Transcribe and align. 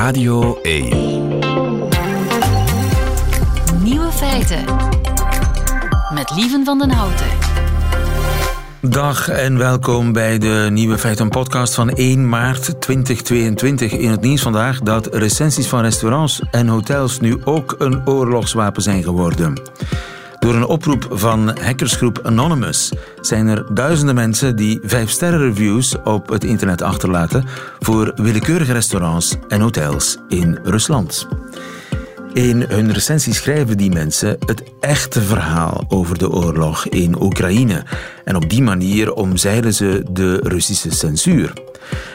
Radio 0.00 0.58
1. 0.62 0.88
Nieuwe 3.82 4.10
feiten. 4.12 4.64
Met 6.14 6.30
Lieven 6.36 6.64
van 6.64 6.78
den 6.78 6.90
Houten. 6.90 7.26
Dag 8.80 9.28
en 9.28 9.58
welkom 9.58 10.12
bij 10.12 10.38
de 10.38 10.68
Nieuwe 10.70 10.98
Feiten 10.98 11.28
podcast 11.28 11.74
van 11.74 11.90
1 11.90 12.28
maart 12.28 12.80
2022. 12.80 13.92
In 13.92 14.10
het 14.10 14.20
nieuws 14.20 14.42
vandaag 14.42 14.80
dat 14.80 15.14
recensies 15.14 15.66
van 15.66 15.80
restaurants 15.80 16.42
en 16.50 16.68
hotels 16.68 17.20
nu 17.20 17.44
ook 17.44 17.74
een 17.78 18.08
oorlogswapen 18.08 18.82
zijn 18.82 19.02
geworden. 19.02 19.54
Door 20.40 20.54
een 20.54 20.66
oproep 20.66 21.06
van 21.10 21.58
hackersgroep 21.58 22.20
Anonymous 22.22 22.92
zijn 23.20 23.46
er 23.46 23.74
duizenden 23.74 24.14
mensen 24.14 24.56
die 24.56 24.80
5-sterren 24.82 25.38
reviews 25.38 25.96
op 26.04 26.28
het 26.28 26.44
internet 26.44 26.82
achterlaten 26.82 27.44
voor 27.78 28.12
willekeurige 28.16 28.72
restaurants 28.72 29.36
en 29.48 29.60
hotels 29.60 30.18
in 30.28 30.58
Rusland. 30.62 31.28
In 32.32 32.64
hun 32.68 32.92
recensie 32.92 33.34
schrijven 33.34 33.76
die 33.76 33.90
mensen 33.90 34.36
het 34.46 34.62
echte 34.80 35.20
verhaal 35.20 35.84
over 35.88 36.18
de 36.18 36.30
oorlog 36.30 36.86
in 36.86 37.22
Oekraïne. 37.22 37.84
En 38.24 38.36
op 38.36 38.50
die 38.50 38.62
manier 38.62 39.12
omzeilen 39.12 39.74
ze 39.74 40.02
de 40.10 40.40
Russische 40.42 40.90
censuur. 40.90 41.52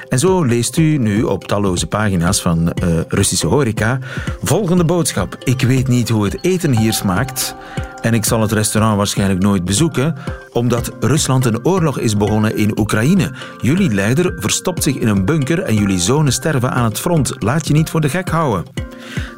En 0.09 0.19
zo 0.19 0.43
leest 0.43 0.77
u 0.77 0.97
nu 0.97 1.23
op 1.23 1.47
talloze 1.47 1.87
pagina's 1.87 2.41
van 2.41 2.73
uh, 2.83 2.99
Russische 3.07 3.47
horeca 3.47 3.99
volgende 4.43 4.83
boodschap. 4.85 5.37
Ik 5.43 5.61
weet 5.61 5.87
niet 5.87 6.09
hoe 6.09 6.23
het 6.23 6.37
eten 6.41 6.77
hier 6.77 6.93
smaakt 6.93 7.55
en 8.05 8.13
ik 8.13 8.25
zal 8.25 8.41
het 8.41 8.51
restaurant 8.51 8.97
waarschijnlijk 8.97 9.41
nooit 9.41 9.65
bezoeken, 9.65 10.15
omdat 10.51 10.91
Rusland 10.99 11.45
een 11.45 11.65
oorlog 11.65 11.99
is 11.99 12.17
begonnen 12.17 12.57
in 12.57 12.79
Oekraïne. 12.79 13.31
Jullie 13.61 13.93
leider 13.93 14.33
verstopt 14.35 14.83
zich 14.83 14.95
in 14.95 15.07
een 15.07 15.25
bunker 15.25 15.59
en 15.59 15.75
jullie 15.75 15.99
zonen 15.99 16.34
sterven 16.34 16.71
aan 16.71 16.84
het 16.84 16.99
front. 16.99 17.34
Laat 17.39 17.67
je 17.67 17.73
niet 17.73 17.89
voor 17.89 18.01
de 18.01 18.09
gek 18.09 18.29
houden. 18.29 18.65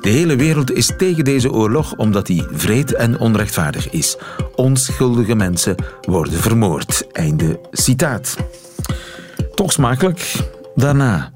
De 0.02 0.10
hele 0.10 0.36
wereld 0.36 0.72
is 0.72 0.92
tegen 0.98 1.24
deze 1.24 1.52
oorlog 1.52 1.96
omdat 1.96 2.26
die 2.26 2.46
vreed 2.52 2.94
en 2.94 3.20
onrechtvaardig 3.20 3.90
is. 3.90 4.18
Onschuldige 4.56 5.36
mensen 5.36 5.76
worden 6.02 6.40
vermoord. 6.40 7.08
Einde 7.12 7.60
citaat. 7.72 8.36
Toch 9.58 9.72
smakelijk. 9.72 10.34
Daarna 10.76 11.32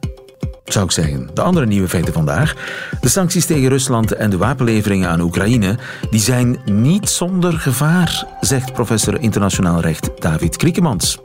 zou 0.65 0.85
ik 0.85 0.91
zeggen. 0.91 1.29
De 1.33 1.41
andere 1.41 1.65
nieuwe 1.65 1.87
feiten 1.87 2.13
vandaag. 2.13 2.55
De 3.01 3.09
sancties 3.09 3.45
tegen 3.45 3.69
Rusland 3.69 4.11
en 4.11 4.29
de 4.29 4.37
wapenleveringen 4.37 5.09
aan 5.09 5.21
Oekraïne 5.21 5.77
die 6.09 6.19
zijn 6.19 6.57
niet 6.65 7.09
zonder 7.09 7.53
gevaar, 7.53 8.25
zegt 8.41 8.73
professor 8.73 9.21
internationaal 9.21 9.79
recht 9.79 10.09
David 10.19 10.57
Kriekemans. 10.57 11.17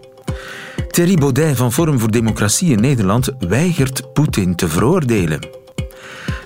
Thierry 0.90 1.14
Baudet 1.14 1.56
van 1.56 1.72
Forum 1.72 1.98
voor 1.98 2.10
Democratie 2.10 2.70
in 2.70 2.80
Nederland 2.80 3.30
weigert 3.38 4.12
Poetin 4.12 4.54
te 4.54 4.68
veroordelen. 4.68 5.40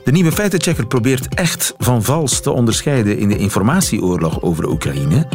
De 0.04 0.12
nieuwe 0.12 0.32
feitenchecker 0.32 0.86
probeert 0.86 1.34
echt 1.34 1.74
van 1.78 2.02
vals 2.02 2.40
te 2.40 2.50
onderscheiden 2.50 3.18
in 3.18 3.28
de 3.28 3.36
informatieoorlog 3.36 4.42
over 4.42 4.68
Oekraïne. 4.68 5.26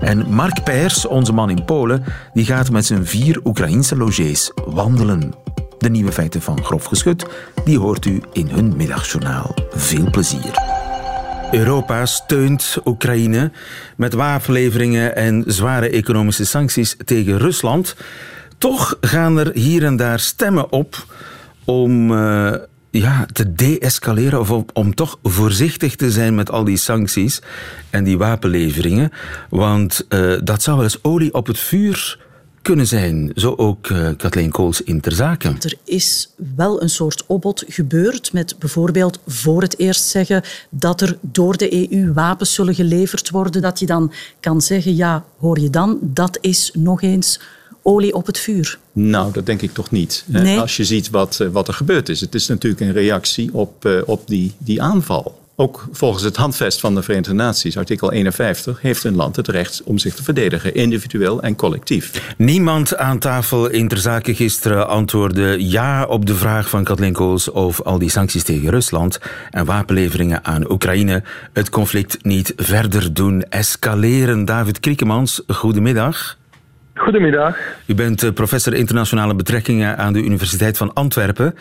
En 0.00 0.30
Mark 0.30 0.64
Peers, 0.64 1.06
onze 1.06 1.32
man 1.32 1.50
in 1.50 1.64
Polen, 1.64 2.04
die 2.32 2.44
gaat 2.44 2.70
met 2.70 2.86
zijn 2.86 3.06
vier 3.06 3.40
Oekraïnse 3.44 3.96
logés 3.96 4.52
wandelen. 4.66 5.34
De 5.78 5.90
nieuwe 5.90 6.12
feiten 6.12 6.42
van 6.42 6.64
Grof 6.64 6.84
Geschut, 6.84 7.26
die 7.64 7.78
hoort 7.78 8.04
u 8.04 8.22
in 8.32 8.48
hun 8.48 8.76
middagjournaal. 8.76 9.54
Veel 9.70 10.10
plezier. 10.10 10.52
Europa 11.50 12.06
steunt 12.06 12.76
Oekraïne 12.84 13.50
met 13.96 14.12
wapenleveringen 14.12 15.16
en 15.16 15.44
zware 15.46 15.88
economische 15.90 16.46
sancties 16.46 16.96
tegen 17.04 17.38
Rusland. 17.38 17.96
Toch 18.58 18.96
gaan 19.00 19.38
er 19.38 19.50
hier 19.54 19.84
en 19.84 19.96
daar 19.96 20.20
stemmen 20.20 20.72
op 20.72 21.04
om 21.64 22.10
uh, 22.10 22.54
ja, 22.90 23.26
te 23.32 23.52
deescaleren 23.52 24.40
of 24.40 24.64
om, 24.72 24.94
toch 24.94 25.18
voorzichtig 25.22 25.96
te 25.96 26.10
zijn 26.10 26.34
met 26.34 26.50
al 26.50 26.64
die 26.64 26.76
sancties 26.76 27.40
en 27.90 28.04
die 28.04 28.18
wapenleveringen. 28.18 29.10
Want 29.48 30.06
uh, 30.08 30.38
dat 30.44 30.62
zou 30.62 30.76
wel 30.76 30.84
eens 30.84 31.04
olie 31.04 31.34
op 31.34 31.46
het 31.46 31.58
vuur 31.58 32.18
kunnen 32.62 32.86
zijn. 32.86 33.32
Zo 33.34 33.54
ook 33.56 33.88
uh, 33.88 34.08
Kathleen 34.16 34.50
Kools 34.50 34.82
in 34.82 35.00
ter 35.00 35.12
zake. 35.12 35.48
Er 35.48 35.74
is 35.84 36.34
wel 36.56 36.82
een 36.82 36.90
soort 36.90 37.24
opbod 37.26 37.64
gebeurd 37.68 38.32
met 38.32 38.58
bijvoorbeeld 38.58 39.20
voor 39.26 39.62
het 39.62 39.78
eerst 39.78 40.04
zeggen 40.04 40.42
dat 40.70 41.00
er 41.00 41.18
door 41.20 41.56
de 41.56 41.92
EU 41.92 42.12
wapens 42.12 42.54
zullen 42.54 42.74
geleverd 42.74 43.30
worden. 43.30 43.62
Dat 43.62 43.78
je 43.78 43.86
dan 43.86 44.12
kan 44.40 44.60
zeggen, 44.60 44.96
ja, 44.96 45.24
hoor 45.38 45.58
je 45.58 45.70
dan, 45.70 45.98
dat 46.02 46.38
is 46.40 46.70
nog 46.74 47.02
eens 47.02 47.40
olie 47.82 48.14
op 48.14 48.26
het 48.26 48.38
vuur. 48.38 48.78
Nou, 48.92 49.32
dat 49.32 49.46
denk 49.46 49.62
ik 49.62 49.72
toch 49.72 49.90
niet. 49.90 50.24
Nee. 50.26 50.60
Als 50.60 50.76
je 50.76 50.84
ziet 50.84 51.10
wat, 51.10 51.40
eh, 51.40 51.48
wat 51.48 51.68
er 51.68 51.74
gebeurd 51.74 52.08
is. 52.08 52.20
Het 52.20 52.34
is 52.34 52.46
natuurlijk 52.46 52.80
een 52.82 52.92
reactie 52.92 53.54
op, 53.54 53.84
uh, 53.84 54.00
op 54.06 54.22
die, 54.26 54.52
die 54.58 54.82
aanval. 54.82 55.38
Ook 55.60 55.88
volgens 55.92 56.22
het 56.22 56.36
handvest 56.36 56.80
van 56.80 56.94
de 56.94 57.02
Verenigde 57.02 57.32
Naties, 57.32 57.76
artikel 57.76 58.12
51, 58.12 58.80
heeft 58.80 59.04
een 59.04 59.16
land 59.16 59.36
het 59.36 59.48
recht 59.48 59.82
om 59.84 59.98
zich 59.98 60.14
te 60.14 60.22
verdedigen, 60.22 60.74
individueel 60.74 61.42
en 61.42 61.56
collectief. 61.56 62.34
Niemand 62.36 62.96
aan 62.96 63.18
tafel 63.18 63.68
in 63.68 63.88
ter 63.88 63.98
zake 63.98 64.34
gisteren 64.34 64.88
antwoordde 64.88 65.68
ja 65.68 66.04
op 66.04 66.26
de 66.26 66.34
vraag 66.34 66.68
van 66.68 66.84
Kathleen 66.84 67.12
Kools 67.12 67.50
of 67.50 67.80
al 67.82 67.98
die 67.98 68.10
sancties 68.10 68.42
tegen 68.42 68.70
Rusland 68.70 69.18
en 69.50 69.64
wapenleveringen 69.64 70.44
aan 70.44 70.70
Oekraïne 70.70 71.22
het 71.52 71.70
conflict 71.70 72.24
niet 72.24 72.52
verder 72.56 73.14
doen 73.14 73.42
escaleren. 73.42 74.44
David 74.44 74.80
Kriekemans, 74.80 75.42
goedemiddag. 75.46 76.38
Goedemiddag. 77.00 77.56
U 77.86 77.94
bent 77.94 78.22
eh, 78.22 78.32
professor 78.32 78.74
internationale 78.74 79.34
betrekkingen 79.34 79.98
aan 79.98 80.12
de 80.12 80.22
Universiteit 80.22 80.76
van 80.76 80.92
Antwerpen. 80.92 81.54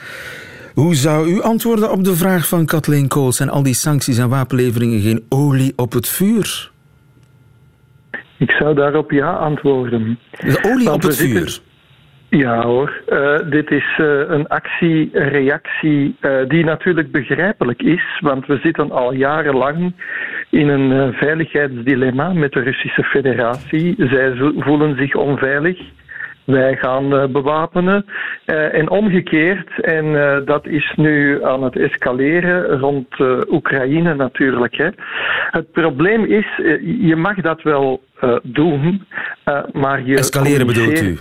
Hoe 0.73 0.95
zou 0.95 1.29
u 1.29 1.41
antwoorden 1.41 1.91
op 1.91 2.03
de 2.03 2.15
vraag 2.15 2.47
van 2.47 2.65
Kathleen 2.65 3.07
Kools 3.07 3.39
en 3.39 3.49
al 3.49 3.63
die 3.63 3.73
sancties 3.73 4.17
en 4.17 4.29
wapenleveringen 4.29 5.01
geen 5.01 5.25
olie 5.29 5.73
op 5.75 5.91
het 5.91 6.07
vuur? 6.07 6.71
Ik 8.37 8.51
zou 8.51 8.75
daarop 8.75 9.11
ja 9.11 9.33
antwoorden. 9.33 10.19
De 10.31 10.59
olie 10.71 10.91
op 10.91 11.01
het 11.01 11.15
vuur? 11.15 11.59
Ja 12.29 12.61
hoor, 12.61 13.01
uh, 13.09 13.39
dit 13.49 13.71
is 13.71 13.97
uh, 13.97 14.21
een 14.27 14.47
actie, 14.47 15.09
een 15.13 15.29
reactie 15.29 16.15
uh, 16.21 16.31
die 16.47 16.63
natuurlijk 16.63 17.11
begrijpelijk 17.11 17.81
is, 17.81 18.19
want 18.19 18.45
we 18.45 18.59
zitten 18.63 18.91
al 18.91 19.13
jarenlang 19.13 19.93
in 20.49 20.67
een 20.67 21.13
veiligheidsdilemma 21.13 22.33
met 22.33 22.51
de 22.51 22.59
Russische 22.59 23.03
Federatie. 23.03 23.95
Zij 23.97 24.33
voelen 24.57 24.97
zich 24.97 25.15
onveilig. 25.15 25.79
Wij 26.43 26.75
gaan 26.75 27.31
bewapenen. 27.31 28.05
En 28.45 28.89
omgekeerd, 28.89 29.81
en 29.81 30.13
dat 30.45 30.67
is 30.67 30.93
nu 30.95 31.43
aan 31.43 31.63
het 31.63 31.75
escaleren 31.75 32.79
rond 32.79 33.07
Oekraïne 33.49 34.15
natuurlijk. 34.15 34.75
Hè. 34.75 34.89
Het 35.51 35.71
probleem 35.71 36.25
is, 36.25 36.45
je 36.83 37.15
mag 37.15 37.35
dat 37.35 37.61
wel 37.61 38.01
doen, 38.43 39.05
maar 39.73 40.05
je. 40.05 40.17
Escaleren 40.17 40.67
bedoelt 40.67 41.01
u? 41.01 41.17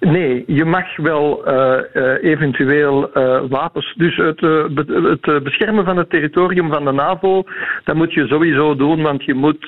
Nee, 0.00 0.44
je 0.46 0.64
mag 0.64 0.96
wel 0.96 1.48
uh, 1.48 1.78
uh, 1.94 2.22
eventueel 2.22 3.10
uh, 3.14 3.40
wapens. 3.48 3.94
Dus 3.96 4.16
het, 4.16 4.40
het, 4.40 5.42
beschermen 5.42 5.84
van 5.84 5.96
het 5.96 6.10
territorium 6.10 6.72
van 6.72 6.84
de 6.84 6.92
NAVO, 6.92 7.44
dat 7.84 7.96
moet 7.96 8.12
je 8.12 8.26
sowieso 8.26 8.76
doen, 8.76 9.02
want 9.02 9.24
je 9.24 9.34
moet 9.34 9.66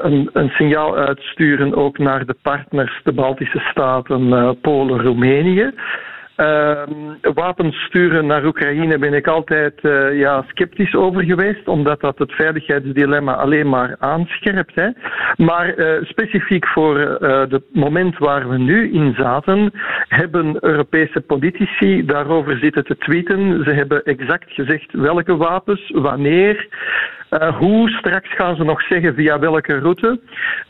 een, 0.00 0.30
een, 0.32 0.48
signaal 0.48 0.96
uitsturen 0.96 1.74
ook 1.74 1.98
naar 1.98 2.26
de 2.26 2.36
partners, 2.42 3.00
de 3.04 3.12
Baltische 3.12 3.58
Staten, 3.58 4.56
Polen, 4.60 5.02
Roemenië. 5.02 5.70
Uh, 6.40 6.82
wapens 7.34 7.76
sturen 7.76 8.26
naar 8.26 8.44
Oekraïne 8.44 8.98
ben 8.98 9.14
ik 9.14 9.26
altijd 9.26 9.74
uh, 9.82 10.18
ja, 10.18 10.44
sceptisch 10.48 10.94
over 10.94 11.24
geweest, 11.24 11.68
omdat 11.68 12.00
dat 12.00 12.18
het 12.18 12.32
veiligheidsdilemma 12.32 13.34
alleen 13.34 13.68
maar 13.68 13.96
aanscherpt. 13.98 14.74
Hè. 14.74 14.88
Maar 15.36 15.78
uh, 15.78 16.04
specifiek 16.04 16.66
voor 16.66 16.98
het 16.98 17.62
moment 17.72 18.18
waar 18.18 18.48
we 18.48 18.58
nu 18.58 18.92
in 18.92 19.14
zaten, 19.14 19.70
hebben 20.08 20.56
Europese 20.60 21.20
politici 21.20 22.04
daarover 22.04 22.58
zitten 22.58 22.84
te 22.84 22.96
tweeten. 22.96 23.64
Ze 23.64 23.70
hebben 23.70 24.02
exact 24.04 24.52
gezegd 24.52 24.92
welke 24.92 25.36
wapens, 25.36 25.90
wanneer. 25.94 26.68
Uh, 27.30 27.56
hoe 27.56 27.88
straks 27.88 28.34
gaan 28.34 28.56
ze 28.56 28.64
nog 28.64 28.82
zeggen 28.82 29.14
via 29.14 29.38
welke 29.38 29.78
route? 29.78 30.20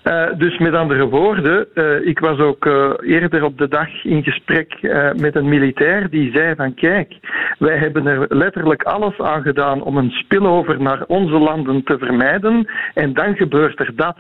Uh, 0.05 0.27
dus 0.37 0.59
met 0.59 0.75
andere 0.75 1.09
woorden, 1.09 1.67
uh, 1.75 2.07
ik 2.07 2.19
was 2.19 2.39
ook 2.39 2.65
eerder 3.01 3.45
op 3.45 3.59
de 3.59 3.69
dag 3.69 4.05
in 4.05 4.23
gesprek 4.23 4.79
met 5.17 5.37
een 5.37 5.49
militair 5.49 6.11
die 6.11 6.31
zei 6.33 6.55
van 6.55 6.75
kijk, 6.75 7.15
wij 7.59 7.77
hebben 7.77 8.07
er 8.07 8.27
letterlijk 8.29 8.83
alles 8.83 9.19
aan 9.19 9.43
gedaan 9.43 9.83
om 9.83 9.97
een 9.97 10.11
spillover 10.11 10.83
naar 10.83 11.05
onze 11.07 11.39
landen 11.39 11.85
te 11.85 11.99
vermijden 11.99 12.71
en 12.95 13.13
dan 13.13 13.37
gebeurt 13.37 13.81
er 13.81 13.91
dat. 13.95 14.17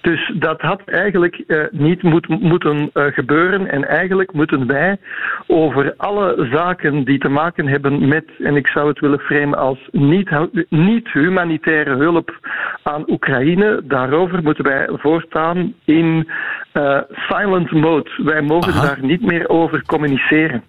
Dus 0.00 0.32
dat 0.34 0.60
had 0.60 0.82
eigenlijk 0.84 1.44
uh, 1.46 1.64
niet 1.70 2.02
moet, 2.02 2.28
moeten 2.28 2.90
uh, 2.94 3.04
gebeuren. 3.04 3.70
En 3.70 3.88
eigenlijk 3.88 4.32
moeten 4.32 4.66
wij 4.66 4.98
over 5.46 5.94
alle 5.96 6.48
zaken 6.52 7.04
die 7.04 7.18
te 7.18 7.28
maken 7.28 7.66
hebben 7.66 8.08
met, 8.08 8.24
en 8.38 8.56
ik 8.56 8.66
zou 8.66 8.88
het 8.88 9.00
willen 9.00 9.18
framen 9.18 9.58
als 9.58 9.88
niet, 9.90 10.30
niet 10.68 11.08
humanitaire 11.12 11.96
hulp 11.96 12.38
aan 12.82 13.10
Oekraïne, 13.10 13.80
daarover 13.84 14.42
moeten 14.42 14.64
wij 14.64 14.88
voortaan 14.92 15.74
in 15.84 16.28
uh, 16.72 16.98
silent 17.28 17.70
mode. 17.70 18.10
Wij 18.16 18.42
mogen 18.42 18.72
Aha. 18.72 18.86
daar 18.86 18.98
niet 19.04 19.22
meer 19.22 19.48
over 19.48 19.82
communiceren. 19.86 20.62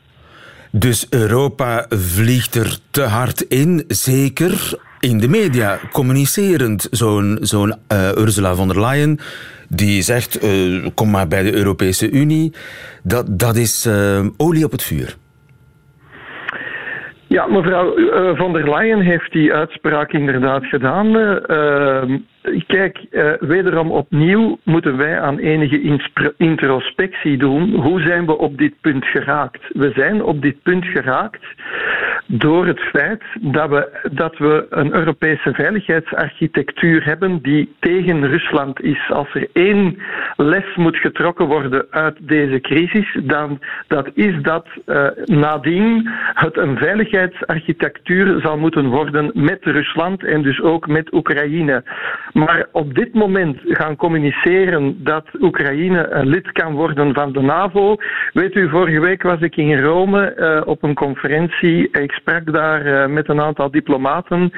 Dus 0.71 1.07
Europa 1.09 1.85
vliegt 1.89 2.55
er 2.55 2.77
te 2.91 3.01
hard 3.01 3.41
in, 3.41 3.83
zeker 3.87 4.77
in 5.03 5.19
de 5.19 5.27
media, 5.27 5.79
communicerend. 5.91 6.87
Zo'n 6.91 7.37
zo'n 7.41 7.73
uh, 7.91 8.09
Ursula 8.17 8.55
von 8.55 8.67
der 8.67 8.81
Leyen 8.81 9.19
die 9.67 10.01
zegt, 10.01 10.43
uh, 10.43 10.87
kom 10.95 11.09
maar 11.11 11.27
bij 11.27 11.43
de 11.43 11.53
Europese 11.53 12.11
Unie. 12.11 12.53
Dat, 13.03 13.39
dat 13.39 13.55
is 13.55 13.85
uh, 13.85 14.25
olie 14.37 14.65
op 14.65 14.71
het 14.71 14.83
vuur. 14.83 15.15
Ja, 17.27 17.47
mevrouw 17.47 17.95
von 18.35 18.53
der 18.53 18.69
Leyen 18.69 18.99
heeft 18.99 19.31
die 19.31 19.53
uitspraak 19.53 20.11
inderdaad 20.11 20.65
gedaan. 20.65 21.07
Uh, 21.07 22.19
Kijk, 22.67 23.05
uh, 23.11 23.31
wederom 23.39 23.91
opnieuw 23.91 24.59
moeten 24.63 24.97
wij 24.97 25.19
aan 25.19 25.37
enige 25.37 26.03
introspectie 26.37 27.37
doen. 27.37 27.73
Hoe 27.73 28.01
zijn 28.01 28.25
we 28.25 28.37
op 28.37 28.57
dit 28.57 28.73
punt 28.81 29.05
geraakt? 29.05 29.61
We 29.69 29.91
zijn 29.95 30.23
op 30.23 30.41
dit 30.41 30.61
punt 30.63 30.85
geraakt 30.85 31.45
door 32.27 32.65
het 32.65 32.79
feit 32.79 33.23
dat 33.41 33.69
we, 33.69 34.09
dat 34.11 34.37
we 34.37 34.65
een 34.69 34.93
Europese 34.93 35.53
veiligheidsarchitectuur 35.53 37.05
hebben 37.05 37.41
die 37.41 37.75
tegen 37.79 38.27
Rusland 38.27 38.81
is. 38.81 39.09
Als 39.09 39.33
er 39.33 39.47
één 39.53 39.97
les 40.35 40.75
moet 40.75 40.97
getrokken 40.97 41.45
worden 41.45 41.85
uit 41.89 42.17
deze 42.19 42.59
crisis, 42.59 43.17
dan 43.23 43.59
dat 43.87 44.09
is 44.13 44.41
dat 44.41 44.67
uh, 44.85 45.07
nadien 45.25 46.09
het 46.33 46.57
een 46.57 46.77
veiligheidsarchitectuur 46.77 48.41
zal 48.41 48.57
moeten 48.57 48.85
worden 48.85 49.31
met 49.33 49.59
Rusland 49.61 50.23
en 50.23 50.41
dus 50.41 50.61
ook 50.61 50.87
met 50.87 51.13
Oekraïne. 51.13 51.83
Maar 52.33 52.65
op 52.71 52.93
dit 52.93 53.13
moment 53.13 53.57
gaan 53.63 53.95
communiceren 53.95 55.03
dat 55.03 55.25
Oekraïne 55.39 56.07
een 56.09 56.27
lid 56.27 56.51
kan 56.51 56.73
worden 56.73 57.13
van 57.13 57.31
de 57.31 57.41
NAVO. 57.41 57.95
Weet 58.33 58.55
u, 58.55 58.69
vorige 58.69 58.99
week 58.99 59.23
was 59.23 59.39
ik 59.39 59.55
in 59.55 59.81
Rome 59.81 60.35
uh, 60.37 60.61
op 60.67 60.83
een 60.83 60.93
conferentie. 60.93 61.89
Ik 61.91 62.11
sprak 62.11 62.53
daar 62.53 62.85
uh, 62.85 63.05
met 63.07 63.29
een 63.29 63.41
aantal 63.41 63.71
diplomaten. 63.71 64.51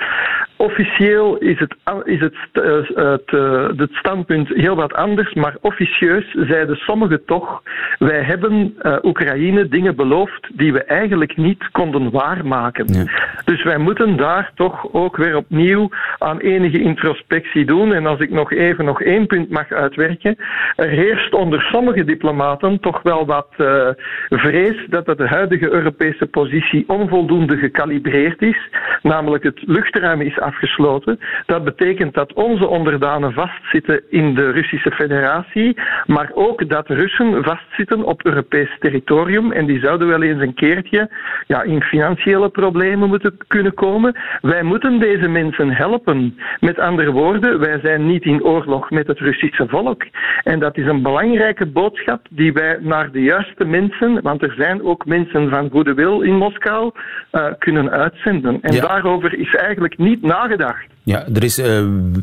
Officieel 0.57 1.37
is 1.37 1.59
het, 1.59 1.75
is 2.03 2.19
het, 2.19 2.35
uh, 2.53 2.63
het, 2.95 3.31
het, 3.77 3.91
standpunt 3.91 4.47
heel 4.47 4.75
wat 4.75 4.93
anders, 4.93 5.33
maar 5.33 5.55
officieus 5.61 6.31
zeiden 6.31 6.75
sommigen 6.75 7.25
toch: 7.25 7.61
wij 7.99 8.21
hebben 8.21 8.75
Oekraïne 9.03 9.67
dingen 9.67 9.95
beloofd 9.95 10.49
die 10.53 10.73
we 10.73 10.83
eigenlijk 10.83 11.37
niet 11.37 11.71
konden 11.71 12.11
waarmaken. 12.11 12.85
Ja. 12.87 13.05
Dus 13.45 13.63
wij 13.63 13.77
moeten 13.77 14.17
daar 14.17 14.51
toch 14.55 14.93
ook 14.93 15.17
weer 15.17 15.35
opnieuw 15.35 15.89
aan 16.17 16.39
enige 16.39 16.79
introspectie 16.79 17.64
doen. 17.65 17.93
En 17.93 18.05
als 18.05 18.19
ik 18.19 18.29
nog 18.29 18.51
even 18.51 18.85
nog 18.85 19.01
één 19.01 19.27
punt 19.27 19.49
mag 19.49 19.71
uitwerken. 19.71 20.35
Er 20.75 20.89
heerst 20.89 21.33
onder 21.33 21.61
sommige 21.61 22.03
diplomaten 22.03 22.79
toch 22.79 23.01
wel 23.01 23.25
wat 23.25 23.47
uh, 23.57 23.87
vrees 24.29 24.85
dat 24.89 25.05
de 25.05 25.27
huidige 25.27 25.69
Europese 25.69 26.25
positie 26.25 26.83
onvoldoende 26.87 27.57
gekalibreerd 27.57 28.41
is. 28.41 28.69
Namelijk 29.01 29.43
het 29.43 29.61
luchtruim 29.65 30.21
is 30.21 30.39
afgesloten. 30.39 31.19
Dat 31.45 31.63
betekent 31.63 32.13
dat 32.13 32.33
onze 32.33 32.67
onderdanen 32.67 33.33
vastzitten 33.33 34.01
in 34.09 34.35
de 34.35 34.51
Russische 34.51 34.91
federatie. 34.91 35.77
Maar 36.05 36.31
ook 36.33 36.69
dat 36.69 36.87
Russen 36.87 37.43
vastzitten 37.43 38.03
op 38.03 38.25
Europees 38.25 38.69
territorium. 38.79 39.51
En 39.51 39.65
die 39.65 39.79
zouden 39.79 40.07
wel 40.07 40.21
eens 40.21 40.41
een 40.41 40.53
keertje 40.53 41.09
ja, 41.47 41.61
in 41.63 41.81
financiële 41.81 42.49
problemen 42.49 43.09
moeten 43.09 43.37
kunnen 43.47 43.73
komen. 43.73 44.15
Wij 44.41 44.63
moeten 44.63 44.99
deze 44.99 45.27
mensen 45.27 45.71
helpen. 45.71 46.37
Met 46.59 46.79
andere 46.79 47.11
woorden, 47.11 47.54
wij 47.59 47.79
zijn 47.79 48.07
niet 48.07 48.23
in 48.23 48.43
oorlog 48.43 48.89
met 48.89 49.07
het 49.07 49.19
Russische 49.19 49.67
volk. 49.67 50.03
En 50.43 50.59
dat 50.59 50.77
is 50.77 50.85
een 50.85 51.01
belangrijke 51.01 51.65
boodschap 51.65 52.27
die 52.29 52.53
wij 52.53 52.77
naar 52.81 53.11
de 53.11 53.21
juiste 53.21 53.65
mensen, 53.65 54.21
want 54.21 54.41
er 54.41 54.53
zijn 54.57 54.83
ook 54.83 55.05
mensen 55.05 55.49
van 55.49 55.69
goede 55.69 55.93
wil 55.93 56.21
in 56.21 56.37
Moskou, 56.37 56.91
uh, 57.31 57.45
kunnen 57.59 57.89
uitzenden. 57.89 58.61
En 58.61 58.73
ja. 58.73 58.81
daarover 58.81 59.39
is 59.39 59.55
eigenlijk 59.55 59.97
niet 59.97 60.21
nagedacht. 60.21 60.85
Ja, 61.03 61.25
er 61.33 61.43
is 61.43 61.59
uh, 61.59 61.65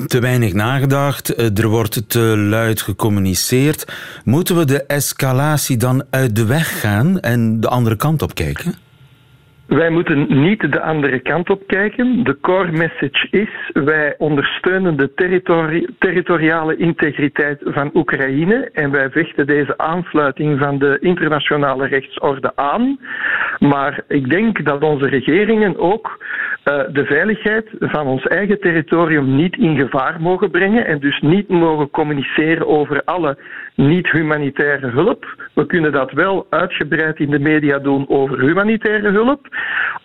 te 0.07 0.21
weinig 0.21 0.53
nagedacht, 0.53 1.39
uh, 1.39 1.59
er 1.59 1.69
wordt 1.69 2.11
te 2.11 2.37
luid 2.39 2.81
gecommuniceerd. 2.81 3.93
Moeten 4.25 4.57
we 4.57 4.65
de 4.65 4.87
escalatie 4.87 5.77
dan 5.77 6.05
uit 6.11 6.37
de 6.37 6.47
weg 6.47 6.81
gaan 6.81 7.21
en 7.21 7.61
de 7.61 7.69
andere 7.69 7.97
kant 7.97 8.23
op 8.23 8.35
kijken? 8.35 8.75
Wij 9.73 9.91
moeten 9.91 10.41
niet 10.43 10.73
de 10.73 10.81
andere 10.81 11.19
kant 11.19 11.51
op 11.51 11.67
kijken. 11.67 12.25
De 12.25 12.41
core 12.41 12.73
message 12.73 13.29
is: 13.31 13.71
wij 13.73 14.15
ondersteunen 14.19 14.97
de 14.97 15.15
territori 15.15 15.87
territoriale 15.99 16.77
integriteit 16.77 17.61
van 17.65 17.91
Oekraïne 17.95 18.71
en 18.73 18.91
wij 18.91 19.11
vechten 19.11 19.47
deze 19.47 19.79
aansluiting 19.79 20.59
van 20.59 20.79
de 20.79 20.99
internationale 21.01 21.87
rechtsorde 21.87 22.53
aan. 22.55 22.99
Maar 23.59 24.01
ik 24.09 24.31
denk 24.31 24.65
dat 24.65 24.83
onze 24.83 25.07
regeringen 25.07 25.79
ook 25.79 26.19
uh, 26.65 26.83
de 26.93 27.05
veiligheid 27.05 27.67
van 27.79 28.07
ons 28.07 28.27
eigen 28.27 28.61
territorium 28.61 29.37
niet 29.37 29.57
in 29.57 29.77
gevaar 29.77 30.21
mogen 30.21 30.51
brengen 30.51 30.87
en 30.87 30.99
dus 30.99 31.21
niet 31.21 31.49
mogen 31.49 31.91
communiceren 31.91 32.67
over 32.67 33.03
alle 33.05 33.37
niet-humanitaire 33.75 34.87
hulp. 34.87 35.49
We 35.53 35.67
kunnen 35.67 35.93
dat 35.93 36.13
wel 36.13 36.47
uitgebreid 36.51 37.19
in 37.19 37.31
de 37.31 37.39
media 37.39 37.79
doen 37.79 38.09
over 38.09 38.41
humanitaire 38.41 39.11
hulp. 39.11 39.47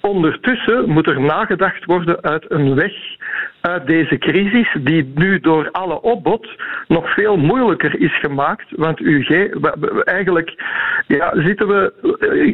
Ondertussen 0.01 0.89
moet 0.89 1.07
er 1.07 1.21
nagedacht 1.21 1.85
worden 1.85 2.21
uit 2.21 2.51
een 2.51 2.75
weg 2.75 2.93
uit 3.67 3.87
deze 3.87 4.17
crisis, 4.17 4.75
die 4.79 5.11
nu 5.15 5.39
door 5.39 5.71
alle 5.71 6.01
opbod 6.01 6.47
nog 6.87 7.13
veel 7.13 7.37
moeilijker 7.37 7.99
is 7.99 8.19
gemaakt. 8.19 8.65
Want 8.69 8.99
UG, 8.99 9.49
eigenlijk 10.03 10.53
ja, 11.07 11.31
zitten 11.35 11.67
we, 11.67 11.93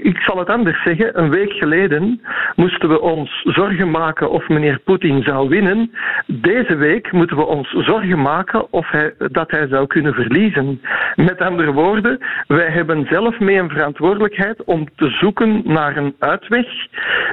ik 0.04 0.18
zal 0.18 0.38
het 0.38 0.50
anders 0.50 0.84
zeggen, 0.84 1.20
een 1.20 1.30
week 1.30 1.52
geleden 1.52 2.22
moesten 2.56 2.90
we 2.90 3.02
ons 3.02 3.42
zorgen 3.44 3.92
maken 3.92 4.30
of 4.30 4.48
meneer 4.48 4.80
Poetin 4.80 5.24
zou 5.24 5.50
winnen. 5.50 5.92
Deze 6.26 6.76
week 6.76 7.12
moeten 7.12 7.38
we 7.38 7.46
ons 7.46 7.70
zorgen 7.70 8.22
maken 8.22 8.72
of 8.72 8.90
hij, 8.90 9.14
dat 9.18 9.52
hij 9.52 9.68
zou 9.68 9.88
kunnen 9.88 10.14
verliezen. 10.14 10.82
Met 11.16 11.42
andere 11.42 11.72
woorden, 11.72 12.20
wij 12.48 12.70
hebben 12.70 13.06
zelf 13.10 13.40
mee 13.40 13.58
een 13.58 13.70
verantwoordelijkheid 13.70 14.64
om 14.64 14.88
te 14.96 15.10
zoeken 15.10 15.62
naar 15.64 15.98
een 15.98 16.16
uitweg. 16.20 16.66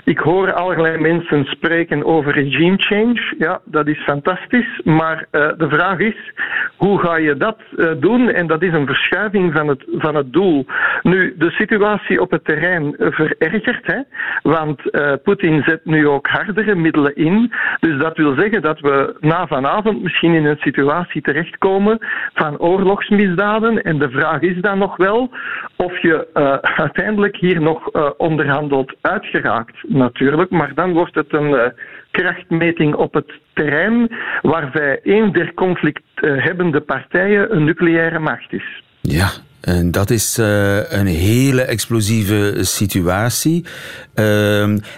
Ik 0.04 0.18
hoor 0.18 0.52
allerlei 0.52 0.98
mensen 0.98 1.44
spreken 1.44 2.04
over 2.04 2.32
regime 2.32 2.76
change. 2.76 3.34
Ja, 3.38 3.60
dat 3.70 3.86
is 3.86 4.02
fantastisch. 4.02 4.80
Maar 4.84 5.26
uh, 5.32 5.48
de 5.56 5.68
vraag 5.68 5.98
is, 5.98 6.32
hoe 6.76 6.98
ga 6.98 7.16
je 7.16 7.36
dat 7.36 7.58
uh, 7.76 7.90
doen? 7.98 8.30
En 8.30 8.46
dat 8.46 8.62
is 8.62 8.72
een 8.72 8.86
verschuiving 8.86 9.52
van 9.52 9.68
het, 9.68 9.84
van 9.88 10.14
het 10.14 10.32
doel. 10.32 10.66
Nu, 11.02 11.34
de 11.38 11.50
situatie 11.50 12.20
op 12.20 12.30
het 12.30 12.44
terrein 12.44 12.94
verergert, 12.98 13.86
hè, 13.86 14.00
want 14.42 14.80
uh, 14.84 15.12
Poetin 15.22 15.62
zet 15.62 15.84
nu 15.84 16.08
ook 16.08 16.26
hardere 16.26 16.74
middelen 16.74 17.16
in. 17.16 17.52
Dus 17.80 17.98
dat 17.98 18.16
wil 18.16 18.34
zeggen 18.34 18.62
dat 18.62 18.80
we 18.80 19.16
na 19.20 19.46
vanavond 19.46 20.02
misschien 20.02 20.34
in 20.34 20.44
een 20.44 20.58
situatie 20.60 21.22
terechtkomen 21.22 21.98
van 22.34 22.58
oorlogsmisdaden. 22.58 23.82
En 23.82 23.98
de 23.98 24.10
vraag 24.10 24.40
is 24.40 24.60
dan 24.60 24.78
nog 24.78 24.96
wel 24.96 25.30
of 25.76 26.02
je 26.02 26.28
uiteindelijk 26.62 27.36
hier 27.36 27.60
nog 27.60 27.90
onderhandeld 28.16 28.94
uitgeraakt, 29.00 29.76
natuurlijk. 29.88 30.50
Maar 30.50 30.74
dan 30.74 30.92
wordt 30.92 31.14
het 31.14 31.32
een 31.32 31.72
krachtmeting 32.20 32.94
op 32.94 33.14
het 33.14 33.32
terrein 33.52 34.10
waarbij 34.42 35.00
een 35.02 35.32
der 35.32 35.54
conflicthebbende 35.54 36.80
partijen 36.80 37.54
een 37.54 37.64
nucleaire 37.64 38.18
macht 38.18 38.52
is. 38.52 38.82
Ja, 39.00 39.28
en 39.60 39.90
dat 39.90 40.10
is 40.10 40.38
uh, 40.38 40.90
een 40.90 41.06
hele 41.06 41.62
explosieve 41.62 42.56
situatie. 42.60 43.64
Uh, 43.64 44.24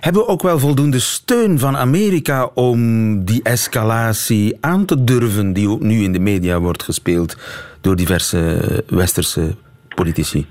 hebben 0.01 0.23
we 0.23 0.27
ook 0.27 0.43
wel 0.43 0.59
voldoende 0.59 1.01
steun 1.01 1.59
van 1.59 1.77
Amerika 1.77 2.51
om 2.55 2.79
die 3.25 3.43
escalatie 3.43 4.57
aan 4.61 4.85
te 4.85 5.05
durven, 5.05 5.53
die 5.53 5.69
ook 5.69 5.81
nu 5.81 6.03
in 6.03 6.13
de 6.13 6.21
media 6.21 6.61
wordt 6.61 6.83
gespeeld 6.83 7.37
door 7.81 7.97
diverse 7.97 8.85
westerse 8.87 9.55
politici? 9.95 10.47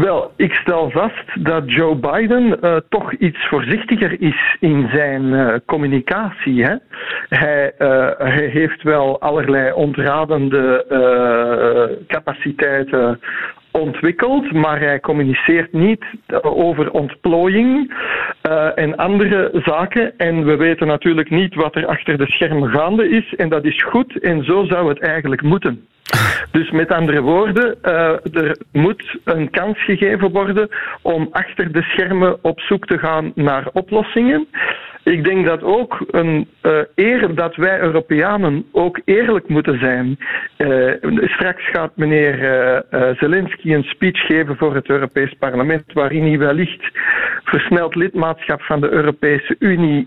Wel, 0.00 0.32
ik 0.36 0.54
stel 0.54 0.90
vast 0.90 1.44
dat 1.44 1.72
Joe 1.72 1.96
Biden 1.96 2.58
uh, 2.60 2.76
toch 2.88 3.12
iets 3.12 3.46
voorzichtiger 3.48 4.20
is 4.20 4.56
in 4.60 4.88
zijn 4.92 5.22
uh, 5.22 5.54
communicatie. 5.66 6.64
Hè? 6.64 6.74
Hij, 7.28 7.72
uh, 7.78 8.10
hij, 8.18 8.46
heeft 8.46 8.82
wel 8.82 9.20
allerlei 9.20 9.72
ontradende 9.72 10.84
capaciteiten 12.06 13.20
ontwikkeld, 13.70 14.52
maar 14.52 14.80
hij 14.80 15.00
communiceert 15.00 15.72
niet 15.72 16.04
over 16.42 16.90
ontplooiing 16.90 17.94
uh, 18.48 18.78
en 18.78 18.96
andere 18.96 19.50
zaken. 19.52 20.18
En 20.18 20.44
we 20.44 20.56
weten 20.56 20.86
natuurlijk 20.86 21.30
niet 21.30 21.54
wat 21.54 21.74
er 21.74 21.86
achter 21.86 22.18
de 22.18 22.26
schermen 22.26 22.70
gaande 22.70 23.08
is. 23.08 23.34
En 23.34 23.48
dat 23.48 23.64
is 23.64 23.82
goed 23.82 24.20
en 24.20 24.44
zo 24.44 24.64
zou 24.64 24.88
het 24.88 25.00
eigenlijk 25.00 25.42
moeten. 25.42 25.86
Dus 26.50 26.70
met 26.70 26.92
andere 26.92 27.20
woorden, 27.20 27.78
uh, 27.82 28.42
er 28.42 28.56
moet 28.72 29.18
een 29.24 29.50
kans 29.50 29.84
gegeven 29.84 30.30
worden 30.30 30.68
om 31.02 31.28
achter 31.30 31.72
de 31.72 31.82
schermen 31.82 32.44
op 32.44 32.60
zoek 32.60 32.86
te 32.86 32.98
gaan 32.98 33.32
naar 33.34 33.68
oplossingen. 33.72 34.46
Ik 35.08 35.24
denk 35.24 35.46
dat 35.46 35.62
ook 35.62 35.98
een 36.10 36.48
uh, 36.62 36.78
eer 36.94 37.34
dat 37.34 37.56
wij 37.56 37.80
Europeanen 37.80 38.64
ook 38.72 39.00
eerlijk 39.04 39.48
moeten 39.48 39.78
zijn. 39.78 40.18
Uh, 40.58 40.92
straks 41.28 41.70
gaat 41.70 41.96
meneer 41.96 42.38
uh, 42.92 43.16
Zelensky 43.18 43.74
een 43.74 43.82
speech 43.82 44.20
geven 44.26 44.56
voor 44.56 44.74
het 44.74 44.88
Europees 44.88 45.34
Parlement, 45.38 45.92
waarin 45.92 46.22
hij 46.26 46.38
wellicht 46.38 46.90
versneld 47.44 47.94
lidmaatschap 47.94 48.62
van 48.62 48.80
de 48.80 48.88
Europese 48.90 49.56
Unie 49.58 50.06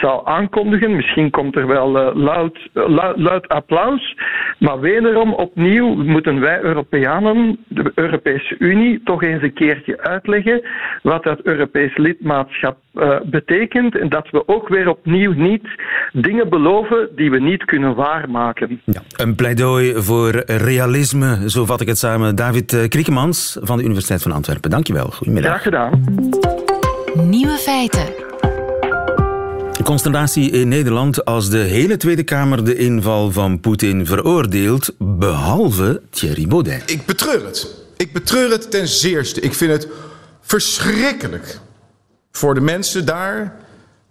zal 0.00 0.26
aankondigen. 0.26 0.96
Misschien 0.96 1.30
komt 1.30 1.56
er 1.56 1.66
wel 1.66 1.88
luid, 2.14 2.68
luid, 2.72 3.16
luid 3.18 3.48
applaus. 3.48 4.16
Maar 4.58 4.80
wederom, 4.80 5.32
opnieuw 5.34 5.94
moeten 5.94 6.40
wij 6.40 6.60
Europeanen, 6.62 7.58
de 7.68 7.92
Europese 7.94 8.54
Unie, 8.58 9.00
toch 9.04 9.22
eens 9.22 9.42
een 9.42 9.52
keertje 9.52 10.00
uitleggen 10.00 10.62
wat 11.02 11.22
dat 11.22 11.40
Europees 11.42 11.96
lidmaatschap 11.96 12.76
betekent 13.24 13.98
en 13.98 14.08
dat 14.08 14.30
we 14.30 14.48
ook 14.48 14.68
weer 14.68 14.88
opnieuw 14.88 15.32
niet 15.32 15.68
dingen 16.12 16.48
beloven 16.48 17.08
die 17.16 17.30
we 17.30 17.40
niet 17.40 17.64
kunnen 17.64 17.94
waarmaken. 17.94 18.80
Ja, 18.84 19.02
een 19.16 19.34
pleidooi 19.34 19.94
voor 19.96 20.42
realisme, 20.46 21.50
zo 21.50 21.64
vat 21.64 21.80
ik 21.80 21.88
het 21.88 21.98
samen. 21.98 22.36
David 22.36 22.72
eh, 22.72 22.88
Kriekemans 22.88 23.58
van 23.60 23.76
de 23.76 23.84
Universiteit 23.84 24.22
van 24.22 24.32
Antwerpen. 24.32 24.70
Dankjewel. 24.70 25.10
Goedemiddag. 25.10 25.50
Graag 25.50 25.62
gedaan. 25.62 26.04
Nieuwe 27.28 27.56
feiten. 27.56 28.28
Consternatie 29.84 30.50
in 30.50 30.68
Nederland 30.68 31.24
als 31.24 31.50
de 31.50 31.58
hele 31.58 31.96
Tweede 31.96 32.22
Kamer 32.22 32.64
de 32.64 32.76
inval 32.76 33.30
van 33.30 33.60
Poetin 33.60 34.06
veroordeelt, 34.06 34.94
behalve 34.98 36.02
Thierry 36.10 36.46
Baudet. 36.46 36.90
Ik 36.90 37.06
betreur 37.06 37.44
het. 37.44 37.86
Ik 37.96 38.12
betreur 38.12 38.50
het 38.50 38.70
ten 38.70 38.88
zeerste. 38.88 39.40
Ik 39.40 39.54
vind 39.54 39.72
het 39.72 39.88
verschrikkelijk 40.40 41.58
voor 42.32 42.54
de 42.54 42.60
mensen 42.60 43.06
daar 43.06 43.56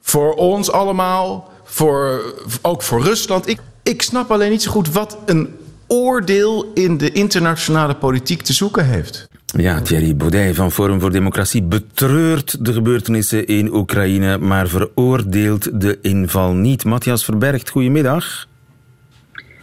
voor 0.02 0.34
ons 0.34 0.72
allemaal, 0.72 1.52
voor, 1.64 2.22
ook 2.62 2.82
voor 2.82 3.04
Rusland. 3.04 3.48
Ik, 3.48 3.60
ik 3.84 4.02
snap 4.02 4.32
alleen 4.32 4.52
niet 4.52 4.62
zo 4.62 4.72
goed 4.72 4.92
wat 4.92 5.18
een 5.26 5.56
oordeel 5.88 6.72
in 6.74 6.98
de 6.98 7.12
internationale 7.12 7.96
politiek 7.96 8.42
te 8.42 8.54
zoeken 8.54 8.86
heeft. 8.86 9.28
Ja, 9.46 9.82
Thierry 9.82 10.16
Baudet 10.16 10.56
van 10.56 10.72
Forum 10.72 11.00
voor 11.00 11.12
Democratie 11.12 11.64
betreurt 11.64 12.66
de 12.66 12.74
gebeurtenissen 12.74 13.48
in 13.48 13.74
Oekraïne, 13.74 14.38
maar 14.38 14.68
veroordeelt 14.68 15.82
de 15.82 16.00
inval 16.02 16.54
niet. 16.54 16.86
Matthias 16.86 17.26
Verbergt, 17.26 17.70
goedemiddag. 17.70 18.48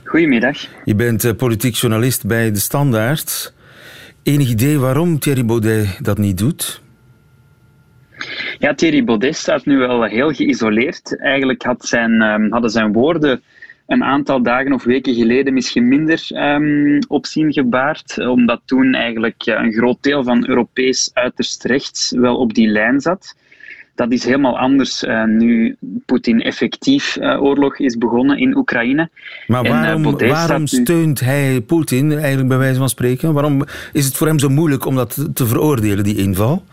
Goedemiddag. 0.04 0.66
Je 0.84 0.94
bent 0.94 1.24
eh, 1.24 1.32
politiek 1.36 1.74
journalist 1.74 2.26
bij 2.26 2.52
De 2.52 2.58
Standaard. 2.58 3.52
Enig 4.22 4.48
idee 4.48 4.78
waarom 4.78 5.18
Thierry 5.18 5.44
Baudet 5.44 5.98
dat 6.02 6.18
niet 6.18 6.38
doet? 6.38 6.80
Ja, 8.58 8.74
Thierry 8.74 9.04
Baudet 9.04 9.36
staat 9.36 9.66
nu 9.66 9.78
wel 9.78 10.04
heel 10.04 10.32
geïsoleerd. 10.32 11.18
Eigenlijk 11.18 11.62
had 11.62 11.86
zijn, 11.86 12.22
um, 12.22 12.52
hadden 12.52 12.70
zijn 12.70 12.92
woorden 12.92 13.42
een 13.86 14.04
aantal 14.04 14.42
dagen 14.42 14.72
of 14.72 14.84
weken 14.84 15.14
geleden 15.14 15.54
misschien 15.54 15.88
minder 15.88 16.26
um, 16.32 16.98
opzien 17.08 17.52
gebaard, 17.52 18.18
omdat 18.18 18.60
toen 18.64 18.94
eigenlijk 18.94 19.42
een 19.44 19.72
groot 19.72 20.02
deel 20.02 20.24
van 20.24 20.48
Europees 20.48 21.10
uiterst 21.12 21.64
rechts 21.64 22.10
wel 22.10 22.36
op 22.36 22.54
die 22.54 22.68
lijn 22.68 23.00
zat. 23.00 23.34
Dat 23.94 24.12
is 24.12 24.24
helemaal 24.24 24.58
anders 24.58 25.02
uh, 25.02 25.24
nu 25.24 25.76
Poetin 26.06 26.42
effectief 26.42 27.16
uh, 27.16 27.42
oorlog 27.42 27.78
is 27.78 27.98
begonnen 27.98 28.38
in 28.38 28.56
Oekraïne. 28.56 29.10
Maar 29.46 29.64
eh, 29.64 29.70
waarom, 29.70 30.18
waarom 30.18 30.66
steunt 30.66 31.20
hij 31.20 31.60
Poetin, 31.60 32.12
eigenlijk 32.12 32.48
bij 32.48 32.58
wijze 32.58 32.78
van 32.78 32.88
spreken? 32.88 33.32
Waarom 33.32 33.64
is 33.92 34.04
het 34.04 34.16
voor 34.16 34.26
hem 34.26 34.38
zo 34.38 34.48
moeilijk 34.48 34.86
om 34.86 34.94
dat 34.94 35.28
te 35.34 35.46
veroordelen, 35.46 36.04
die 36.04 36.16
inval? 36.16 36.64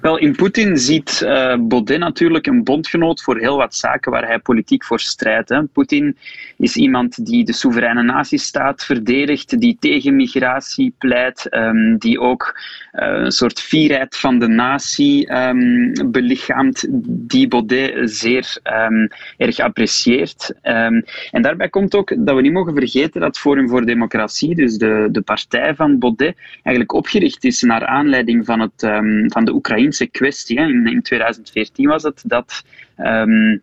Wel, 0.00 0.18
in 0.18 0.34
Poetin 0.34 0.78
ziet 0.78 1.20
uh, 1.24 1.56
Baudet 1.60 1.98
natuurlijk 1.98 2.46
een 2.46 2.64
bondgenoot 2.64 3.22
voor 3.22 3.38
heel 3.38 3.56
wat 3.56 3.74
zaken 3.74 4.12
waar 4.12 4.26
hij 4.26 4.38
politiek 4.38 4.84
voor 4.84 5.00
strijdt. 5.00 5.72
Poetin 5.72 6.16
is 6.56 6.76
iemand 6.76 7.26
die 7.26 7.44
de 7.44 7.52
soevereine 7.52 8.02
natiestaat 8.02 8.84
verdedigt, 8.84 9.60
die 9.60 9.76
tegen 9.80 10.16
migratie 10.16 10.94
pleit, 10.98 11.54
um, 11.54 11.98
die 11.98 12.20
ook 12.20 12.60
uh, 12.92 13.08
een 13.08 13.32
soort 13.32 13.60
fierheid 13.60 14.16
van 14.16 14.38
de 14.38 14.46
natie 14.46 15.32
um, 15.36 15.92
belichaamt, 16.10 16.86
die 17.06 17.48
Baudet 17.48 18.10
zeer 18.10 18.56
um, 18.88 19.08
erg 19.36 19.58
apprecieert. 19.58 20.54
en 20.62 21.04
daarbij 21.30 21.68
komt 21.68 21.94
ook 21.94 22.14
dat 22.18 22.36
we 22.36 22.42
niet 22.42 22.52
mogen 22.52 22.74
vergeten 22.74 23.20
dat 23.20 23.38
Forum 23.38 23.68
voor 23.68 23.86
Democratie, 23.86 24.54
dus 24.54 24.76
de, 24.76 25.08
de 25.10 25.20
partij 25.20 25.74
van 25.74 25.98
Baudet, 25.98 26.36
eigenlijk 26.52 26.92
opgericht 26.92 27.44
is 27.44 27.62
naar 27.62 27.86
aanleiding 27.86 28.44
van, 28.44 28.60
het, 28.60 28.80
van 29.26 29.44
de 29.44 29.52
Oekraïnse 29.64 30.06
kwestie. 30.06 30.58
In, 30.58 30.86
in 30.86 31.02
2014 31.02 31.88
was 31.88 32.02
het 32.02 32.22
dat 32.26 32.64
um, 32.98 33.62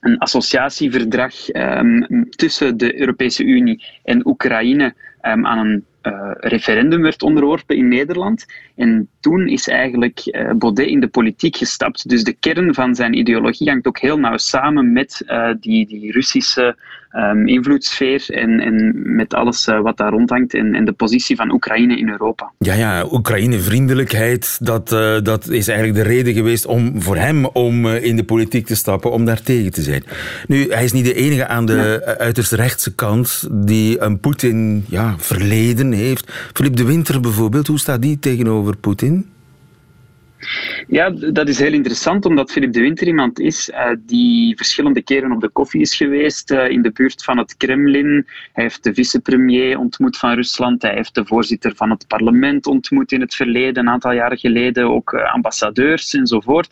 een 0.00 0.18
associatieverdrag 0.18 1.54
um, 1.54 2.28
tussen 2.30 2.76
de 2.76 3.00
Europese 3.00 3.44
Unie 3.44 3.84
en 4.04 4.26
Oekraïne 4.26 4.94
um, 5.22 5.46
aan 5.46 5.58
een 5.58 5.84
uh, 6.02 6.30
referendum 6.34 7.02
werd 7.02 7.22
onderworpen 7.22 7.76
in 7.76 7.88
Nederland. 7.88 8.46
En 8.76 9.08
toen 9.20 9.48
is 9.48 9.68
eigenlijk 9.68 10.20
uh, 10.24 10.50
Baudet 10.50 10.86
in 10.86 11.00
de 11.00 11.08
politiek 11.08 11.56
gestapt. 11.56 12.08
Dus 12.08 12.24
de 12.24 12.32
kern 12.32 12.74
van 12.74 12.94
zijn 12.94 13.18
ideologie 13.18 13.68
hangt 13.68 13.86
ook 13.86 13.98
heel 13.98 14.18
nauw 14.18 14.36
samen 14.36 14.92
met 14.92 15.22
uh, 15.26 15.50
die, 15.60 15.86
die 15.86 16.12
Russische 16.12 16.76
um, 17.12 17.46
invloedssfeer 17.46 18.24
en, 18.28 18.60
en 18.60 18.92
met 18.94 19.34
alles 19.34 19.66
wat 19.82 19.96
daar 19.96 20.10
rondhangt 20.10 20.54
en, 20.54 20.74
en 20.74 20.84
de 20.84 20.92
positie 20.92 21.36
van 21.36 21.52
Oekraïne 21.52 21.96
in 21.96 22.08
Europa. 22.08 22.52
Ja, 22.58 22.74
ja 22.74 23.06
Oekraïne-vriendelijkheid, 23.10 24.58
dat, 24.62 24.88
dat 25.24 25.48
is 25.48 25.68
eigenlijk 25.68 25.98
de 25.98 26.14
reden 26.14 26.34
geweest 26.34 26.66
om, 26.66 27.02
voor 27.02 27.16
hem 27.16 27.46
om 27.46 27.86
in 27.86 28.16
de 28.16 28.24
politiek 28.24 28.66
te 28.66 28.74
stappen, 28.74 29.12
om 29.12 29.24
daar 29.24 29.42
tegen 29.42 29.72
te 29.72 29.82
zijn. 29.82 30.04
Nu, 30.46 30.66
hij 30.70 30.84
is 30.84 30.92
niet 30.92 31.04
de 31.04 31.14
enige 31.14 31.46
aan 31.46 31.66
de 31.66 32.02
ja. 32.04 32.16
uiterst 32.16 32.52
rechtse 32.52 32.94
kant 32.94 33.48
die 33.50 34.00
een 34.00 34.20
Poetin 34.20 34.84
ja, 34.88 35.14
verleden 35.18 35.92
heeft. 35.92 36.32
Philippe 36.52 36.76
de 36.76 36.84
Winter 36.84 37.20
bijvoorbeeld, 37.20 37.66
hoe 37.66 37.78
staat 37.78 38.02
die 38.02 38.18
tegenover 38.18 38.76
Poetin? 38.76 39.26
Ja, 40.86 41.10
dat 41.10 41.48
is 41.48 41.58
heel 41.58 41.72
interessant, 41.72 42.24
omdat 42.24 42.50
Philippe 42.50 42.78
de 42.78 42.84
Winter 42.84 43.06
iemand 43.06 43.40
is 43.40 43.68
uh, 43.68 43.90
die 43.98 44.56
verschillende 44.56 45.02
keren 45.02 45.32
op 45.32 45.40
de 45.40 45.48
koffie 45.48 45.80
is 45.80 45.94
geweest 45.96 46.50
uh, 46.50 46.68
in 46.68 46.82
de 46.82 46.92
buurt 46.92 47.24
van 47.24 47.38
het 47.38 47.56
Kremlin. 47.56 48.26
Hij 48.52 48.64
heeft 48.64 48.84
de 48.84 48.94
vicepremier 48.94 49.78
ontmoet 49.78 50.16
van 50.16 50.34
Rusland, 50.34 50.82
hij 50.82 50.94
heeft 50.94 51.14
de 51.14 51.26
voorzitter 51.26 51.72
van 51.76 51.90
het 51.90 52.06
parlement 52.06 52.66
ontmoet 52.66 53.12
in 53.12 53.20
het 53.20 53.34
verleden, 53.34 53.82
een 53.82 53.92
aantal 53.92 54.12
jaren 54.12 54.38
geleden, 54.38 54.90
ook 54.90 55.12
uh, 55.12 55.32
ambassadeurs 55.32 56.14
enzovoort. 56.14 56.70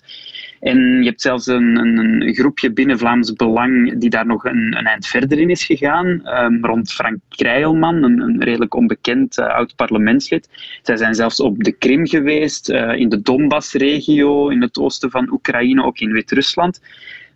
En 0.60 1.02
je 1.02 1.08
hebt 1.08 1.20
zelfs 1.20 1.46
een, 1.46 1.76
een, 1.76 1.98
een, 1.98 2.34
groepje 2.34 2.72
binnen 2.72 2.98
Vlaams 2.98 3.32
Belang 3.32 3.98
die 3.98 4.10
daar 4.10 4.26
nog 4.26 4.44
een, 4.44 4.72
eind 4.72 5.06
verder 5.06 5.38
in 5.38 5.50
is 5.50 5.64
gegaan, 5.64 6.06
um, 6.24 6.64
rond 6.64 6.92
Frank 6.92 7.18
Krijlman, 7.28 8.02
een, 8.02 8.42
redelijk 8.42 8.74
onbekend 8.74 9.38
uh, 9.38 9.46
oud 9.46 9.74
parlementslid. 9.76 10.48
Zij 10.82 10.96
zijn 10.96 11.14
zelfs 11.14 11.40
op 11.40 11.64
de 11.64 11.72
Krim 11.72 12.06
geweest, 12.06 12.70
uh, 12.70 12.92
in 12.94 13.08
de 13.08 13.22
Donbass-regio, 13.22 14.48
in 14.48 14.62
het 14.62 14.78
oosten 14.78 15.10
van 15.10 15.32
Oekraïne, 15.32 15.84
ook 15.84 15.98
in 15.98 16.12
Wit-Rusland. 16.12 16.80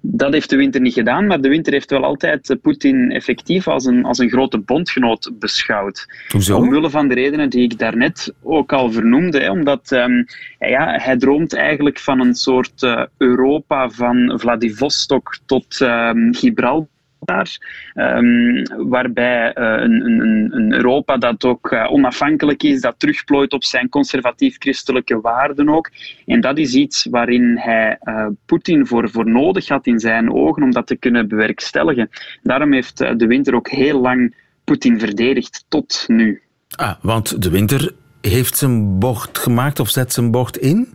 Dat 0.07 0.33
heeft 0.33 0.51
de 0.51 0.57
winter 0.57 0.81
niet 0.81 0.93
gedaan, 0.93 1.27
maar 1.27 1.41
de 1.41 1.49
winter 1.49 1.73
heeft 1.73 1.91
wel 1.91 2.05
altijd 2.05 2.57
Poetin 2.63 3.11
effectief 3.11 3.69
als 3.69 3.85
een, 3.85 4.05
als 4.05 4.19
een 4.19 4.29
grote 4.29 4.59
bondgenoot 4.59 5.31
beschouwd. 5.39 6.07
Hoezo? 6.29 6.57
Omwille 6.57 6.91
van 6.91 7.09
de 7.09 7.15
redenen 7.15 7.51
die 7.51 7.63
ik 7.63 7.79
daarnet 7.79 8.35
ook 8.43 8.73
al 8.73 8.93
vernoemde. 8.93 9.41
Hè, 9.41 9.51
omdat 9.51 9.91
um, 9.93 10.25
ja, 10.59 10.99
hij 10.99 11.17
droomt 11.17 11.55
eigenlijk 11.55 11.99
van 11.99 12.21
een 12.21 12.35
soort 12.35 12.83
uh, 12.83 13.05
Europa 13.19 13.91
van 13.91 14.41
Vladivostok 14.41 15.37
tot 15.47 15.81
um, 15.81 16.35
Gibraltar 16.35 16.93
daar, 17.25 17.59
um, 17.95 18.63
waarbij 18.89 19.57
uh, 19.59 19.83
een, 19.83 20.05
een, 20.05 20.49
een, 20.57 20.73
Europa 20.73 21.17
dat 21.17 21.45
ook 21.45 21.73
uh, 21.73 21.93
onafhankelijk 21.93 22.63
is, 22.63 22.81
dat 22.81 22.95
terugplooit 22.99 23.53
op 23.53 23.65
zijn 23.65 23.89
conservatief-christelijke 23.89 25.21
waarden 25.21 25.69
ook. 25.69 25.91
En 26.27 26.41
dat 26.41 26.59
is 26.59 26.75
iets 26.75 27.07
waarin 27.11 27.59
hij 27.59 27.99
uh, 28.05 28.27
Poetin 28.47 28.87
voor, 28.87 29.11
voor 29.11 29.31
nodig 29.31 29.69
had 29.69 29.87
in 29.87 29.99
zijn 29.99 30.33
ogen 30.33 30.63
om 30.63 30.73
dat 30.73 30.87
te 30.87 30.97
kunnen 30.97 31.29
bewerkstelligen. 31.29 32.09
Daarom 32.43 32.73
heeft 32.73 32.99
de 32.99 33.27
winter 33.27 33.55
ook 33.55 33.69
heel 33.69 34.01
lang 34.01 34.35
Poetin 34.65 34.99
verdedigd, 34.99 35.65
tot 35.69 36.05
nu. 36.07 36.43
Ah, 36.77 36.95
want 37.01 37.43
de 37.43 37.51
winter 37.51 37.95
heeft 38.21 38.57
zijn 38.57 38.99
bocht 38.99 39.39
gemaakt 39.39 39.81
of 39.81 39.89
zet 39.89 40.13
zijn 40.13 40.31
bocht 40.31 40.59
in? 40.59 40.89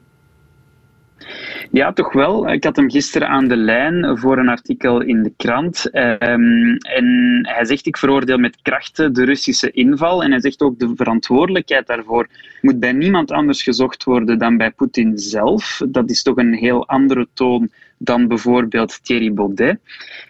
Ja, 1.71 1.93
toch 1.93 2.13
wel. 2.13 2.49
Ik 2.51 2.63
had 2.63 2.75
hem 2.75 2.89
gisteren 2.89 3.27
aan 3.27 3.47
de 3.47 3.57
lijn 3.57 4.17
voor 4.17 4.37
een 4.37 4.49
artikel 4.49 5.01
in 5.01 5.23
de 5.23 5.33
krant. 5.37 5.89
Um, 5.93 6.77
en 6.77 7.39
hij 7.41 7.65
zegt, 7.65 7.85
ik 7.85 7.97
veroordeel 7.97 8.37
met 8.37 8.61
krachten 8.61 9.13
de 9.13 9.25
Russische 9.25 9.71
inval. 9.71 10.23
En 10.23 10.31
hij 10.31 10.41
zegt 10.41 10.61
ook, 10.61 10.79
de 10.79 10.91
verantwoordelijkheid 10.95 11.87
daarvoor 11.87 12.27
moet 12.61 12.79
bij 12.79 12.91
niemand 12.91 13.31
anders 13.31 13.63
gezocht 13.63 14.03
worden 14.03 14.39
dan 14.39 14.57
bij 14.57 14.71
Poetin 14.71 15.17
zelf. 15.17 15.81
Dat 15.87 16.09
is 16.09 16.23
toch 16.23 16.37
een 16.37 16.53
heel 16.53 16.87
andere 16.87 17.27
toon 17.33 17.69
dan 17.99 18.27
bijvoorbeeld 18.27 19.03
Thierry 19.03 19.33
Baudet. 19.33 19.79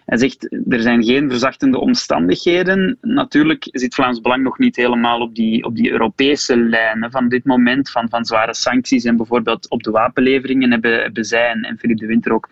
Hij 0.06 0.18
zegt, 0.18 0.52
er 0.68 0.80
zijn 0.80 1.04
geen 1.04 1.30
verzachtende 1.30 1.78
omstandigheden. 1.78 2.98
Natuurlijk 3.00 3.68
zit 3.70 3.94
Vlaams 3.94 4.20
Belang 4.20 4.42
nog 4.42 4.58
niet 4.58 4.76
helemaal 4.76 5.20
op 5.20 5.34
die, 5.34 5.64
op 5.64 5.76
die 5.76 5.90
Europese 5.90 6.56
lijnen 6.56 7.10
van 7.10 7.28
dit 7.28 7.44
moment, 7.44 7.90
van, 7.90 8.08
van 8.08 8.24
zware 8.24 8.54
sancties 8.54 9.04
en 9.04 9.16
bijvoorbeeld 9.16 9.68
op 9.68 9.82
de 9.82 9.90
wapenleveringen 9.90 10.70
hebben, 10.70 11.00
hebben 11.00 11.24
zij 11.24 11.48
en, 11.48 11.62
en 11.62 11.78
Philippe 11.78 12.02
de 12.02 12.08
Winter 12.08 12.32
ook 12.32 12.48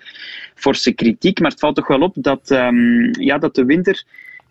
forse 0.54 0.92
kritiek. 0.92 1.40
Maar 1.40 1.50
het 1.50 1.60
valt 1.60 1.76
toch 1.76 1.88
wel 1.88 2.00
op 2.00 2.14
dat, 2.18 2.50
um, 2.50 3.10
ja, 3.20 3.38
dat 3.38 3.54
de 3.54 3.64
Winter 3.64 4.04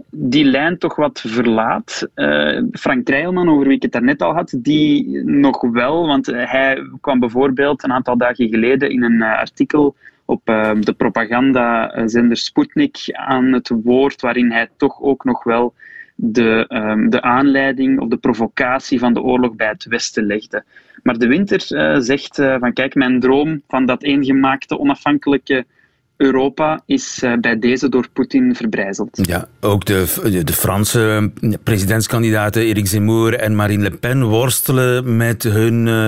die 0.10 0.46
lijn 0.46 0.78
toch 0.78 0.96
wat 0.96 1.24
verlaat. 1.28 2.08
Uh, 2.16 2.62
Frank 2.72 3.06
Krijlman, 3.06 3.50
over 3.50 3.68
wie 3.68 3.76
ik 3.76 3.82
het 3.82 3.92
daarnet 3.92 4.22
al 4.22 4.34
had, 4.34 4.56
die 4.58 5.24
nog 5.24 5.62
wel, 5.62 6.08
want 6.08 6.26
hij 6.26 6.82
kwam 7.02 7.20
bijvoorbeeld 7.20 7.84
een 7.84 7.92
aantal 7.92 8.18
dagen 8.18 8.50
geleden 8.50 8.90
in 8.90 9.04
een 9.04 9.22
uh, 9.22 9.38
artikel 9.38 9.96
op 10.28 10.50
uh, 10.50 10.72
de 10.80 10.94
propagandazender 10.94 12.38
Sputnik 12.38 12.98
aan 13.12 13.54
het 13.54 13.72
woord, 13.84 14.22
waarin 14.22 14.52
hij 14.52 14.68
toch 14.78 15.02
ook 15.02 15.24
nog 15.24 15.44
wel 15.44 15.74
de, 16.16 16.66
um, 16.70 17.10
de 17.10 17.22
aanleiding 17.22 18.00
of 18.00 18.08
de 18.08 18.18
provocatie 18.18 19.00
van 19.00 19.14
de 19.14 19.22
oorlog 19.22 19.56
bij 19.56 19.68
het 19.68 19.86
Westen 19.86 20.26
legde. 20.26 20.64
Maar 21.04 21.18
de 21.18 21.28
Winter 21.28 21.62
zegt 22.04 22.36
van 22.36 22.74
kijk, 22.74 22.96
mijn 22.96 23.20
droom 23.20 23.62
van 23.68 23.86
dat 23.86 24.04
eengemaakte 24.04 24.80
onafhankelijke 24.80 25.66
Europa 26.18 26.82
is 26.86 27.22
uh, 27.24 27.34
bij 27.42 27.60
deze 27.60 27.90
door 27.90 28.08
Poetin 28.14 28.56
verbrijzeld. 28.56 29.20
Ja, 29.22 29.48
ook 29.60 29.86
de, 29.86 30.42
de 30.44 30.54
Franse 30.54 31.32
presidentskandidaten 31.64 32.62
Eric 32.62 32.88
Zemmour 32.88 33.34
en 33.34 33.56
Marine 33.56 33.84
Le 33.84 33.92
Pen 33.92 34.24
worstelen 34.24 35.18
met 35.18 35.44
hun 35.44 35.88
uh, 35.88 36.08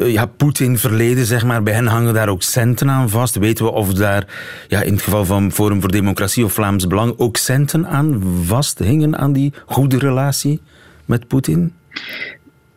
uh, 0.00 0.12
ja, 0.12 0.26
Poetin-verleden, 0.26 1.26
zeg 1.26 1.44
maar. 1.44 1.62
Bij 1.62 1.74
hen 1.74 1.86
hangen 1.86 2.14
daar 2.14 2.28
ook 2.28 2.42
centen 2.42 2.90
aan 2.90 3.10
vast. 3.10 3.36
Weten 3.36 3.64
we 3.64 3.70
of 3.70 3.94
daar, 3.94 4.26
ja, 4.68 4.82
in 4.82 4.92
het 4.92 5.02
geval 5.02 5.24
van 5.24 5.52
Forum 5.52 5.80
voor 5.80 5.90
Democratie 5.90 6.44
of 6.44 6.52
Vlaams 6.52 6.86
Belang, 6.86 7.14
ook 7.16 7.36
centen 7.36 7.86
aan 7.86 8.22
vast 8.44 8.78
hingen 8.78 9.18
aan 9.18 9.32
die 9.32 9.52
goede 9.66 9.98
relatie 9.98 10.60
met 11.04 11.28
Poetin? 11.28 11.72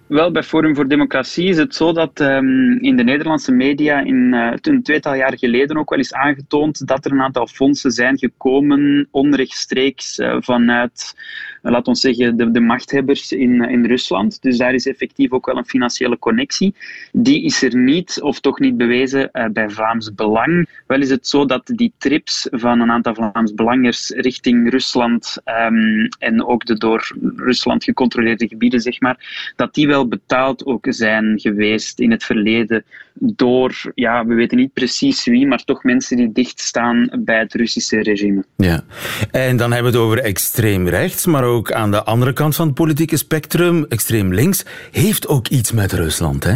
Wel, 0.08 0.32
bij 0.32 0.44
Forum 0.44 0.76
voor 0.76 0.88
Democratie 0.88 1.48
is 1.48 1.58
het 1.58 1.76
zo 1.76 1.92
dat 1.92 2.20
um, 2.20 2.78
in 2.80 2.98
de 2.98 3.04
Nederlandse 3.04 3.52
media 3.52 4.00
in, 4.00 4.34
uh, 4.34 4.54
een 4.62 4.84
tweetal 4.84 5.14
jaar 5.14 5.38
geleden 5.38 5.78
ook 5.78 5.90
wel 5.90 6.00
is 6.00 6.14
aangetoond 6.14 6.88
dat 6.88 7.06
er 7.06 7.12
een 7.12 7.22
aantal 7.22 7.48
fondsen 7.48 7.92
zijn 7.92 8.18
gekomen 8.18 9.08
onrechtstreeks 9.12 10.20
uh, 10.20 10.38
vanuit 10.40 11.16
laat 11.72 11.88
ons 11.88 12.00
zeggen, 12.00 12.38
de, 12.38 12.52
de 12.52 12.60
machthebbers 12.60 13.32
in, 13.32 13.62
in 13.70 13.86
Rusland. 13.86 14.42
Dus 14.42 14.58
daar 14.58 14.74
is 14.74 14.88
effectief 14.88 15.32
ook 15.32 15.46
wel 15.46 15.58
een 15.58 15.66
financiële 15.66 16.20
connectie. 16.20 16.76
Die 17.12 17.44
is 17.44 17.64
er 17.64 17.78
niet, 17.78 18.22
of 18.22 18.40
toch 18.40 18.60
niet 18.60 18.78
bewezen, 18.78 19.30
bij 19.54 19.70
Vlaams 19.70 20.14
Belang. 20.14 20.70
Wel 20.88 21.02
is 21.02 21.10
het 21.10 21.28
zo 21.28 21.46
dat 21.46 21.62
die 21.66 21.94
trips 21.98 22.48
van 22.52 22.80
een 22.80 22.92
aantal 22.92 23.14
Vlaams 23.14 23.54
Belangers 23.54 24.10
richting 24.10 24.70
Rusland 24.70 25.38
um, 25.46 26.08
en 26.20 26.46
ook 26.46 26.66
de 26.66 26.78
door 26.78 27.12
Rusland 27.36 27.84
gecontroleerde 27.84 28.48
gebieden, 28.48 28.80
zeg 28.80 29.00
maar, 29.00 29.54
dat 29.56 29.74
die 29.74 29.88
wel 29.88 29.95
betaald 30.04 30.66
ook 30.66 30.86
zijn 30.90 31.40
geweest 31.40 32.00
in 32.00 32.12
het 32.12 32.24
verleden 32.24 32.84
door, 33.14 33.92
ja, 33.96 34.26
we 34.26 34.34
weten 34.34 34.58
niet 34.58 34.74
precies 34.74 35.26
wie, 35.26 35.48
maar 35.48 35.64
toch 35.64 35.84
mensen 35.84 36.18
die 36.18 36.32
dicht 36.32 36.60
staan 36.60 37.10
bij 37.20 37.40
het 37.40 37.54
Russische 37.54 38.02
regime. 38.02 38.44
Ja, 38.56 38.84
en 39.32 39.58
dan 39.58 39.72
hebben 39.72 39.92
we 39.92 39.98
het 39.98 40.08
over 40.08 40.20
extreem 40.20 40.88
rechts, 40.88 41.26
maar 41.26 41.44
ook 41.44 41.72
aan 41.72 41.92
de 41.92 42.04
andere 42.04 42.34
kant 42.34 42.56
van 42.56 42.66
het 42.66 42.76
politieke 42.76 43.18
spectrum, 43.18 43.86
extreem 43.90 44.34
links, 44.34 44.66
heeft 44.92 45.28
ook 45.28 45.48
iets 45.48 45.72
met 45.72 45.94
Rusland, 45.94 46.44
hè? 46.44 46.56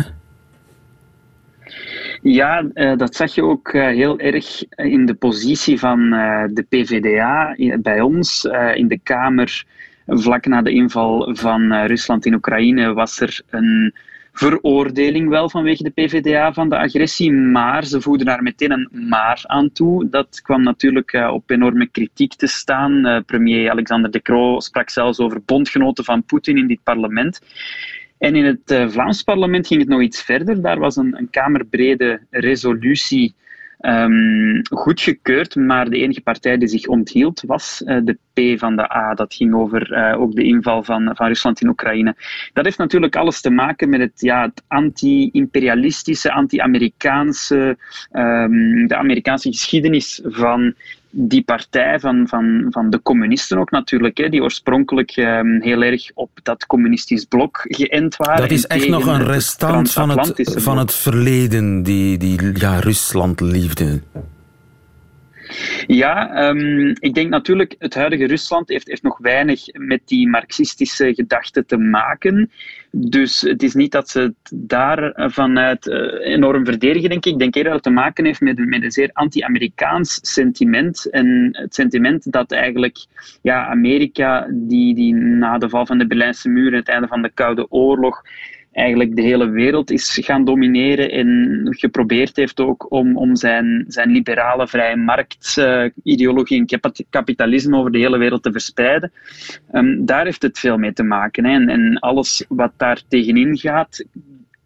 Ja, 2.22 2.65
uh, 2.74 2.98
dat 2.98 3.15
zag 3.15 3.36
je 3.36 3.43
ook 3.43 3.74
uh, 3.74 3.88
heel 3.88 4.19
erg 4.19 4.63
in 4.75 5.05
de 5.05 5.13
positie 5.13 5.79
van 5.79 6.13
uh, 6.13 6.43
de 6.48 6.65
PVDA 6.69 7.55
bij 7.81 8.01
ons 8.01 8.48
in 8.74 8.88
de 8.88 9.00
Kamer. 9.03 9.65
Vlak 10.10 10.46
na 10.46 10.62
de 10.62 10.72
inval 10.72 11.36
van 11.36 11.74
Rusland 11.74 12.25
in 12.25 12.34
Oekraïne 12.34 12.94
was 12.94 13.20
er 13.20 13.42
een 13.50 13.94
veroordeling 14.34 15.30
wel 15.30 15.50
vanwege 15.50 15.84
de 15.84 15.89
PVDA 15.89 16.54
van 16.54 16.70
de 16.70 16.78
agressie, 16.78 17.32
maar 17.32 17.86
ze 17.86 18.01
voegden 18.01 18.25
daar 18.25 18.44
meteen 18.44 18.72
een 18.72 18.89
maar 19.10 19.42
aan 19.44 19.72
toe. 19.72 20.10
Dat 20.10 20.42
kwam 20.42 20.63
natuurlijk 20.63 21.13
uh, 21.13 21.34
op 21.34 21.50
enorme 21.50 21.88
kritiek 21.88 22.34
te 22.34 22.48
staan. 22.48 23.08
Uh, 23.08 23.20
premier 23.25 23.72
Alexander 23.72 24.12
De 24.12 24.22
Croo 24.22 24.60
sprak 24.60 24.89
zelfs 24.89 25.20
over 25.20 25.42
bondgenoten 25.46 26.04
van 26.04 26.24
Poetin 26.24 26.58
in 26.58 26.68
dit 26.68 26.84
parlement. 26.84 27.42
En 28.18 28.36
in 28.36 28.46
het 28.46 28.92
Vlaams 28.92 29.24
parlement 29.24 29.68
ging 29.68 29.80
het 29.80 29.89
nog 29.89 30.01
iets 30.01 30.22
verder. 30.22 30.62
Daar 30.62 30.80
was 30.80 30.96
een, 30.96 31.18
een 31.18 31.30
kamerbrede 31.30 32.22
resolutie 32.30 33.36
um, 33.79 34.62
goedgekeurd, 34.69 35.55
maar 35.55 35.89
de 35.89 35.98
enige 35.98 36.21
partij 36.21 36.58
die 36.58 36.67
zich 36.67 36.88
onthield 36.88 37.43
was 37.45 37.82
uh, 37.86 37.97
de 38.04 38.17
P 38.34 38.60
van 38.60 38.75
de 38.75 38.95
A. 38.95 39.13
Dat 39.13 39.34
ging 39.34 39.54
over 39.54 39.91
uh, 39.91 40.21
ook 40.21 40.36
de 40.36 40.43
inval 40.43 40.84
van, 40.84 41.12
van 41.15 41.27
Rusland 41.27 41.62
in 41.62 41.67
Oekraïne. 41.67 42.15
Dat 42.54 42.65
heeft 42.65 42.77
natuurlijk 42.77 43.15
alles 43.15 43.41
te 43.41 43.49
maken 43.49 43.89
met 43.89 43.99
het, 43.99 44.21
ja, 44.21 44.41
het 44.41 44.63
anti-imperialistische, 44.67 46.32
anti-Amerikaanse, 46.32 47.77
um, 48.12 48.88
de 48.88 48.95
Amerikaanse 48.95 49.49
geschiedenis 49.51 50.21
van 50.23 50.73
die 51.10 51.43
partij 51.43 52.00
van, 52.00 52.28
van, 52.28 52.67
van 52.69 52.89
de 52.89 53.02
communisten 53.02 53.58
ook 53.58 53.72
natuurlijk, 53.72 54.17
hè, 54.17 54.30
die 54.30 54.41
oorspronkelijk 54.41 55.17
um, 55.17 55.62
heel 55.62 55.82
erg 55.82 56.12
op 56.13 56.30
dat 56.43 56.65
communistisch 56.65 57.26
blok 57.26 57.65
geënt 57.67 58.15
waren. 58.15 58.41
Dat 58.41 58.52
is 58.52 58.67
echt 58.67 58.88
nog 58.88 59.06
een 59.06 59.24
restant 59.24 59.91
van 59.91 60.10
het, 60.10 60.54
van 60.56 60.78
het 60.78 60.93
verleden, 60.93 61.84
die, 61.84 62.17
die 62.17 62.60
ja, 62.60 62.80
Ruslandliefde. 62.80 64.02
Ja, 65.88 66.47
um, 66.49 66.93
ik 66.99 67.13
denk 67.13 67.29
natuurlijk, 67.29 67.75
het 67.79 67.93
huidige 67.93 68.25
Rusland 68.25 68.69
heeft, 68.69 69.03
nog 69.03 69.17
weinig 69.17 69.65
met 69.73 70.01
die 70.05 70.27
marxistische 70.27 71.13
gedachten 71.13 71.65
te 71.65 71.77
maken. 71.77 72.51
Dus 72.91 73.41
het 73.41 73.63
is 73.63 73.73
niet 73.73 73.91
dat 73.91 74.09
ze 74.09 74.19
het 74.19 74.51
daar 74.53 75.13
vanuit 75.31 75.88
uh, 75.88 76.33
enorm 76.33 76.65
verdedigen, 76.65 77.09
denk 77.09 77.25
ik. 77.25 77.33
Ik 77.33 77.39
denk 77.39 77.55
eerder 77.55 77.71
dat 77.71 77.83
het 77.83 77.93
te 77.93 77.99
maken 77.99 78.25
heeft 78.25 78.41
met, 78.41 78.65
met 78.65 78.83
een 78.83 78.91
zeer 78.91 79.09
anti-Amerikaans 79.13 80.19
sentiment. 80.21 81.09
En 81.09 81.49
het 81.51 81.75
sentiment 81.75 82.31
dat 82.31 82.51
eigenlijk 82.51 83.05
ja, 83.41 83.67
Amerika, 83.67 84.47
die, 84.51 84.95
die 84.95 85.13
na 85.13 85.57
de 85.57 85.69
val 85.69 85.85
van 85.85 85.97
de 85.97 86.07
Berlijnse 86.07 86.49
muur 86.49 86.71
en 86.71 86.79
het 86.79 86.89
einde 86.89 87.07
van 87.07 87.21
de 87.21 87.31
Koude 87.33 87.71
Oorlog 87.71 88.21
eigenlijk 88.80 89.15
de 89.15 89.22
hele 89.22 89.50
wereld 89.50 89.92
is 89.92 90.20
gaan 90.22 90.46
domineren 90.46 91.12
en 91.12 91.68
geprobeerd 91.70 92.36
heeft 92.36 92.60
ook 92.60 92.92
om, 92.92 93.18
om 93.18 93.36
zijn, 93.36 93.86
zijn 93.88 94.12
liberale 94.12 94.68
vrije 94.68 94.96
marktideologie 94.96 96.65
uh, 96.70 96.80
en 96.82 97.06
kapitalisme 97.10 97.78
over 97.78 97.92
de 97.92 97.98
hele 97.98 98.18
wereld 98.18 98.44
te 98.44 98.52
verspreiden. 98.52 99.12
Um, 99.72 100.06
daar 100.06 100.26
heeft 100.26 100.42
het 100.42 100.60
veel 100.60 100.78
mee 100.78 100.94
te 100.94 101.04
maken. 101.04 101.46
Hè. 101.46 101.52
En, 101.52 101.70
en 101.70 102.00
alles 102.00 102.46
wat 102.48 102.72
daar 102.78 103.02
tegenin 103.08 103.58
gaat, 103.58 104.04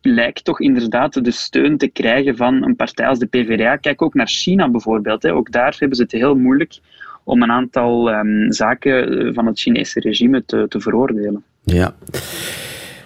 lijkt 0.01 0.43
toch 0.43 0.61
inderdaad 0.61 1.23
de 1.23 1.31
steun 1.31 1.77
te 1.77 1.87
krijgen 1.87 2.35
van 2.37 2.63
een 2.63 2.75
partij 2.75 3.07
als 3.07 3.19
de 3.19 3.25
PvdA. 3.25 3.75
Kijk 3.75 4.01
ook 4.01 4.13
naar 4.13 4.27
China 4.27 4.69
bijvoorbeeld. 4.69 5.23
Hè. 5.23 5.33
Ook 5.33 5.51
daar 5.51 5.75
hebben 5.77 5.97
ze 5.97 6.03
het 6.03 6.11
heel 6.11 6.35
moeilijk 6.35 6.79
om 7.23 7.41
een 7.41 7.51
aantal 7.51 8.13
um, 8.13 8.51
zaken 8.51 9.33
van 9.33 9.45
het 9.45 9.59
Chinese 9.59 9.99
regime 9.99 10.45
te, 10.45 10.65
te 10.69 10.79
veroordelen. 10.79 11.43
Ja. 11.63 11.95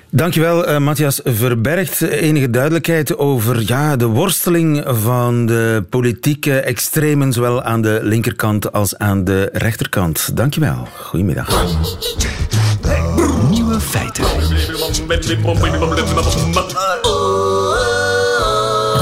Dankjewel, 0.10 0.70
uh, 0.70 0.78
Matthias 0.78 1.22
Verbergt. 1.24 2.02
Enige 2.02 2.50
duidelijkheid 2.50 3.18
over 3.18 3.64
ja, 3.66 3.96
de 3.96 4.06
worsteling 4.06 4.84
van 4.86 5.46
de 5.46 5.86
politieke 5.90 6.60
extremen, 6.60 7.34
zowel 7.34 7.64
aan 7.64 7.82
de 7.82 8.00
linkerkant 8.04 8.72
als 8.72 8.98
aan 8.98 9.24
de 9.24 9.50
rechterkant. 9.54 10.30
Dankjewel. 10.38 10.88
Goedemiddag. 11.02 11.66
Nieuwe 13.50 13.80
feiten. 13.80 14.24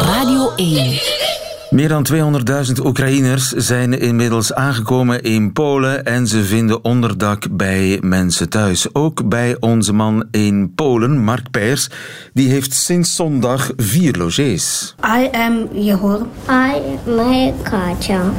Radio 0.05 0.53
1. 0.55 1.34
Meer 1.69 1.87
dan 1.87 2.05
200.000 2.13 2.85
Oekraïners 2.85 3.49
zijn 3.49 3.99
inmiddels 3.99 4.53
aangekomen 4.53 5.21
in 5.21 5.53
Polen 5.53 6.05
en 6.05 6.27
ze 6.27 6.43
vinden 6.43 6.83
onderdak 6.83 7.47
bij 7.51 7.97
mensen 8.01 8.49
thuis. 8.49 8.93
Ook 8.93 9.29
bij 9.29 9.55
onze 9.59 9.93
man 9.93 10.27
in 10.31 10.71
Polen, 10.75 11.17
Mark 11.23 11.51
Peers, 11.51 11.89
die 12.33 12.49
heeft 12.49 12.73
sinds 12.73 13.15
zondag 13.15 13.71
vier 13.77 14.15
logés. 14.17 14.95
I 15.19 15.29
am 15.37 15.67
Yehor. 15.73 16.25
I 16.49 16.81
am 17.07 17.53
Katja. 17.63 18.33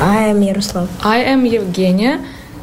I 0.00 0.30
am 0.30 0.42
Yaroslav. 0.42 0.88
I 1.04 1.24
am 1.24 1.44
Evgenia. 1.44 2.18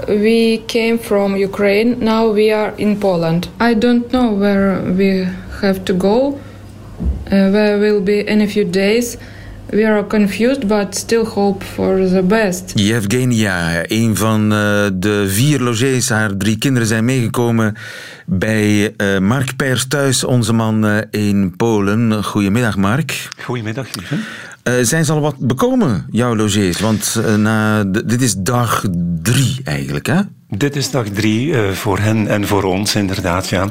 We 0.06 0.62
came 0.66 0.98
from 1.02 1.36
Ukraine. 1.36 1.96
Now 2.00 2.34
we 2.34 2.56
are 2.56 2.74
in 2.76 2.98
Poland. 2.98 3.50
I 3.62 3.78
don't 3.78 4.08
know 4.08 4.40
where 4.40 4.94
we 4.94 5.28
have 5.62 5.84
to 5.84 5.94
go. 5.98 6.40
Uh, 7.32 7.50
where 7.52 7.80
we'll 7.80 8.04
be 8.04 8.24
in 8.24 8.42
a 8.42 8.48
few 8.48 8.70
days. 8.70 9.18
We 9.70 9.86
are 9.86 10.08
confused, 10.08 10.68
but 10.68 10.96
still 10.96 11.26
hope 11.26 11.64
for 11.64 12.08
the 12.08 12.24
best. 12.24 12.72
Yevgenia, 12.76 13.84
een 13.88 14.16
van 14.16 14.44
uh, 14.44 14.86
de 14.94 15.26
vier 15.28 15.60
logés. 15.60 16.10
Haar 16.10 16.38
drie 16.38 16.58
kinderen 16.58 16.88
zijn 16.88 17.06
meegekomen 17.06 17.76
bij 18.26 18.94
uh, 18.98 19.18
Mark 19.20 19.56
Pers 19.56 19.88
thuis, 19.88 20.24
onze 20.24 20.54
man 20.54 20.86
uh, 20.86 20.98
in 21.12 21.54
Polen. 21.56 22.24
Goedemiddag, 22.24 22.78
Mark. 22.78 23.30
Goedemiddag, 23.44 23.88
Steven. 23.88 24.24
Zijn 24.82 25.06
ze 25.06 25.12
al 25.12 25.22
wat 25.22 25.38
bekomen, 25.38 26.06
jouw 26.12 26.36
logiers? 26.36 26.80
Want 26.80 27.22
na, 27.38 27.84
dit 27.84 28.22
is 28.22 28.36
dag 28.36 28.84
drie 29.22 29.62
eigenlijk, 29.64 30.08
hè? 30.08 30.20
Dit 30.50 30.76
is 30.76 30.92
dag 30.92 31.08
drie 31.08 31.48
uh, 31.48 31.72
voor 31.72 32.00
hen 32.00 32.28
en 32.28 32.48
voor 32.48 32.64
ons, 32.64 32.96
inderdaad. 32.96 33.48
Ja. 33.48 33.70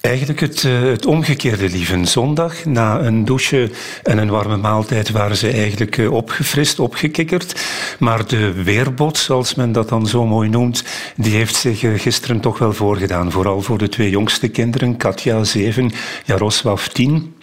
Eigenlijk 0.00 0.40
het, 0.40 0.62
het 0.62 1.06
omgekeerde, 1.06 1.68
lieve. 1.68 2.04
Zondag, 2.04 2.64
na 2.64 3.00
een 3.00 3.24
douche 3.24 3.70
en 4.02 4.18
een 4.18 4.30
warme 4.30 4.56
maaltijd, 4.56 5.10
waren 5.10 5.36
ze 5.36 5.50
eigenlijk 5.50 6.00
opgefrist, 6.10 6.78
opgekikkerd. 6.78 7.64
Maar 7.98 8.26
de 8.26 8.62
weerbod, 8.62 9.18
zoals 9.18 9.54
men 9.54 9.72
dat 9.72 9.88
dan 9.88 10.06
zo 10.06 10.26
mooi 10.26 10.48
noemt, 10.48 10.84
die 11.16 11.34
heeft 11.34 11.54
zich 11.54 11.84
gisteren 12.02 12.40
toch 12.40 12.58
wel 12.58 12.72
voorgedaan. 12.72 13.30
Vooral 13.32 13.62
voor 13.62 13.78
de 13.78 13.88
twee 13.88 14.10
jongste 14.10 14.48
kinderen, 14.48 14.96
Katja, 14.96 15.44
zeven, 15.44 15.92
Jaroslav, 16.24 16.86
tien. 16.86 17.34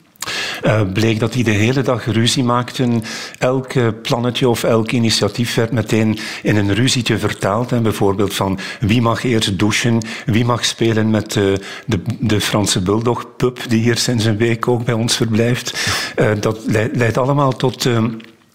Uh, 0.63 0.82
bleek 0.94 1.20
dat 1.20 1.34
die 1.34 1.44
de 1.44 1.52
hele 1.52 1.82
dag 1.82 2.06
ruzie 2.06 2.44
maakten. 2.44 3.04
Elk 3.38 4.02
plannetje 4.02 4.50
of 4.50 4.63
elk 4.63 4.92
initiatief 4.92 5.56
werd 5.56 5.72
meteen 5.72 6.18
in 6.44 6.56
een 6.56 6.74
ruzietje 6.74 7.18
vertaald. 7.18 7.72
En 7.72 7.84
bijvoorbeeld 7.84 8.34
van 8.34 8.60
wie 8.80 9.02
mag 9.02 9.24
eerst 9.24 9.60
douchen, 9.60 10.02
wie 10.26 10.46
mag 10.46 10.65
spelen 10.65 11.10
met 11.10 11.36
uh, 11.36 11.44
de, 11.86 12.00
de 12.20 12.42
Franse 12.42 12.82
bulldog 12.82 13.26
pup 13.38 13.60
die 13.68 13.82
hier 13.82 13.98
sinds 13.98 14.26
een 14.26 14.38
week 14.38 14.68
ook 14.68 14.86
bij 14.86 14.94
ons 14.94 15.15
verblijft. 15.15 15.89
Uh, 16.15 16.32
dat 16.39 16.60
leidt, 16.65 16.96
leidt 16.96 17.18
allemaal 17.18 17.56
tot 17.56 17.88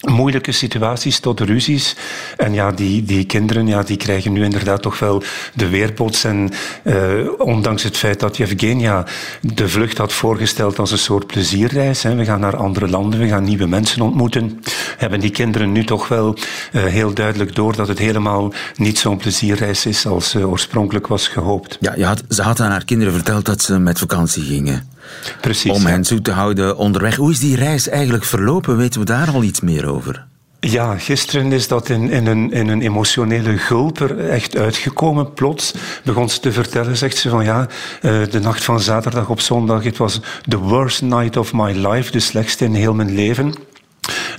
moeilijke 0.05 0.53
situaties 0.53 1.19
tot 1.19 1.41
ruzies. 1.41 1.97
En 2.37 2.53
ja, 2.53 2.73
die, 2.73 3.05
die 3.05 3.25
kinderen 3.25 3.67
ja, 3.67 3.83
die 3.83 3.97
krijgen 3.97 4.33
nu 4.33 4.45
inderdaad 4.45 4.83
toch 4.83 4.99
wel 4.99 5.23
de 5.55 5.69
weerbots. 5.69 6.25
En 6.25 6.51
uh, 6.83 6.95
ondanks 7.39 7.83
het 7.83 7.97
feit 7.97 8.21
dat 8.21 8.37
Yevgenia 8.37 9.07
de 9.41 9.69
vlucht 9.69 9.99
had 9.99 10.13
voorgesteld 10.13 10.79
als 10.79 10.91
een 10.91 10.99
soort 10.99 11.27
plezierreis, 11.27 12.03
hè, 12.03 12.15
we 12.15 12.25
gaan 12.25 12.41
naar 12.41 12.57
andere 12.57 12.89
landen, 12.89 13.21
we 13.21 13.29
gaan 13.29 13.45
nieuwe 13.45 13.67
mensen 13.67 14.01
ontmoeten, 14.01 14.63
hebben 14.97 15.21
die 15.21 15.31
kinderen 15.31 15.73
nu 15.73 15.85
toch 15.85 16.09
wel 16.09 16.37
uh, 16.73 16.85
heel 16.85 17.15
duidelijk 17.15 17.55
door 17.55 17.77
dat 17.77 17.89
het 17.89 17.99
helemaal 17.99 18.53
niet 18.77 18.99
zo'n 18.99 19.17
plezierreis 19.17 19.87
is 19.87 20.07
als 20.07 20.35
uh, 20.35 20.51
oorspronkelijk 20.51 21.07
was 21.07 21.29
gehoopt. 21.29 21.79
Ja, 21.81 22.07
had, 22.07 22.23
ze 22.29 22.43
had 22.43 22.61
aan 22.61 22.71
haar 22.71 22.85
kinderen 22.85 23.13
verteld 23.15 23.45
dat 23.45 23.63
ze 23.63 23.79
met 23.79 23.99
vakantie 23.99 24.43
gingen. 24.43 24.93
Precies. 25.41 25.71
Om 25.71 25.87
hen 25.87 26.05
zoet 26.05 26.25
te 26.25 26.33
houden 26.33 26.77
onderweg. 26.77 27.17
Hoe 27.17 27.31
is 27.31 27.39
die 27.39 27.57
reis 27.57 27.89
eigenlijk 27.89 28.25
verlopen? 28.25 28.77
Weten 28.77 29.01
we 29.01 29.07
daar 29.07 29.31
al 29.31 29.43
iets 29.43 29.61
meer 29.61 29.87
over? 29.87 30.27
Ja, 30.61 30.99
gisteren 30.99 31.53
is 31.53 31.69
dat 31.69 31.89
in, 31.89 32.11
in, 32.11 32.27
een, 32.27 32.53
in 32.53 32.69
een 32.69 32.83
emotionele 32.83 33.59
gulp 33.59 34.01
er 34.01 34.29
echt 34.29 34.57
uitgekomen. 34.57 35.33
Plots 35.33 35.75
begon 36.05 36.29
ze 36.29 36.41
te 36.41 36.53
vertellen, 36.53 36.97
zegt 36.97 37.17
ze 37.17 37.29
van 37.29 37.45
ja, 37.45 37.67
uh, 38.03 38.13
de 38.31 38.41
nacht 38.41 38.65
van 38.65 38.81
zaterdag 38.81 39.29
op 39.29 39.41
zondag, 39.41 39.85
het 39.85 39.97
was 39.97 40.21
the 40.49 40.59
worst 40.59 41.03
night 41.03 41.37
of 41.37 41.53
my 41.53 41.89
life, 41.89 42.11
de 42.11 42.21
slechtste 42.21 42.65
in 42.65 42.75
heel 42.75 42.95
mijn 42.95 43.15
leven. 43.15 43.55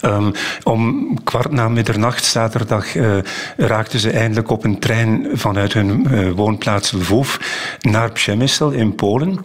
Um, 0.01 0.31
om 0.63 1.13
kwart 1.23 1.51
na 1.51 1.69
middernacht 1.69 2.25
zaterdag 2.25 2.95
uh, 2.95 3.17
raakten 3.57 3.99
ze 3.99 4.09
eindelijk 4.09 4.49
op 4.49 4.63
een 4.63 4.79
trein 4.79 5.27
vanuit 5.33 5.73
hun 5.73 6.07
uh, 6.11 6.31
woonplaats 6.31 6.91
Lvov 6.91 7.35
naar 7.81 8.11
Przemysl 8.11 8.69
in 8.69 8.95
Polen. 8.95 9.39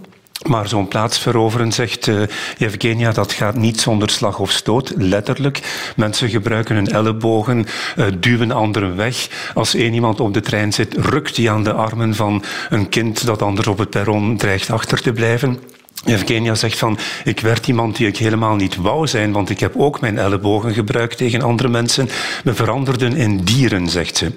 Maar 0.49 0.69
zo'n 0.69 0.89
plaats 0.89 1.19
veroveren, 1.19 1.73
zegt 1.73 2.07
uh, 2.07 2.23
Yevgenia, 2.59 3.13
dat 3.13 3.33
gaat 3.33 3.57
niet 3.57 3.81
zonder 3.81 4.11
slag 4.11 4.39
of 4.39 4.51
stoot, 4.51 4.93
letterlijk. 4.97 5.93
Mensen 5.97 6.29
gebruiken 6.29 6.75
hun 6.75 6.89
ellebogen, 6.89 7.67
uh, 7.97 8.07
duwen 8.19 8.51
anderen 8.51 8.97
weg. 8.97 9.29
Als 9.55 9.75
één 9.75 9.95
iemand 9.95 10.21
op 10.21 10.35
de 10.35 10.41
trein 10.41 10.73
zit, 10.73 10.97
rukt 10.97 11.37
hij 11.37 11.51
aan 11.51 11.65
de 11.65 11.73
armen 11.73 12.15
van 12.15 12.43
een 12.71 12.89
kind 12.89 13.27
dat 13.27 13.43
anders 13.43 13.67
op 13.67 13.79
het 13.79 13.91
perron 13.91 14.37
dreigt 14.37 14.71
achter 14.71 15.03
te 15.03 15.13
blijven. 15.13 15.59
Evgenia 16.05 16.55
zegt 16.55 16.79
van, 16.79 16.99
ik 17.25 17.41
werd 17.41 17.69
iemand 17.69 17.97
die 17.97 18.07
ik 18.07 18.17
helemaal 18.17 18.57
niet 18.57 18.77
wou 18.77 19.07
zijn, 19.07 19.33
want 19.33 19.51
ik 19.51 19.61
heb 19.61 19.77
ook 19.77 20.01
mijn 20.01 20.19
ellebogen 20.19 20.75
gebruikt 20.75 21.17
tegen 21.17 21.43
andere 21.43 21.69
mensen. 21.69 22.09
We 22.45 22.55
veranderden 22.55 23.17
in 23.17 23.39
dieren, 23.39 23.89
zegt 23.89 24.17
ze. 24.17 24.33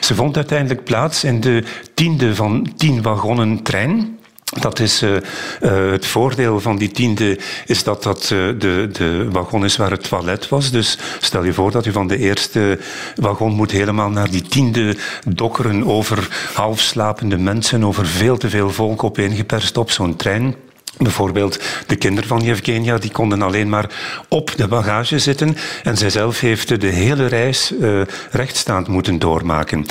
Ze 0.00 0.14
vond 0.14 0.36
uiteindelijk 0.36 0.84
plaats 0.84 1.24
in 1.24 1.40
de 1.40 1.64
tiende 1.94 2.34
van 2.34 2.72
tien 2.76 3.02
wagonnen 3.02 3.62
trein. 3.62 4.17
Dat 4.60 4.78
is 4.78 5.02
uh, 5.02 5.10
uh, 5.10 5.90
het 5.90 6.06
voordeel 6.06 6.60
van 6.60 6.76
die 6.76 6.90
tiende, 6.90 7.38
is 7.66 7.82
dat 7.82 8.02
dat 8.02 8.22
uh, 8.22 8.48
de, 8.58 8.88
de 8.92 9.28
wagon 9.30 9.64
is 9.64 9.76
waar 9.76 9.90
het 9.90 10.08
toilet 10.08 10.48
was. 10.48 10.70
Dus 10.70 10.98
stel 11.20 11.44
je 11.44 11.52
voor 11.52 11.70
dat 11.70 11.86
u 11.86 11.92
van 11.92 12.06
de 12.06 12.18
eerste 12.18 12.78
wagon 13.16 13.52
moet 13.52 13.70
helemaal 13.70 14.10
naar 14.10 14.30
die 14.30 14.42
tiende 14.42 14.96
dokkeren 15.26 15.86
over 15.86 16.48
halfslapende 16.54 17.38
mensen, 17.38 17.84
over 17.84 18.06
veel 18.06 18.36
te 18.36 18.50
veel 18.50 18.70
volk 18.70 19.04
opeengeperst 19.04 19.76
op 19.76 19.90
zo'n 19.90 20.16
trein. 20.16 20.54
Bijvoorbeeld 20.98 21.60
de 21.86 21.96
kinderen 21.96 22.28
van 22.28 22.40
Yevgenia, 22.40 22.98
die 22.98 23.10
konden 23.10 23.42
alleen 23.42 23.68
maar 23.68 23.90
op 24.28 24.52
de 24.56 24.68
bagage 24.68 25.18
zitten 25.18 25.56
en 25.82 25.96
zijzelf 25.96 26.40
heeft 26.40 26.80
de 26.80 26.86
hele 26.86 27.26
reis 27.26 27.72
uh, 27.80 28.02
rechtstaand 28.30 28.88
moeten 28.88 29.18
doormaken. 29.18 29.86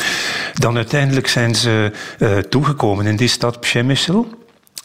Dan 0.54 0.76
uiteindelijk 0.76 1.28
zijn 1.28 1.56
ze 1.56 1.92
uh, 2.20 2.38
toegekomen 2.38 3.06
in 3.06 3.16
die 3.16 3.28
stad 3.28 3.60
Przemysl. 3.60 4.26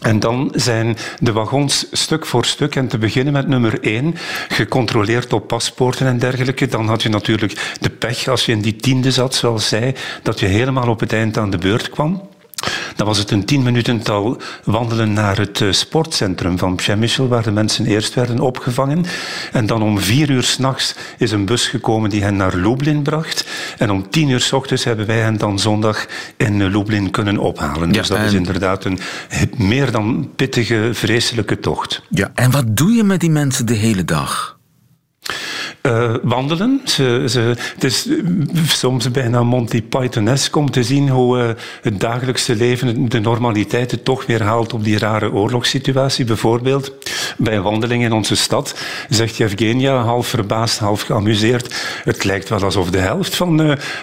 En 0.03 0.21
dan 0.21 0.53
zijn 0.55 0.97
de 1.19 1.33
wagons 1.33 1.87
stuk 1.93 2.27
voor 2.27 2.45
stuk, 2.45 2.77
en 2.77 2.89
te 2.89 2.99
beginnen 2.99 3.33
met 3.33 3.49
nummer 3.49 3.83
1, 3.83 4.15
gecontroleerd 4.49 5.33
op 5.33 5.47
paspoorten 5.47 6.07
en 6.07 6.19
dergelijke. 6.19 6.67
Dan 6.67 6.89
had 6.89 7.03
je 7.03 7.09
natuurlijk 7.09 7.77
de 7.81 7.91
pech 7.91 8.29
als 8.29 8.47
je 8.47 8.53
in 8.53 8.61
die 8.61 8.77
tiende 8.77 9.11
zat, 9.11 9.35
zoals 9.35 9.69
zij, 9.69 9.95
dat 10.23 10.41
je 10.41 10.47
helemaal 10.47 10.89
op 10.89 11.01
het 11.01 11.13
eind 11.13 11.39
aan 11.39 11.51
de 11.51 11.59
beurt 11.59 11.91
kwam. 11.91 12.31
Dan 12.97 13.07
was 13.07 13.19
het 13.19 13.31
een 13.31 13.45
tien 13.45 13.63
minutental 13.63 14.41
wandelen 14.65 15.13
naar 15.13 15.39
het 15.39 15.61
uh, 15.61 15.73
sportcentrum 15.73 16.59
van 16.59 16.75
Przemysl, 16.75 17.27
waar 17.27 17.43
de 17.43 17.51
mensen 17.51 17.87
eerst 17.87 18.15
werden 18.15 18.41
opgevangen. 18.41 19.05
En 19.53 19.67
dan 19.67 19.83
om 19.83 19.99
vier 19.99 20.31
uur 20.31 20.43
s'nachts 20.43 20.95
is 21.19 21.31
een 21.31 21.45
bus 21.45 21.67
gekomen 21.67 22.11
die 22.11 22.23
hen 22.23 22.37
naar 22.37 22.57
Lublin 22.57 23.03
bracht. 23.03 23.47
En 23.79 23.91
om 23.91 24.11
tien 24.11 24.29
uur 24.29 24.41
s 24.41 24.53
ochtends 24.53 24.85
hebben 24.85 25.07
wij 25.07 25.21
hen 25.21 25.39
dan 25.39 25.59
zondag 25.59 26.07
in 26.37 26.61
uh, 26.61 26.71
Lublin 26.71 27.11
kunnen 27.11 27.39
ophalen. 27.39 27.89
Ja, 27.89 27.99
dus 27.99 28.09
dat 28.09 28.19
en... 28.19 28.25
is 28.25 28.33
inderdaad 28.33 28.85
een 28.85 28.99
meer 29.57 29.91
dan 29.91 30.31
pittige, 30.37 30.91
vreselijke 30.93 31.59
tocht. 31.61 32.03
Ja, 32.09 32.31
en 32.35 32.51
wat 32.51 32.77
doe 32.77 32.91
je 32.91 33.03
met 33.03 33.21
die 33.21 33.31
mensen 33.31 33.67
de 33.67 33.75
hele 33.75 34.05
dag? 34.05 34.61
Uh, 35.87 36.15
wandelen. 36.23 36.81
Ze, 36.85 37.25
ze, 37.29 37.55
het 37.75 37.85
is 37.85 38.09
soms 38.67 39.11
bijna 39.11 39.43
Monty 39.43 39.83
Python-esque 39.83 40.59
om 40.59 40.71
te 40.71 40.83
zien 40.83 41.09
hoe 41.09 41.39
uh, 41.39 41.49
het 41.83 42.01
dagelijkse 42.01 42.57
leven, 42.57 43.09
de 43.09 43.21
normaliteit, 43.21 43.91
het 43.91 44.05
toch 44.05 44.27
weer 44.27 44.43
haalt 44.43 44.73
op 44.73 44.85
die 44.85 44.99
rare 44.99 45.33
oorlogssituatie. 45.33 46.25
Bijvoorbeeld 46.25 46.93
bij 47.37 47.57
een 47.57 47.63
wandeling 47.63 48.05
in 48.05 48.13
onze 48.13 48.37
stad 48.37 48.75
zegt 49.09 49.41
Evgenia, 49.41 50.03
half 50.03 50.27
verbaasd, 50.27 50.79
half 50.79 51.03
geamuseerd, 51.03 51.75
het 52.05 52.25
lijkt 52.25 52.49
wel 52.49 52.63
alsof 52.63 52.91
de 52.91 52.99
helft 52.99 53.35
van 53.35 53.57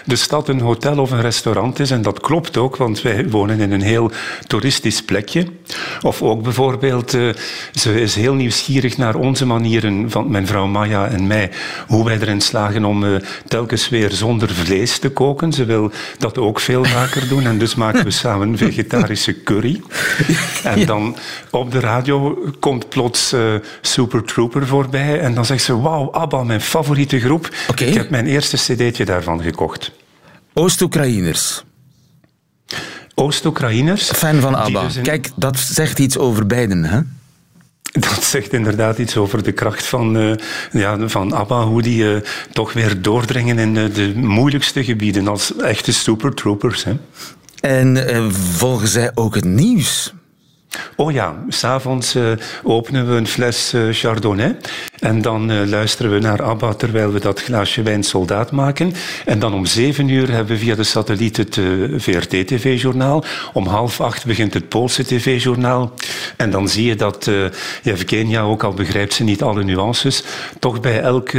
de 0.04 0.16
stad 0.16 0.48
een 0.48 0.60
hotel 0.60 0.98
of 0.98 1.10
een 1.10 1.20
restaurant 1.20 1.78
is. 1.78 1.90
En 1.90 2.02
dat 2.02 2.20
klopt 2.20 2.56
ook, 2.56 2.76
want 2.76 3.02
wij 3.02 3.28
wonen 3.28 3.60
in 3.60 3.72
een 3.72 3.82
heel 3.82 4.10
toeristisch 4.46 5.02
plekje. 5.02 5.46
Of 6.02 6.22
ook 6.22 6.42
bijvoorbeeld, 6.42 7.10
ze 7.72 8.00
is 8.00 8.14
heel 8.14 8.34
nieuwsgierig 8.34 8.96
naar 8.96 9.14
onze 9.14 9.46
manieren 9.46 10.10
van 10.10 10.30
mijn 10.30 10.46
vrouw 10.46 10.66
Maya 10.66 11.08
en 11.08 11.26
mij 11.26 11.50
hoe 11.86 12.04
wij 12.04 12.18
erin 12.20 12.40
slagen 12.40 12.84
om 12.84 13.04
uh, 13.04 13.16
telkens 13.48 13.88
weer 13.88 14.10
zonder 14.10 14.54
vlees 14.54 14.98
te 14.98 15.08
koken. 15.08 15.52
Ze 15.52 15.64
wil 15.64 15.90
dat 16.18 16.38
ook 16.38 16.60
veel 16.60 16.84
vaker 16.84 17.28
doen 17.28 17.46
en 17.46 17.58
dus 17.58 17.74
maken 17.74 18.04
we 18.04 18.10
samen 18.10 18.58
vegetarische 18.58 19.42
curry. 19.42 19.82
En 20.64 20.86
dan 20.86 21.16
op 21.50 21.72
de 21.72 21.80
radio 21.80 22.38
komt 22.60 22.88
plots 22.88 23.32
uh, 23.32 23.40
Super 23.80 24.24
Trooper 24.24 24.66
voorbij 24.66 25.20
en 25.20 25.34
dan 25.34 25.44
zegt 25.44 25.62
ze, 25.62 25.80
wauw, 25.80 26.10
ABBA, 26.12 26.42
mijn 26.42 26.60
favoriete 26.60 27.20
groep. 27.20 27.48
Okay. 27.68 27.88
Ik 27.88 27.94
heb 27.94 28.10
mijn 28.10 28.26
eerste 28.26 28.56
cd'tje 28.56 29.04
daarvan 29.04 29.42
gekocht. 29.42 29.92
Oost-Oekraïners. 30.52 31.62
Oost-Oekraïners. 33.14 34.10
Fan 34.10 34.40
van 34.40 34.54
ABBA. 34.54 34.82
Dus 34.82 34.96
in... 34.96 35.02
Kijk, 35.02 35.30
dat 35.36 35.58
zegt 35.58 35.98
iets 35.98 36.18
over 36.18 36.46
beiden, 36.46 36.84
hè? 36.84 37.00
Dat 38.08 38.24
zegt 38.24 38.52
inderdaad 38.52 38.98
iets 38.98 39.16
over 39.16 39.42
de 39.42 39.52
kracht 39.52 39.86
van, 39.86 40.16
uh, 40.16 40.34
ja, 40.72 41.08
van 41.08 41.32
ABBA, 41.32 41.64
hoe 41.64 41.82
die 41.82 42.04
uh, 42.04 42.20
toch 42.52 42.72
weer 42.72 43.02
doordringen 43.02 43.58
in 43.58 43.74
de, 43.74 43.90
de, 43.90 44.12
moeilijkste 44.14 44.84
gebieden 44.84 45.28
als 45.28 45.56
echte 45.56 45.92
supertroopers. 45.92 46.84
Hè. 46.84 46.92
En 47.60 48.32
volgen 48.34 48.88
zij 48.88 49.10
ook 49.14 49.34
het 49.34 49.44
nieuws? 49.44 50.12
Oh 50.96 51.12
ja, 51.12 51.44
s'avonds 51.48 52.16
uh, 52.16 52.30
openen 52.62 53.08
we 53.08 53.14
een 53.14 53.26
fles 53.26 53.74
uh, 53.74 53.92
Chardonnay 53.92 54.56
en 54.98 55.22
dan 55.22 55.50
uh, 55.50 55.66
luisteren 55.66 56.12
we 56.12 56.18
naar 56.18 56.42
ABBA 56.42 56.74
terwijl 56.74 57.12
we 57.12 57.20
dat 57.20 57.42
glaasje 57.42 57.82
wijn 57.82 58.02
soldaat 58.02 58.50
maken. 58.50 58.92
En 59.24 59.38
dan 59.38 59.54
om 59.54 59.66
zeven 59.66 60.08
uur 60.08 60.30
hebben 60.30 60.54
we 60.54 60.60
via 60.62 60.74
de 60.74 60.82
satelliet 60.82 61.36
het 61.36 61.60
VRT-tv-journaal. 61.96 63.24
Om 63.52 63.66
half 63.66 64.00
acht 64.00 64.26
begint 64.26 64.54
het 64.54 64.68
Poolse 64.68 65.04
tv-journaal. 65.04 65.92
En 66.36 66.50
dan 66.50 66.68
zie 66.68 66.84
je 66.84 66.94
dat 66.94 67.30
Evgenia, 67.82 68.42
ook 68.42 68.62
al 68.62 68.72
begrijpt 68.72 69.14
ze 69.14 69.24
niet 69.24 69.42
alle 69.42 69.64
nuances, 69.64 70.24
toch 70.58 70.80
bij 70.80 71.00
elk 71.00 71.30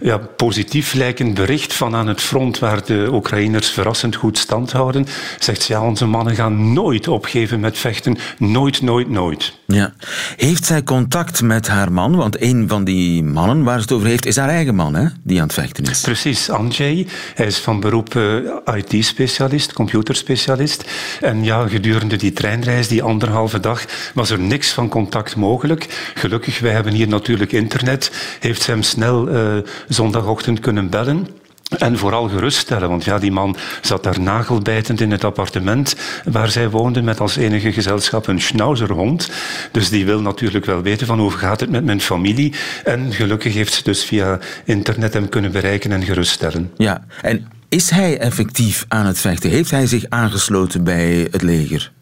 ja, 0.00 0.18
positief 0.36 0.94
lijkend 0.94 1.34
bericht 1.34 1.72
van 1.72 1.94
aan 1.94 2.06
het 2.06 2.20
front 2.20 2.58
waar 2.58 2.84
de 2.84 3.08
Oekraïners 3.12 3.70
verrassend 3.70 4.16
goed 4.16 4.38
stand 4.38 4.72
houden, 4.72 5.06
zegt 5.38 5.62
ze 5.62 5.72
ja, 5.72 5.82
onze 5.82 6.06
mannen 6.06 6.34
gaan 6.34 6.72
nooit 6.72 7.08
opgeven 7.08 7.60
met 7.60 7.78
vechten, 7.78 8.18
nooit 8.38 8.67
nooit, 8.68 8.82
nooit, 8.82 9.08
nooit. 9.08 9.52
Ja. 9.66 9.92
Heeft 10.36 10.64
zij 10.64 10.82
contact 10.82 11.42
met 11.42 11.68
haar 11.68 11.92
man? 11.92 12.16
Want 12.16 12.42
een 12.42 12.68
van 12.68 12.84
die 12.84 13.22
mannen 13.22 13.62
waar 13.62 13.74
ze 13.74 13.80
het 13.80 13.92
over 13.92 14.08
heeft, 14.08 14.26
is 14.26 14.36
haar 14.36 14.48
eigen 14.48 14.74
man, 14.74 14.94
hè? 14.94 15.06
die 15.22 15.40
aan 15.40 15.46
het 15.46 15.54
vechten 15.54 15.84
is. 15.84 16.00
Precies, 16.00 16.50
Anjay. 16.50 17.06
Hij 17.34 17.46
is 17.46 17.58
van 17.58 17.80
beroep 17.80 18.14
uh, 18.14 18.74
IT-specialist, 18.74 19.72
computerspecialist. 19.72 20.84
En 21.20 21.44
ja, 21.44 21.68
gedurende 21.68 22.16
die 22.16 22.32
treinreis, 22.32 22.88
die 22.88 23.02
anderhalve 23.02 23.60
dag, 23.60 23.84
was 24.14 24.30
er 24.30 24.38
niks 24.38 24.72
van 24.72 24.88
contact 24.88 25.36
mogelijk. 25.36 26.12
Gelukkig, 26.14 26.60
wij 26.60 26.72
hebben 26.72 26.92
hier 26.92 27.08
natuurlijk 27.08 27.52
internet. 27.52 28.36
Heeft 28.40 28.62
ze 28.62 28.70
hem 28.70 28.82
snel 28.82 29.28
uh, 29.28 29.56
zondagochtend 29.88 30.60
kunnen 30.60 30.90
bellen. 30.90 31.26
En 31.68 31.98
vooral 31.98 32.28
geruststellen, 32.28 32.88
want 32.88 33.04
ja, 33.04 33.18
die 33.18 33.32
man 33.32 33.56
zat 33.80 34.02
daar 34.02 34.20
nagelbijtend 34.20 35.00
in 35.00 35.10
het 35.10 35.24
appartement 35.24 35.96
waar 36.24 36.50
zij 36.50 36.70
woonde 36.70 37.02
met 37.02 37.20
als 37.20 37.36
enige 37.36 37.72
gezelschap 37.72 38.26
een 38.26 38.40
schnauzerhond. 38.40 39.30
Dus 39.72 39.88
die 39.88 40.04
wil 40.04 40.20
natuurlijk 40.20 40.64
wel 40.64 40.82
weten 40.82 41.06
van 41.06 41.18
hoe 41.18 41.30
gaat 41.30 41.60
het 41.60 41.70
met 41.70 41.84
mijn 41.84 42.00
familie. 42.00 42.54
En 42.84 43.12
gelukkig 43.12 43.54
heeft 43.54 43.72
ze 43.72 43.82
dus 43.82 44.04
via 44.04 44.38
internet 44.64 45.12
hem 45.12 45.28
kunnen 45.28 45.52
bereiken 45.52 45.92
en 45.92 46.02
geruststellen. 46.02 46.70
Ja, 46.76 47.04
en 47.22 47.46
is 47.68 47.90
hij 47.90 48.18
effectief 48.18 48.84
aan 48.88 49.06
het 49.06 49.18
vechten? 49.18 49.50
Heeft 49.50 49.70
hij 49.70 49.86
zich 49.86 50.04
aangesloten 50.08 50.84
bij 50.84 51.28
het 51.30 51.42
leger? 51.42 51.92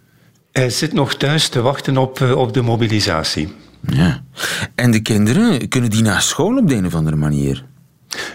Hij 0.52 0.70
zit 0.70 0.92
nog 0.92 1.14
thuis 1.14 1.48
te 1.48 1.60
wachten 1.60 1.96
op, 1.96 2.20
eh, 2.20 2.36
op 2.36 2.54
de 2.54 2.62
mobilisatie. 2.62 3.54
Ja. 3.80 4.22
En 4.74 4.90
de 4.90 5.00
kinderen, 5.00 5.68
kunnen 5.68 5.90
die 5.90 6.02
naar 6.02 6.22
school 6.22 6.56
op 6.56 6.68
de 6.68 6.74
een 6.74 6.86
of 6.86 6.94
andere 6.94 7.16
manier? 7.16 7.64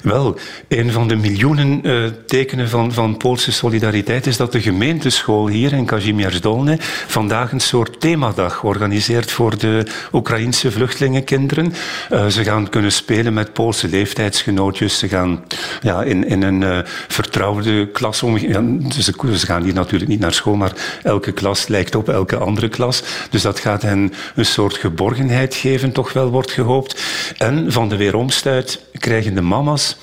Wel, 0.03 0.37
een 0.67 0.91
van 0.91 1.07
de 1.07 1.15
miljoenen 1.15 1.79
uh, 1.83 2.05
tekenen 2.25 2.69
van, 2.69 2.93
van 2.93 3.17
Poolse 3.17 3.51
solidariteit 3.51 4.27
is 4.27 4.37
dat 4.37 4.51
de 4.51 4.61
gemeenteschool 4.61 5.47
hier 5.47 5.73
in 5.73 5.85
Kazimierz-Dolne 5.85 6.77
vandaag 7.07 7.51
een 7.51 7.59
soort 7.59 7.99
themadag 7.99 8.63
organiseert 8.63 9.31
voor 9.31 9.57
de 9.57 9.85
Oekraïnse 10.13 10.71
vluchtelingenkinderen. 10.71 11.73
Uh, 12.11 12.27
ze 12.27 12.43
gaan 12.43 12.69
kunnen 12.69 12.91
spelen 12.91 13.33
met 13.33 13.53
Poolse 13.53 13.87
leeftijdsgenootjes. 13.87 14.99
Ze 14.99 15.07
gaan 15.07 15.43
ja, 15.81 16.03
in, 16.03 16.27
in 16.27 16.41
een 16.41 16.61
uh, 16.61 16.79
vertrouwde 17.07 17.87
klas 17.87 18.23
om. 18.23 18.37
Ja, 18.37 18.63
ze, 18.89 19.13
ze 19.35 19.45
gaan 19.45 19.63
hier 19.63 19.73
natuurlijk 19.73 20.11
niet 20.11 20.19
naar 20.19 20.33
school, 20.33 20.55
maar 20.55 20.99
elke 21.03 21.31
klas 21.31 21.67
lijkt 21.67 21.95
op 21.95 22.09
elke 22.09 22.37
andere 22.37 22.69
klas. 22.69 23.03
Dus 23.29 23.41
dat 23.41 23.59
gaat 23.59 23.81
hen 23.81 24.13
een 24.35 24.45
soort 24.45 24.77
geborgenheid 24.77 25.55
geven, 25.55 25.91
toch 25.91 26.13
wel 26.13 26.29
wordt 26.29 26.51
gehoopt. 26.51 27.03
En 27.37 27.71
van 27.71 27.89
de 27.89 27.97
weeromstuit 27.97 28.79
krijgen 28.99 29.35
de 29.35 29.41
almas 29.61 29.97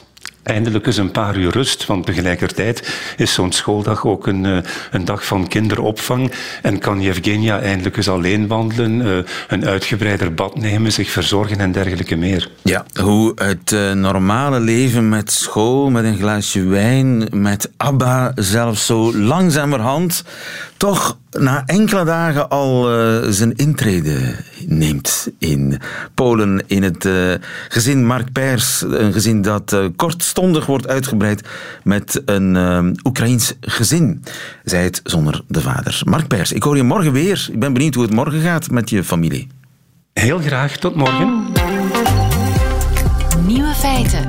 eindelijk 0.49 0.87
eens 0.87 0.97
een 0.97 1.11
paar 1.11 1.37
uur 1.37 1.53
rust. 1.53 1.87
Want 1.87 2.07
tegelijkertijd 2.07 2.95
is 3.17 3.33
zo'n 3.33 3.53
schooldag 3.53 4.07
ook 4.07 4.27
een, 4.27 4.45
uh, 4.45 4.59
een 4.91 5.05
dag 5.05 5.27
van 5.27 5.49
kinderopvang. 5.49 6.33
En 6.63 6.79
kan 6.79 7.01
Yevgenia 7.01 7.61
eindelijk 7.61 7.97
eens 7.97 8.09
alleen 8.09 8.47
wandelen, 8.47 8.93
uh, 8.93 9.19
een 9.49 9.67
uitgebreider 9.67 10.35
bad 10.35 10.57
nemen, 10.57 10.93
zich 10.93 11.11
verzorgen 11.11 11.59
en 11.59 11.73
dergelijke 11.73 12.17
meer. 12.17 12.51
Ja, 12.63 12.85
hoe 13.01 13.33
het 13.35 13.73
uh, 13.73 13.93
normale 13.93 14.61
leven 14.61 15.09
met 15.09 15.31
school, 15.31 15.91
met 15.91 16.05
een 16.05 16.19
glaasje 16.19 16.65
wijn, 16.65 17.29
met 17.31 17.71
ABBA 17.77 18.33
zelfs 18.35 18.87
zo 18.87 19.17
langzamerhand 19.17 20.25
toch 20.77 21.19
na 21.31 21.63
enkele 21.67 22.05
dagen 22.05 22.49
al 22.49 22.83
zijn 23.31 23.57
intrede 23.57 24.35
neemt 24.67 25.29
in 25.39 25.81
Polen. 26.15 26.63
In 26.67 26.83
het 26.83 27.09
gezin 27.69 28.07
Mark 28.07 28.33
Pers. 28.33 28.81
Een 28.81 29.13
gezin 29.13 29.43
dat 29.43 29.73
uh, 29.73 29.87
kortstondig 30.39 30.67
wordt 30.67 30.89
uitgebreid 30.89 31.49
met 31.85 32.23
een 32.25 32.57
Oekraïens 33.05 33.55
gezin. 33.61 34.25
Zij 34.65 34.85
het 34.85 35.01
zonder 35.05 35.43
de 35.49 35.61
vader. 35.61 36.01
Mark 36.05 36.29
Pers, 36.29 36.53
ik 36.53 36.63
hoor 36.63 36.77
je 36.77 36.83
morgen 36.83 37.13
weer. 37.13 37.49
Ik 37.53 37.59
ben 37.59 37.73
benieuwd 37.73 37.95
hoe 37.95 38.05
het 38.05 38.13
morgen 38.13 38.41
gaat 38.41 38.71
met 38.71 38.91
je 38.91 39.05
familie. 39.05 39.49
Heel 40.13 40.39
graag, 40.39 40.77
tot 40.77 40.95
morgen. 40.95 41.45
Nieuwe 43.47 43.75
feiten. 43.75 44.29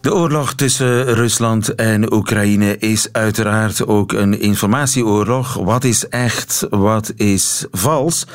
De 0.00 0.14
oorlog 0.14 0.54
tussen 0.54 1.14
Rusland 1.14 1.74
en 1.74 2.12
Oekraïne 2.12 2.78
is 2.78 3.08
uiteraard 3.12 3.86
ook 3.86 4.12
een 4.12 4.40
informatieoorlog. 4.40 5.54
Wat 5.54 5.84
is 5.84 6.08
echt, 6.08 6.66
wat 6.70 7.12
is 7.16 7.66
vals? 7.70 8.26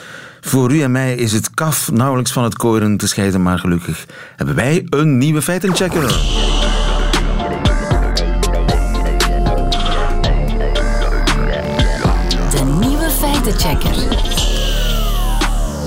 Voor 0.42 0.72
u 0.72 0.82
en 0.82 0.92
mij 0.92 1.16
is 1.16 1.32
het 1.32 1.54
kaf 1.54 1.92
nauwelijks 1.92 2.32
van 2.32 2.44
het 2.44 2.56
koren 2.56 2.98
te 2.98 3.08
scheiden, 3.08 3.42
maar 3.42 3.60
gelukkig 3.60 4.06
hebben 4.36 4.56
wij 4.56 4.86
een 4.90 5.18
nieuwe 5.18 5.42
feitenchecker. 5.42 6.53
Nieuwe 13.54 13.78
feitenchecker. 13.80 13.96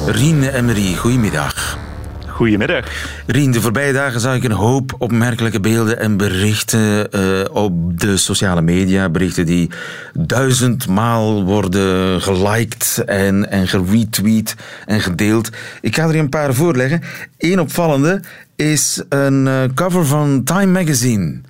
Rien 0.07 0.43
Emery, 0.43 0.95
goedemiddag. 0.95 1.79
Goedemiddag. 2.27 2.85
Rien, 3.27 3.51
de 3.51 3.61
voorbije 3.61 3.93
dagen 3.93 4.21
zag 4.21 4.35
ik 4.35 4.45
een 4.45 4.51
hoop 4.51 4.95
opmerkelijke 4.99 5.61
beelden 5.61 5.99
en 5.99 6.17
berichten 6.17 7.09
uh, 7.11 7.45
op 7.53 8.01
de 8.01 8.17
sociale 8.17 8.63
media. 8.63 9.09
Berichten 9.09 9.47
die 9.47 9.71
duizendmaal 10.13 11.45
worden 11.45 12.23
geliked 12.23 13.03
en, 13.07 13.51
en 13.51 13.69
geretweet 13.69 14.55
en 14.87 15.01
gedeeld. 15.01 15.51
Ik 15.81 15.95
ga 15.95 16.09
er 16.09 16.17
een 16.17 16.29
paar 16.29 16.55
voorleggen. 16.55 17.03
Eén 17.39 17.61
opvallende 17.61 18.21
is 18.57 19.03
een 19.09 19.47
uh, 19.47 19.63
cover 19.75 20.07
van 20.07 20.43
Time 20.45 20.67
Magazine 20.81 21.41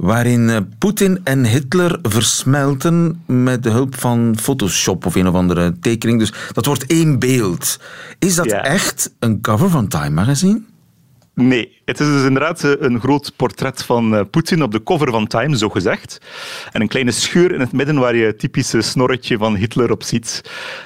waarin 0.00 0.68
Poetin 0.78 1.20
en 1.24 1.44
Hitler 1.44 1.98
versmelten 2.02 3.22
met 3.26 3.62
de 3.62 3.70
hulp 3.70 3.94
van 3.96 4.36
Photoshop 4.40 5.06
of 5.06 5.14
een 5.14 5.28
of 5.28 5.34
andere 5.34 5.78
tekening. 5.80 6.18
Dus 6.18 6.32
dat 6.52 6.66
wordt 6.66 6.86
één 6.86 7.18
beeld. 7.18 7.80
Is 8.18 8.34
dat 8.34 8.44
ja. 8.44 8.64
echt 8.64 9.14
een 9.18 9.40
cover 9.40 9.70
van 9.70 9.88
Time 9.88 10.10
Magazine? 10.10 10.60
Nee, 11.34 11.79
het 11.90 12.00
is 12.00 12.06
dus 12.06 12.24
inderdaad 12.24 12.62
een 12.62 13.00
groot 13.00 13.32
portret 13.36 13.82
van 13.82 14.28
Poetin 14.30 14.62
op 14.62 14.72
de 14.72 14.82
cover 14.82 15.10
van 15.10 15.26
Time, 15.26 15.56
zo 15.56 15.68
gezegd. 15.68 16.18
En 16.72 16.80
een 16.80 16.88
kleine 16.88 17.10
scheur 17.10 17.52
in 17.52 17.60
het 17.60 17.72
midden 17.72 17.98
waar 17.98 18.16
je 18.16 18.24
het 18.24 18.38
typische 18.38 18.80
snorretje 18.80 19.38
van 19.38 19.54
Hitler 19.54 19.90
op 19.90 20.02
ziet. 20.02 20.40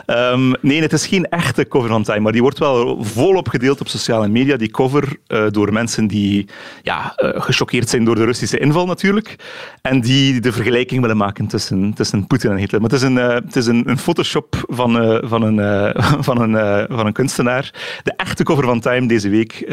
Um, 0.07 0.55
nee, 0.61 0.83
het 0.83 0.93
is 0.93 1.07
geen 1.07 1.29
echte 1.29 1.69
cover 1.69 1.89
van 1.89 2.03
Time, 2.03 2.21
maar 2.21 2.33
die 2.33 2.43
wordt 2.43 2.59
wel 2.59 3.05
volop 3.05 3.49
gedeeld 3.49 3.81
op 3.81 3.89
sociale 3.89 4.29
media, 4.29 4.57
die 4.57 4.71
cover, 4.71 5.17
uh, 5.29 5.45
door 5.51 5.73
mensen 5.73 6.07
die 6.07 6.49
ja, 6.83 7.13
uh, 7.17 7.31
gechoqueerd 7.35 7.89
zijn 7.89 8.05
door 8.05 8.15
de 8.15 8.25
Russische 8.25 8.59
inval 8.59 8.87
natuurlijk. 8.87 9.37
En 9.83 10.01
die 10.01 10.41
de 10.41 10.53
vergelijking 10.53 11.01
willen 11.01 11.17
maken 11.17 11.47
tussen, 11.47 11.95
tussen 11.95 12.27
Poetin 12.27 12.51
en 12.51 12.57
Hitler. 12.57 12.81
Maar 12.81 12.91
het 12.91 12.99
is 12.99 13.07
een, 13.07 13.17
uh, 13.17 13.29
het 13.29 13.57
is 13.57 13.67
een, 13.67 13.89
een 13.89 13.99
Photoshop 13.99 14.65
van, 14.67 15.21
van, 15.25 15.43
een, 15.43 15.95
van, 16.25 16.41
een, 16.41 16.87
van 16.91 17.07
een 17.07 17.13
kunstenaar. 17.13 17.73
De 18.03 18.13
echte 18.17 18.45
cover 18.45 18.65
van 18.65 18.81
Time 18.81 19.07
deze 19.07 19.29
week 19.29 19.67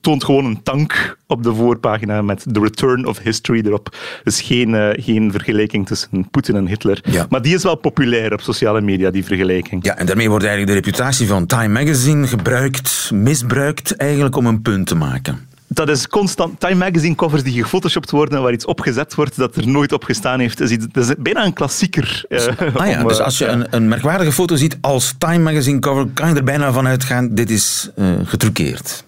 toont 0.00 0.24
gewoon 0.24 0.35
een 0.44 0.62
tank 0.62 1.16
op 1.26 1.42
de 1.42 1.54
voorpagina 1.54 2.22
met 2.22 2.44
The 2.52 2.60
Return 2.60 3.06
of 3.06 3.18
History 3.18 3.62
erop. 3.66 3.96
Dus 4.24 4.40
geen, 4.40 4.68
uh, 4.68 4.88
geen 4.92 5.30
vergelijking 5.30 5.86
tussen 5.86 6.30
Poetin 6.30 6.56
en 6.56 6.66
Hitler. 6.66 7.00
Ja. 7.10 7.26
Maar 7.30 7.42
die 7.42 7.54
is 7.54 7.62
wel 7.62 7.76
populair 7.76 8.32
op 8.32 8.40
sociale 8.40 8.80
media, 8.80 9.10
die 9.10 9.24
vergelijking. 9.24 9.84
Ja, 9.84 9.96
en 9.96 10.06
daarmee 10.06 10.28
wordt 10.28 10.44
eigenlijk 10.44 10.74
de 10.74 10.86
reputatie 10.86 11.26
van 11.26 11.46
Time 11.46 11.68
Magazine 11.68 12.26
gebruikt, 12.26 13.10
misbruikt, 13.14 13.96
eigenlijk 13.96 14.36
om 14.36 14.46
een 14.46 14.62
punt 14.62 14.86
te 14.86 14.94
maken. 14.94 15.46
Dat 15.68 15.88
is 15.88 16.08
constant. 16.08 16.60
Time 16.60 16.74
Magazine 16.74 17.14
covers 17.14 17.42
die 17.42 17.62
gefotoshopt 17.62 18.10
worden, 18.10 18.42
waar 18.42 18.52
iets 18.52 18.64
opgezet 18.64 19.14
wordt 19.14 19.36
dat 19.36 19.56
er 19.56 19.68
nooit 19.68 19.92
op 19.92 20.04
gestaan 20.04 20.40
heeft. 20.40 20.58
Dat 20.58 20.70
is, 20.70 20.76
iets, 20.76 20.86
dat 20.92 21.08
is 21.08 21.14
bijna 21.18 21.44
een 21.44 21.52
klassieker. 21.52 22.24
Uh, 22.28 22.46
ah 22.74 22.88
ja, 22.88 23.02
om, 23.02 23.08
dus 23.08 23.20
als 23.20 23.38
je 23.38 23.46
een, 23.46 23.66
een, 23.70 23.88
merkwaardige 23.88 24.32
foto 24.32 24.56
ziet 24.56 24.78
als 24.80 25.14
Time 25.18 25.38
Magazine 25.38 25.78
cover, 25.78 26.06
kan 26.14 26.28
je 26.28 26.34
er 26.34 26.44
bijna 26.44 26.72
van 26.72 26.86
uitgaan, 26.86 27.34
dit 27.34 27.50
is 27.50 27.90
uh, 27.96 28.06
getruckeerd. 28.24 29.04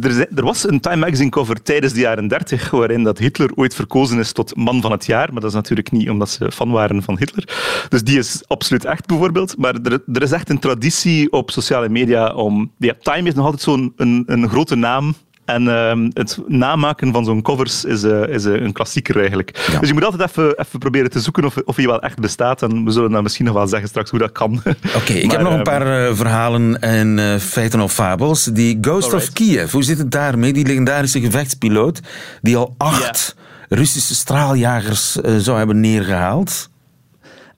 Er, 0.00 0.28
er, 0.36 0.44
was 0.44 0.68
een 0.68 0.80
Time 0.80 0.96
Magazine 0.96 1.30
cover 1.30 1.62
tijdens 1.62 1.92
de 1.92 2.00
jaren 2.00 2.28
30 2.28 2.70
waarin 2.70 3.02
dat 3.02 3.18
Hitler 3.18 3.50
ooit 3.54 3.74
verkozen 3.74 4.18
is 4.18 4.32
tot 4.32 4.56
man 4.56 4.80
van 4.80 4.90
het 4.90 5.06
jaar, 5.06 5.32
maar 5.32 5.40
dat 5.40 5.50
is 5.50 5.56
natuurlijk 5.56 5.90
niet 5.90 6.10
omdat 6.10 6.30
ze 6.30 6.52
fan 6.52 6.70
waren 6.70 7.02
van 7.02 7.18
Hitler. 7.18 7.44
Dus 7.88 8.02
die 8.02 8.18
is 8.18 8.42
absoluut 8.46 8.84
echt 8.84 9.06
bijvoorbeeld. 9.06 9.56
Maar 9.56 9.74
er, 9.74 10.02
er 10.12 10.22
is 10.22 10.32
echt 10.32 10.50
een 10.50 10.58
traditie 10.58 11.32
op 11.32 11.50
sociale 11.50 11.88
media 11.88 12.34
om... 12.34 12.72
Ja, 12.78 12.94
Time 13.02 13.22
heeft 13.22 13.36
nog 13.36 13.44
altijd 13.44 13.62
zo'n 13.62 13.92
een, 13.96 14.22
een 14.26 14.48
grote 14.48 14.74
naam 14.74 15.14
en 15.48 15.62
uh, 15.62 16.08
het 16.12 16.38
namaken 16.46 17.12
van 17.12 17.24
zo'n 17.24 17.42
covers 17.42 17.84
is, 17.84 18.04
uh, 18.04 18.28
is 18.28 18.44
uh, 18.44 18.60
een 18.60 18.72
klassieker 18.72 19.18
eigenlijk. 19.18 19.68
Ja. 19.72 19.78
Dus 19.78 19.88
je 19.88 19.94
moet 19.94 20.04
altijd 20.04 20.30
even, 20.30 20.58
even 20.58 20.78
proberen 20.78 21.10
te 21.10 21.20
zoeken 21.20 21.44
of, 21.44 21.56
of 21.64 21.76
hij 21.76 21.86
wel 21.86 22.02
echt 22.02 22.18
bestaat. 22.18 22.62
En 22.62 22.84
we 22.84 22.90
zullen 22.90 23.10
dan 23.10 23.22
misschien 23.22 23.44
nog 23.44 23.54
wel 23.54 23.66
zeggen 23.66 23.88
straks 23.88 24.10
hoe 24.10 24.18
dat 24.18 24.32
kan. 24.32 24.52
Oké, 24.56 24.76
okay, 24.96 25.16
ik 25.16 25.30
heb 25.30 25.40
nog 25.40 25.52
een 25.52 25.62
paar 25.62 26.08
uh, 26.08 26.14
verhalen 26.14 26.80
en 26.80 27.40
feiten 27.40 27.80
of 27.80 27.92
fabels. 27.92 28.44
Die 28.44 28.78
Ghost 28.80 29.12
Alright. 29.12 29.28
of 29.28 29.34
Kiev, 29.34 29.72
hoe 29.72 29.82
zit 29.82 29.98
het 29.98 30.10
daarmee? 30.10 30.52
Die 30.52 30.66
legendarische 30.66 31.20
gevechtspiloot 31.20 32.00
die 32.42 32.56
al 32.56 32.74
acht 32.78 33.34
yeah. 33.36 33.46
Russische 33.80 34.14
straaljagers 34.14 35.12
zou 35.38 35.58
hebben 35.58 35.80
neergehaald. 35.80 36.70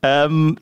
Um, 0.01 0.57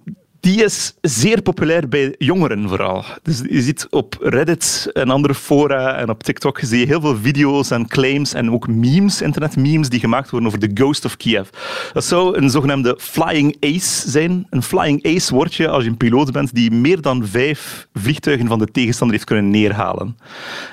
die 0.49 0.65
is 0.65 0.95
zeer 1.01 1.43
populair 1.43 1.89
bij 1.89 2.15
jongeren 2.19 2.69
vooral. 2.69 3.05
Dus 3.23 3.43
je 3.49 3.63
ziet 3.63 3.87
op 3.91 4.17
Reddit 4.21 4.91
en 4.93 5.11
andere 5.11 5.35
fora 5.35 5.97
en 5.97 6.09
op 6.09 6.23
TikTok 6.23 6.59
zie 6.63 6.79
je 6.79 6.87
heel 6.87 7.01
veel 7.01 7.17
video's 7.17 7.71
en 7.71 7.89
claims 7.89 8.35
en 8.35 8.51
ook 8.53 8.69
memes, 8.69 9.23
internetmemes, 9.23 9.89
die 9.89 10.01
gemaakt 10.01 10.31
worden 10.31 10.49
over 10.49 10.61
de 10.61 10.71
Ghost 10.75 11.05
of 11.05 11.17
Kiev. 11.17 11.49
Dat 11.93 12.05
zou 12.05 12.37
een 12.37 12.51
zogenaamde 12.51 12.97
flying 13.01 13.57
ace 13.61 14.11
zijn. 14.11 14.47
Een 14.51 14.63
flying 14.63 15.07
ace 15.07 15.35
word 15.35 15.55
je 15.55 15.69
als 15.69 15.85
je 15.85 15.91
een 15.91 15.97
piloot 15.97 16.33
bent 16.33 16.55
die 16.55 16.71
meer 16.71 17.01
dan 17.01 17.27
vijf 17.27 17.89
vliegtuigen 17.95 18.47
van 18.47 18.59
de 18.59 18.71
tegenstander 18.71 19.17
heeft 19.17 19.29
kunnen 19.29 19.51
neerhalen. 19.51 20.19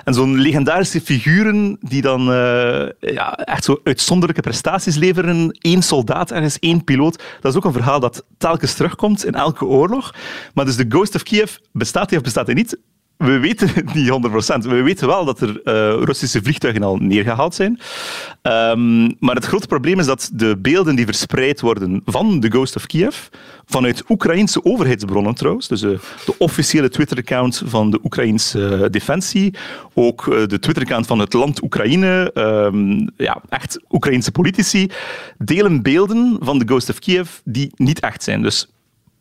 En 0.03 0.13
zo'n 0.13 0.35
legendarische 0.35 1.01
figuren 1.01 1.77
die 1.81 2.01
dan 2.01 2.21
uh, 2.21 2.89
ja, 2.99 3.35
echt 3.37 3.63
zo 3.63 3.79
uitzonderlijke 3.83 4.41
prestaties 4.41 4.95
leveren, 4.95 5.57
één 5.59 5.81
soldaat 5.81 6.31
ergens, 6.31 6.59
één 6.59 6.83
piloot, 6.83 7.23
dat 7.41 7.51
is 7.51 7.57
ook 7.57 7.65
een 7.65 7.73
verhaal 7.73 7.99
dat 7.99 8.23
telkens 8.37 8.73
terugkomt 8.73 9.25
in 9.25 9.33
elke 9.33 9.64
oorlog. 9.67 10.13
Maar 10.53 10.65
dus 10.65 10.75
de 10.75 10.85
Ghost 10.89 11.15
of 11.15 11.23
Kiev, 11.23 11.55
bestaat 11.71 12.09
hij 12.09 12.17
of 12.17 12.23
bestaat 12.23 12.45
hij 12.45 12.55
niet? 12.55 12.77
we 13.17 13.39
weten 13.39 13.69
het 13.73 13.93
niet 13.93 14.09
100%. 14.09 14.67
We 14.67 14.81
weten 14.81 15.07
wel 15.07 15.25
dat 15.25 15.41
er 15.41 15.49
uh, 15.49 16.03
Russische 16.03 16.41
vliegtuigen 16.43 16.83
al 16.83 16.95
neergehaald 16.95 17.55
zijn. 17.55 17.79
Um, 18.41 19.15
maar 19.19 19.35
het 19.35 19.45
grote 19.45 19.67
probleem 19.67 19.99
is 19.99 20.05
dat 20.05 20.29
de 20.33 20.57
beelden 20.57 20.95
die 20.95 21.05
verspreid 21.05 21.61
worden 21.61 22.01
van 22.05 22.39
de 22.39 22.49
Ghost 22.49 22.75
of 22.75 22.85
Kiev, 22.85 23.17
vanuit 23.65 24.03
Oekraïnse 24.09 24.65
overheidsbronnen 24.65 25.35
trouwens, 25.35 25.67
dus 25.67 25.81
uh, 25.81 25.99
de 26.25 26.35
officiële 26.37 26.89
Twitter-account 26.89 27.61
van 27.65 27.91
de 27.91 27.99
Oekraïnse 28.03 28.59
uh, 28.59 28.85
defensie, 28.89 29.53
ook 29.93 30.25
de 30.25 30.59
Twitter-account 30.59 31.07
van 31.07 31.19
het 31.19 31.33
land 31.33 31.63
Oekraïne, 31.63 32.31
um, 32.33 33.09
ja, 33.17 33.41
echt 33.49 33.79
Oekraïnse 33.89 34.31
politici, 34.31 34.89
delen 35.37 35.81
beelden 35.81 36.37
van 36.39 36.59
de 36.59 36.65
Ghost 36.65 36.89
of 36.89 36.99
Kiev 36.99 37.29
die 37.43 37.71
niet 37.75 37.99
echt 37.99 38.23
zijn. 38.23 38.41
Dus 38.41 38.67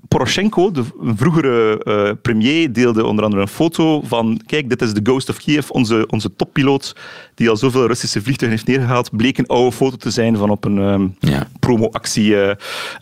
Poroshenko, 0.09 0.71
de 0.71 0.83
vroegere 1.17 1.81
uh, 1.85 2.11
premier, 2.23 2.73
deelde 2.73 3.05
onder 3.05 3.25
andere 3.25 3.43
een 3.43 3.49
foto 3.49 4.03
van 4.03 4.41
kijk, 4.47 4.69
dit 4.69 4.83
is 4.83 4.93
de 4.93 5.01
Ghost 5.03 5.29
of 5.29 5.37
Kiev, 5.37 5.71
onze, 5.71 6.07
onze 6.07 6.37
toppiloot 6.37 6.97
die 7.35 7.51
al 7.51 7.57
zoveel 7.57 7.87
Russische 7.87 8.23
vliegtuigen 8.23 8.59
heeft 8.59 8.77
neergehaald, 8.77 9.17
bleek 9.17 9.39
een 9.39 9.47
oude 9.47 9.73
foto 9.73 9.97
te 9.97 10.11
zijn 10.11 10.37
van 10.37 10.51
op 10.51 10.65
een 10.65 10.79
um, 10.79 11.17
ja. 11.19 11.47
promoactie. 11.61 12.29
Uh, 12.31 12.49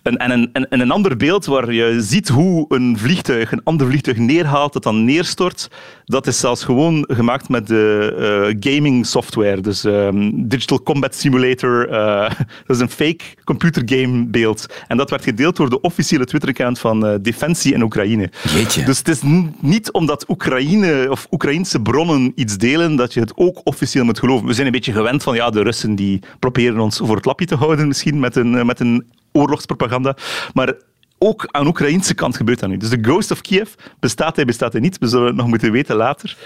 en, 0.03 0.17
en, 0.17 0.31
een, 0.31 0.51
en, 0.53 0.81
een 0.81 0.91
ander 0.91 1.17
beeld 1.17 1.47
waar 1.47 1.73
je 1.73 1.97
ziet 2.01 2.29
hoe 2.29 2.65
een 2.69 2.99
vliegtuig 2.99 3.53
een 3.53 3.63
ander 3.65 3.87
vliegtuig 3.87 4.17
neerhaalt, 4.17 4.73
dat 4.73 4.83
dan 4.83 5.05
neerstort, 5.05 5.71
dat 6.05 6.27
is 6.27 6.39
zelfs 6.39 6.65
gewoon 6.65 7.05
gemaakt 7.09 7.49
met 7.49 7.67
de 7.67 8.15
uh, 8.59 8.73
gaming 8.73 9.07
software. 9.07 9.61
Dus 9.61 9.85
um, 9.85 10.49
Digital 10.49 10.83
Combat 10.83 11.15
Simulator, 11.15 11.87
dat 12.67 12.77
is 12.77 12.81
een 12.81 12.91
fake 12.91 13.25
computer 13.45 13.83
game 13.85 14.27
beeld. 14.27 14.67
En 14.89 14.97
dat 14.97 15.11
werd 15.11 15.25
gedeeld 15.25 15.57
door 15.57 15.71
de 15.71 15.81
officiële 15.81 16.25
Twitter-account 16.25 16.79
van 16.79 16.92
uh, 17.01 17.15
defensie 17.21 17.75
in 17.75 17.83
Oekraïne. 17.83 18.31
Jeetje. 18.55 18.85
Dus 18.85 18.99
het 18.99 19.09
is 19.09 19.21
niet 19.61 19.93
omdat 19.93 20.29
Oekraïne 20.29 21.07
of 21.11 21.27
Oekraïnse 21.31 21.81
bronnen 21.81 22.33
iets 22.35 22.57
delen, 22.57 22.97
dat 22.97 23.15
je 23.15 23.21
het 23.21 23.33
ook 23.35 23.61
officieel 23.65 24.05
moet 24.05 24.19
geloven. 24.19 24.47
We 24.47 24.53
zijn 24.53 24.67
een 24.67 24.73
beetje 24.73 24.93
gewend 24.93 25.23
van 25.23 25.35
ja, 25.35 25.51
de 25.51 25.63
Russen 25.63 25.95
die 25.95 26.21
proberen 26.39 26.81
ons 26.81 26.97
voor 26.97 27.17
het 27.17 27.25
lapje 27.25 27.47
te 27.47 27.55
houden 27.55 27.87
misschien 27.87 28.21
met 28.21 28.37
een, 28.37 28.55
uh, 28.55 28.63
met 28.63 28.81
een 28.81 29.07
oorlogspropaganda. 29.33 30.17
Maar 30.55 30.75
ook 31.19 31.49
aan 31.51 31.63
de 31.63 31.69
Oekraïnse 31.69 32.15
kant 32.15 32.37
gebeurt 32.37 32.61
dat 32.61 32.69
nu. 32.69 32.77
Dus 32.77 32.89
de 32.89 32.99
Ghost 33.03 33.31
of 33.31 33.41
Kiev 33.41 33.69
bestaat 34.01 34.37
hij, 34.37 34.45
bestaat 34.45 34.73
hij 34.73 34.81
niet. 34.81 34.99
We 34.99 35.07
zullen 35.07 35.27
het 35.27 35.37
nog 35.37 35.47
moeten 35.47 35.73
weten 35.73 35.97
later. 35.97 36.37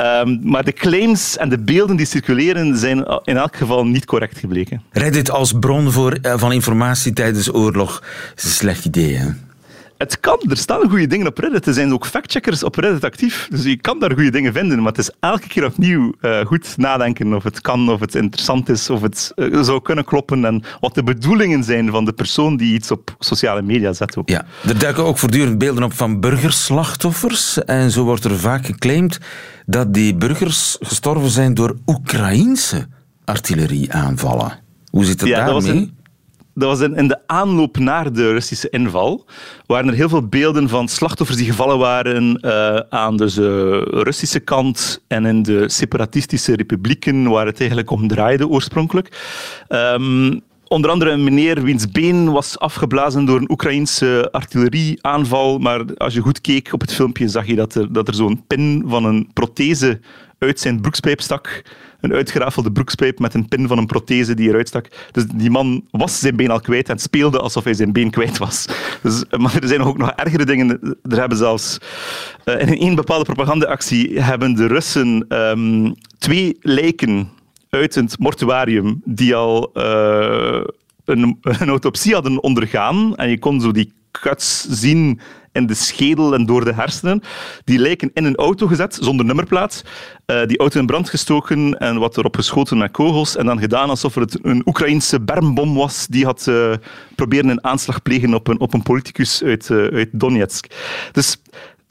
Um, 0.00 0.40
maar 0.42 0.64
de 0.64 0.72
claims 0.72 1.36
en 1.36 1.48
de 1.48 1.58
beelden 1.58 1.96
die 1.96 2.06
circuleren 2.06 2.78
zijn 2.78 2.98
in 3.24 3.36
elk 3.36 3.56
geval 3.56 3.86
niet 3.86 4.04
correct 4.04 4.38
gebleken. 4.38 4.82
Reddit 4.90 5.30
als 5.30 5.52
bron 5.52 5.92
voor, 5.92 6.18
uh, 6.22 6.34
van 6.36 6.52
informatie 6.52 7.12
tijdens 7.12 7.54
oorlog 7.54 8.02
is 8.36 8.44
een 8.44 8.50
slecht 8.50 8.84
idee, 8.84 9.14
hè? 9.14 9.28
Het 9.98 10.20
kan, 10.20 10.40
er 10.48 10.56
staan 10.56 10.88
goede 10.88 11.06
dingen 11.06 11.26
op 11.26 11.38
Reddit. 11.38 11.66
Er 11.66 11.74
zijn 11.74 11.92
ook 11.92 12.06
factcheckers 12.06 12.62
op 12.62 12.74
Reddit 12.74 13.04
actief. 13.04 13.48
Dus 13.50 13.62
je 13.62 13.76
kan 13.76 13.98
daar 13.98 14.12
goede 14.12 14.30
dingen 14.30 14.52
vinden. 14.52 14.78
Maar 14.78 14.92
het 14.92 14.98
is 14.98 15.10
elke 15.20 15.48
keer 15.48 15.64
opnieuw 15.64 16.12
uh, 16.20 16.40
goed 16.40 16.76
nadenken 16.76 17.34
of 17.34 17.42
het 17.42 17.60
kan, 17.60 17.90
of 17.90 18.00
het 18.00 18.14
interessant 18.14 18.68
is, 18.68 18.90
of 18.90 19.00
het 19.00 19.32
uh, 19.36 19.62
zou 19.62 19.82
kunnen 19.82 20.04
kloppen. 20.04 20.44
En 20.44 20.62
wat 20.80 20.94
de 20.94 21.02
bedoelingen 21.02 21.64
zijn 21.64 21.90
van 21.90 22.04
de 22.04 22.12
persoon 22.12 22.56
die 22.56 22.74
iets 22.74 22.90
op 22.90 23.14
sociale 23.18 23.62
media 23.62 23.92
zet. 23.92 24.16
Ook. 24.16 24.28
Ja, 24.28 24.44
er 24.66 24.78
duiken 24.78 25.04
ook 25.04 25.18
voortdurend 25.18 25.58
beelden 25.58 25.82
op 25.82 25.92
van 25.92 26.20
burgerslachtoffers. 26.20 27.64
En 27.64 27.90
zo 27.90 28.04
wordt 28.04 28.24
er 28.24 28.38
vaak 28.38 28.66
geclaimd 28.66 29.18
dat 29.66 29.94
die 29.94 30.14
burgers 30.14 30.76
gestorven 30.80 31.30
zijn 31.30 31.54
door 31.54 31.76
Oekraïense 31.86 32.86
artillerieaanvallen. 33.24 34.62
Hoe 34.90 35.04
zit 35.04 35.20
het 35.20 35.28
ja, 35.28 35.46
daarmee? 35.46 35.92
Dat 36.54 36.68
was 36.68 36.80
in, 36.80 37.08
de 37.08 37.18
aanloop 37.26 37.78
naar 37.78 38.12
de 38.12 38.32
Russische 38.32 38.70
inval, 38.70 39.26
waren 39.66 39.88
er 39.88 39.94
heel 39.94 40.08
veel 40.08 40.28
beelden 40.28 40.68
van 40.68 40.88
slachtoffers 40.88 41.38
die 41.38 41.46
gevallen 41.46 41.78
waren 41.78 42.38
uh, 42.40 42.76
aan 42.88 43.16
de 43.16 43.78
Russische 43.90 44.40
kant 44.40 45.02
en 45.08 45.26
in 45.26 45.42
de 45.42 45.68
separatistische 45.68 46.56
republieken, 46.56 47.28
waar 47.30 47.46
het 47.46 47.58
eigenlijk 47.58 47.90
om 47.90 48.08
draaide 48.08 48.48
oorspronkelijk. 48.48 49.08
Um, 49.68 50.42
onder 50.68 50.90
andere 50.90 51.10
een 51.10 51.24
meneer 51.24 51.62
wiens 51.62 51.90
been 51.90 52.32
was 52.32 52.58
afgeblazen 52.58 53.24
door 53.24 53.38
een 53.38 53.50
Oekraïnse 53.50 54.28
artillerieaanval. 54.30 55.58
Maar 55.58 55.94
als 55.96 56.14
je 56.14 56.20
goed 56.20 56.40
keek 56.40 56.72
op 56.72 56.80
het 56.80 56.94
filmpje, 56.94 57.28
zag 57.28 57.46
je 57.46 57.54
dat 57.54 57.74
er, 57.74 57.92
dat 57.92 58.08
er 58.08 58.14
zo'n 58.14 58.44
pin 58.46 58.84
van 58.86 59.04
een 59.04 59.30
prothese 59.32 60.00
uit 60.38 60.60
zijn 60.60 60.80
broekspijp 60.80 61.20
stak 61.20 61.62
een 62.04 62.12
uitgerafelde 62.12 62.72
broekspijp 62.72 63.18
met 63.18 63.34
een 63.34 63.48
pin 63.48 63.68
van 63.68 63.78
een 63.78 63.86
prothese 63.86 64.34
die 64.34 64.48
eruit 64.48 64.68
stak. 64.68 64.88
Dus 65.10 65.24
die 65.34 65.50
man 65.50 65.84
was 65.90 66.18
zijn 66.18 66.36
been 66.36 66.50
al 66.50 66.60
kwijt 66.60 66.88
en 66.88 66.98
speelde 66.98 67.38
alsof 67.38 67.64
hij 67.64 67.74
zijn 67.74 67.92
been 67.92 68.10
kwijt 68.10 68.38
was. 68.38 68.66
Dus, 69.02 69.24
maar 69.36 69.62
er 69.62 69.68
zijn 69.68 69.82
ook 69.82 69.98
nog 69.98 70.10
ergere 70.10 70.44
dingen. 70.44 70.96
Er 71.02 71.18
hebben 71.18 71.38
zelfs 71.38 71.78
uh, 72.44 72.60
in 72.60 72.88
een 72.88 72.94
bepaalde 72.94 73.24
propagandaactie 73.24 74.20
hebben 74.20 74.54
de 74.54 74.66
Russen 74.66 75.26
um, 75.28 75.94
twee 76.18 76.56
lijken 76.60 77.28
uit 77.70 77.94
het 77.94 78.18
mortuarium 78.18 79.00
die 79.04 79.34
al 79.34 79.70
uh, 79.74 80.64
een, 81.04 81.38
een 81.42 81.68
autopsie 81.68 82.14
hadden 82.14 82.42
ondergaan. 82.42 83.16
En 83.16 83.28
je 83.30 83.38
kon 83.38 83.60
zo 83.60 83.70
die 83.70 83.92
cuts 84.10 84.66
zien 84.68 85.20
in 85.54 85.66
de 85.66 85.74
schedel 85.74 86.34
en 86.34 86.46
door 86.46 86.64
de 86.64 86.74
hersenen. 86.74 87.22
Die 87.64 87.78
lijken 87.78 88.10
in 88.14 88.24
een 88.24 88.36
auto 88.36 88.66
gezet, 88.66 88.98
zonder 89.00 89.26
nummerplaat. 89.26 89.84
Uh, 90.26 90.46
die 90.46 90.58
auto 90.58 90.80
in 90.80 90.86
brand 90.86 91.10
gestoken 91.10 91.78
en 91.78 91.98
wat 91.98 92.16
erop 92.16 92.36
geschoten 92.36 92.78
met 92.78 92.90
kogels. 92.90 93.36
En 93.36 93.46
dan 93.46 93.58
gedaan 93.58 93.88
alsof 93.88 94.14
het 94.14 94.38
een 94.42 94.62
Oekraïnse 94.66 95.20
bermbom 95.20 95.74
was 95.74 96.06
die 96.06 96.24
had 96.24 96.46
uh, 96.48 96.74
proberen 97.14 97.48
een 97.48 97.64
aanslag 97.64 98.02
plegen 98.02 98.34
op 98.34 98.48
een, 98.48 98.60
op 98.60 98.74
een 98.74 98.82
politicus 98.82 99.42
uit, 99.42 99.68
uh, 99.68 99.78
uit 99.78 100.08
Donetsk. 100.12 100.66
Dus 101.12 101.36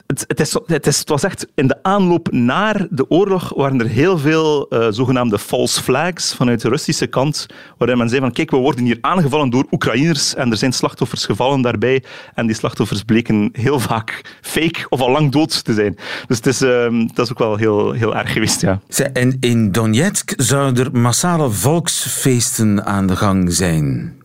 het, 0.07 0.23
het, 0.27 0.39
is, 0.39 0.53
het, 0.65 0.87
is, 0.87 0.99
het, 0.99 1.09
was 1.09 1.23
echt 1.23 1.47
in 1.55 1.67
de 1.67 1.83
aanloop 1.83 2.31
naar 2.31 2.87
de 2.89 3.09
oorlog 3.09 3.53
waren 3.55 3.79
er 3.79 3.87
heel 3.87 4.17
veel 4.17 4.67
uh, 4.69 4.87
zogenaamde 4.89 5.39
false 5.39 5.83
flags 5.83 6.33
vanuit 6.33 6.61
de 6.61 6.69
Russische 6.69 7.07
kant, 7.07 7.45
waarin 7.77 7.97
men 7.97 8.09
zei 8.09 8.21
van 8.21 8.31
kijk, 8.31 8.51
we 8.51 8.57
worden 8.57 8.85
hier 8.85 8.97
aangevallen 9.01 9.49
door 9.49 9.65
Oekraïners 9.71 10.35
en 10.35 10.51
er 10.51 10.57
zijn 10.57 10.73
slachtoffers 10.73 11.25
gevallen 11.25 11.61
daarbij 11.61 12.03
en 12.33 12.45
die 12.45 12.55
slachtoffers 12.55 13.03
bleken 13.03 13.49
heel 13.51 13.79
vaak 13.79 14.37
fake 14.41 14.85
of 14.89 15.01
al 15.01 15.11
lang 15.11 15.31
dood 15.31 15.63
te 15.63 15.73
zijn. 15.73 15.97
Dus 16.27 16.37
het 16.37 16.45
is, 16.45 16.61
uh, 16.61 17.07
dat 17.13 17.25
is 17.25 17.31
ook 17.31 17.39
wel 17.39 17.55
heel, 17.55 17.91
heel 17.91 18.15
erg 18.15 18.33
geweest, 18.33 18.61
ja. 18.61 18.81
En 19.13 19.37
in 19.39 19.71
Donetsk 19.71 20.33
zouden 20.37 20.85
er 20.85 20.99
massale 20.99 21.49
volksfeesten 21.49 22.85
aan 22.85 23.07
de 23.07 23.15
gang 23.15 23.53
zijn. 23.53 24.21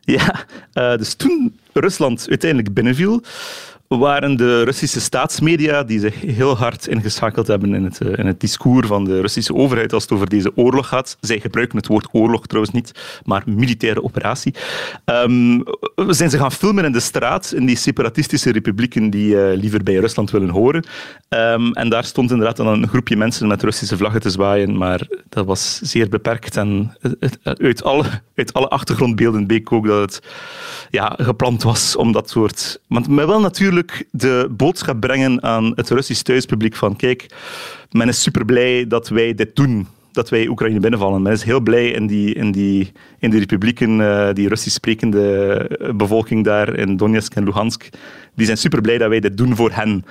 Ja, 0.00 0.44
uh, 0.74 0.96
dus 0.96 1.14
toen 1.14 1.58
Rusland 1.72 2.26
uiteindelijk 2.28 2.74
binnenviel, 2.74 3.22
waren 3.88 4.36
de 4.36 4.62
Russische 4.62 5.00
staatsmedia 5.00 5.82
die 5.82 6.00
zich 6.00 6.20
heel 6.20 6.56
hard 6.56 6.86
ingeschakeld 6.86 7.46
hebben 7.46 7.74
in 7.74 7.84
het, 7.84 8.00
in 8.00 8.26
het 8.26 8.40
discours 8.40 8.86
van 8.86 9.04
de 9.04 9.20
Russische 9.20 9.54
overheid 9.54 9.92
als 9.92 10.02
het 10.02 10.12
over 10.12 10.28
deze 10.28 10.56
oorlog 10.56 10.88
gaat. 10.88 11.16
Zij 11.20 11.40
gebruiken 11.40 11.76
het 11.76 11.86
woord 11.86 12.08
oorlog 12.12 12.46
trouwens 12.46 12.74
niet, 12.74 13.20
maar 13.24 13.42
militaire 13.46 14.02
operatie. 14.02 14.54
Um, 15.04 15.62
zijn 16.06 16.30
ze 16.30 16.38
gaan 16.38 16.52
filmen 16.52 16.84
in 16.84 16.92
de 16.92 17.00
straat, 17.00 17.52
in 17.52 17.66
die 17.66 17.76
separatistische 17.76 18.52
republieken 18.52 19.10
die 19.10 19.34
uh, 19.34 19.56
liever 19.60 19.82
bij 19.82 19.94
Rusland 19.94 20.30
willen 20.30 20.48
horen. 20.48 20.84
Um, 21.28 21.72
en 21.72 21.88
daar 21.88 22.04
stond 22.04 22.30
inderdaad 22.30 22.56
dan 22.56 22.66
een 22.66 22.88
groepje 22.88 23.16
mensen 23.16 23.48
met 23.48 23.62
Russische 23.62 23.96
vlaggen 23.96 24.20
te 24.20 24.30
zwaaien, 24.30 24.76
maar 24.76 25.06
dat 25.28 25.46
was 25.46 25.80
zeer 25.82 26.08
beperkt. 26.08 26.56
En 26.56 26.96
uit 27.42 27.82
alle, 27.82 28.04
uit 28.34 28.52
alle 28.52 28.68
achtergrondbeelden 28.68 29.46
bleek 29.46 29.72
ook 29.72 29.86
dat 29.86 30.00
het 30.00 30.22
ja, 30.90 31.14
gepland 31.18 31.62
was 31.62 31.96
om 31.96 32.12
dat 32.12 32.30
soort... 32.30 32.80
Want 32.88 33.08
men 33.08 33.26
wil 33.26 33.40
de 34.10 34.48
boodschap 34.50 35.00
brengen 35.00 35.42
aan 35.42 35.72
het 35.74 35.90
Russisch 35.90 36.22
thuispubliek 36.22 36.76
van 36.76 36.96
kijk, 36.96 37.26
men 37.90 38.08
is 38.08 38.22
super 38.22 38.44
blij 38.44 38.86
dat 38.86 39.08
wij 39.08 39.34
dit 39.34 39.56
doen 39.56 39.86
dat 40.12 40.28
wij 40.28 40.48
Oekraïne 40.48 40.80
binnenvallen. 40.80 41.22
Men 41.22 41.32
is 41.32 41.42
heel 41.42 41.60
blij 41.60 41.90
in 41.90 42.06
die, 42.06 42.34
in 42.34 42.50
die, 42.52 42.92
in 43.18 43.30
die 43.30 43.38
republieken, 43.38 44.00
uh, 44.00 44.28
die 44.32 44.48
Russisch 44.48 44.76
sprekende 44.76 45.92
bevolking 45.94 46.44
daar 46.44 46.74
in 46.74 46.96
Donetsk 46.96 47.34
en 47.34 47.44
Luhansk. 47.44 47.88
Die 48.34 48.46
zijn 48.46 48.58
super 48.58 48.80
blij 48.80 48.98
dat 48.98 49.08
wij 49.08 49.20
dit 49.20 49.36
doen 49.36 49.56
voor 49.56 49.70
hen. 49.72 50.04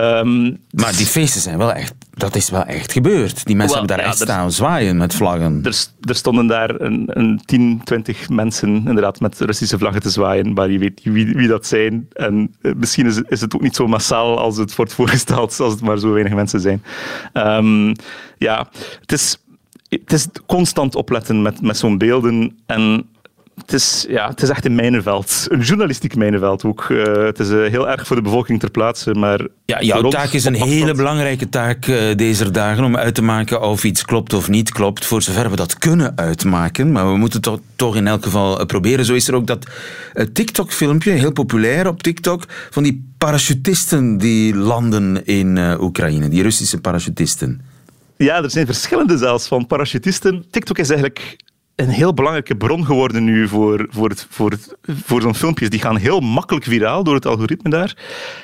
Ehm, 0.00 0.54
maar 0.70 0.96
die 0.96 1.06
feesten 1.06 1.40
zijn 1.40 1.58
wel 1.58 1.72
echt 1.72 1.94
dat 2.16 2.36
is 2.36 2.50
wel 2.50 2.64
echt 2.64 2.92
gebeurd. 2.92 3.46
Die 3.46 3.56
mensen 3.56 3.78
hebben 3.78 3.96
daar 3.96 4.06
echt 4.06 4.18
staan 4.18 4.52
zwaaien 4.52 4.96
met 4.96 5.14
vlaggen. 5.14 5.60
Er, 5.64 5.86
er 6.00 6.14
stonden 6.14 6.46
daar 6.46 6.80
een, 6.80 7.04
een 7.06 7.40
10, 7.44 7.80
20 7.84 8.28
mensen 8.28 8.68
inderdaad 8.68 9.20
met 9.20 9.40
Russische 9.40 9.78
vlaggen 9.78 10.02
te 10.02 10.10
zwaaien, 10.10 10.52
maar 10.52 10.70
je 10.70 10.78
weet 10.78 11.00
wie, 11.02 11.34
wie 11.34 11.48
dat 11.48 11.66
zijn. 11.66 12.08
En 12.12 12.54
eh, 12.60 12.72
misschien 12.76 13.06
is, 13.06 13.20
is, 13.28 13.40
het 13.40 13.54
ook 13.54 13.60
niet 13.60 13.76
zo 13.76 13.86
massaal 13.86 14.38
als 14.38 14.56
het 14.56 14.76
wordt 14.76 14.94
voorgesteld, 14.98 15.60
als 15.60 15.72
het 15.72 15.82
maar 15.82 15.98
zo 15.98 16.12
weinig 16.12 16.34
mensen 16.34 16.60
zijn. 16.60 16.82
Um, 17.32 17.94
ja, 18.38 18.68
het 19.00 19.12
is, 19.12 19.38
het 19.88 20.12
is 20.12 20.28
constant 20.46 20.94
opletten 20.94 21.42
met, 21.42 21.62
met 21.62 21.76
zo'n 21.76 21.98
beelden. 21.98 22.58
En 22.66 23.08
het 23.60 23.72
is, 23.72 24.06
ja, 24.08 24.28
het 24.28 24.42
is 24.42 24.48
echt 24.48 24.64
een 24.64 24.74
mijnenveld. 24.74 25.46
Een 25.48 25.60
journalistiek 25.60 26.16
mijnenveld 26.16 26.64
ook. 26.64 26.88
Uh, 26.88 27.04
het 27.24 27.38
is 27.38 27.48
uh, 27.48 27.68
heel 27.68 27.88
erg 27.88 28.06
voor 28.06 28.16
de 28.16 28.22
bevolking 28.22 28.60
ter 28.60 28.70
plaatse. 28.70 29.14
Maar 29.14 29.46
ja, 29.64 29.80
jouw 29.80 30.08
taak 30.08 30.32
is 30.32 30.44
een 30.44 30.54
hele 30.54 30.94
belangrijke 30.94 31.48
taak 31.48 31.86
uh, 31.86 32.14
deze 32.16 32.50
dagen 32.50 32.84
om 32.84 32.96
uit 32.96 33.14
te 33.14 33.22
maken 33.22 33.60
of 33.60 33.84
iets 33.84 34.04
klopt 34.04 34.32
of 34.32 34.48
niet 34.48 34.72
klopt. 34.72 35.04
Voor 35.04 35.22
zover 35.22 35.50
we 35.50 35.56
dat 35.56 35.78
kunnen 35.78 36.12
uitmaken. 36.16 36.92
Maar 36.92 37.10
we 37.12 37.16
moeten 37.16 37.50
het 37.50 37.60
toch 37.76 37.96
in 37.96 38.06
elk 38.06 38.24
geval 38.24 38.66
proberen. 38.66 39.04
Zo 39.04 39.14
is 39.14 39.28
er 39.28 39.34
ook 39.34 39.46
dat 39.46 39.66
TikTok-filmpje, 40.32 41.10
heel 41.10 41.32
populair 41.32 41.86
op 41.86 42.02
TikTok, 42.02 42.44
van 42.70 42.82
die 42.82 43.12
parachutisten 43.18 44.18
die 44.18 44.54
landen 44.54 45.24
in 45.26 45.58
Oekraïne. 45.80 46.28
Die 46.28 46.42
Russische 46.42 46.80
parachutisten. 46.80 47.60
Ja, 48.16 48.42
er 48.42 48.50
zijn 48.50 48.66
verschillende 48.66 49.18
zelfs 49.18 49.46
van 49.46 49.66
parachutisten. 49.66 50.44
TikTok 50.50 50.78
is 50.78 50.88
eigenlijk 50.88 51.36
een 51.76 51.88
heel 51.88 52.14
belangrijke 52.14 52.56
bron 52.56 52.84
geworden 52.84 53.24
nu 53.24 53.48
voor, 53.48 53.86
voor, 53.90 54.08
het, 54.08 54.26
voor, 54.30 54.50
het, 54.50 54.76
voor 55.04 55.20
zo'n 55.22 55.34
filmpjes. 55.34 55.70
Die 55.70 55.80
gaan 55.80 55.96
heel 55.96 56.20
makkelijk 56.20 56.64
viraal 56.64 57.04
door 57.04 57.14
het 57.14 57.26
algoritme 57.26 57.70
daar. 57.70 57.96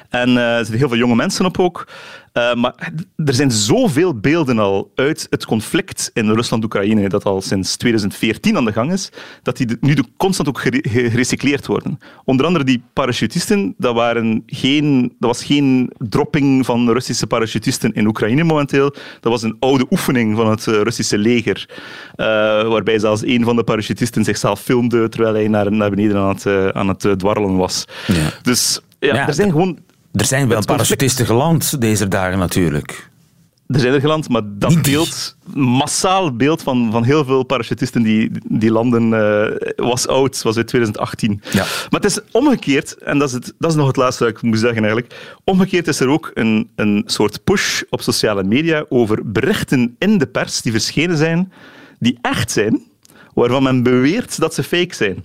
En 0.09 0.29
uh, 0.29 0.37
er 0.37 0.57
zitten 0.57 0.79
heel 0.79 0.89
veel 0.89 0.99
jonge 0.99 1.15
mensen 1.15 1.45
op 1.45 1.59
ook. 1.59 1.87
Uh, 2.33 2.55
maar 2.55 2.93
er 3.17 3.35
zijn 3.35 3.51
zoveel 3.51 4.15
beelden 4.15 4.59
al 4.59 4.91
uit 4.95 5.27
het 5.31 5.47
conflict 5.47 6.11
in 6.13 6.31
Rusland-Oekraïne, 6.31 7.09
dat 7.09 7.25
al 7.25 7.43
sinds 7.43 7.77
2014 7.77 8.57
aan 8.57 8.65
de 8.65 8.73
gang 8.73 8.93
is, 8.93 9.11
dat 9.43 9.57
die 9.57 9.77
nu 9.81 9.97
constant 10.17 10.49
ook 10.49 10.61
gerecycleerd 10.61 11.67
worden. 11.67 11.99
Onder 12.25 12.47
andere 12.47 12.65
die 12.65 12.83
parachutisten, 12.93 13.75
dat, 13.79 13.95
waren 13.95 14.43
geen, 14.47 15.15
dat 15.19 15.31
was 15.31 15.45
geen 15.45 15.93
dropping 15.99 16.67
van 16.67 16.91
Russische 16.91 17.27
parachutisten 17.27 17.93
in 17.93 18.07
Oekraïne 18.07 18.45
momenteel. 18.45 18.95
Dat 19.21 19.33
was 19.33 19.43
een 19.43 19.57
oude 19.59 19.87
oefening 19.91 20.37
van 20.37 20.51
het 20.51 20.65
Russische 20.65 21.19
leger, 21.19 21.69
uh, 21.71 22.27
waarbij 22.69 22.99
zelfs 22.99 23.23
een 23.23 23.45
van 23.45 23.57
de 23.57 23.65
parachutisten 23.65 24.25
zichzelf 24.25 24.61
filmde 24.61 25.09
terwijl 25.09 25.35
hij 25.35 25.49
naar, 25.49 25.73
naar 25.73 25.91
beneden 25.91 26.17
aan 26.17 26.29
het, 26.29 26.75
aan 26.75 26.89
het 26.89 27.19
dwarrelen 27.19 27.57
was. 27.57 27.85
Ja. 28.07 28.31
Dus 28.43 28.81
ja, 28.99 29.15
ja, 29.15 29.27
er 29.27 29.35
zijn 29.35 29.51
gewoon 29.51 29.79
er 30.13 30.25
zijn 30.25 30.49
wel 30.49 30.65
parachutisten 30.65 31.27
geland 31.27 31.81
deze 31.81 32.09
dagen 32.09 32.39
natuurlijk. 32.39 33.11
Er 33.67 33.81
zijn 33.81 33.95
er 33.95 34.01
geland, 34.01 34.29
maar 34.29 34.43
dat 34.45 34.83
beeld, 34.83 35.37
massaal 35.55 36.37
beeld 36.37 36.63
van, 36.63 36.91
van 36.91 37.05
heel 37.05 37.25
veel 37.25 37.43
parachutisten 37.43 38.03
die, 38.03 38.31
die 38.49 38.71
landen, 38.71 39.13
uh, 39.13 39.87
was 39.87 40.07
oud, 40.07 40.43
was 40.43 40.57
uit 40.57 40.67
2018. 40.67 41.43
Ja. 41.51 41.59
Maar 41.61 42.01
het 42.01 42.05
is 42.05 42.19
omgekeerd, 42.31 42.97
en 42.99 43.19
dat 43.19 43.29
is, 43.29 43.35
het, 43.35 43.55
dat 43.59 43.71
is 43.71 43.77
nog 43.77 43.87
het 43.87 43.97
laatste 43.97 44.25
wat 44.25 44.33
ik 44.33 44.43
moet 44.43 44.59
zeggen 44.59 44.83
eigenlijk. 44.85 45.15
Omgekeerd 45.45 45.89
is 45.89 46.01
er 46.01 46.09
ook 46.09 46.31
een, 46.35 46.71
een 46.75 47.03
soort 47.07 47.45
push 47.45 47.83
op 47.91 48.03
sociale 48.03 48.45
media 48.45 48.85
over 48.89 49.33
berichten 49.33 49.97
in 49.99 50.19
de 50.19 50.27
pers 50.27 50.61
die 50.61 50.73
verschenen 50.73 51.17
zijn, 51.17 51.53
die 51.99 52.19
echt 52.21 52.51
zijn, 52.51 52.83
waarvan 53.35 53.63
men 53.63 53.83
beweert 53.83 54.41
dat 54.41 54.55
ze 54.55 54.63
fake 54.63 54.95
zijn. 54.95 55.25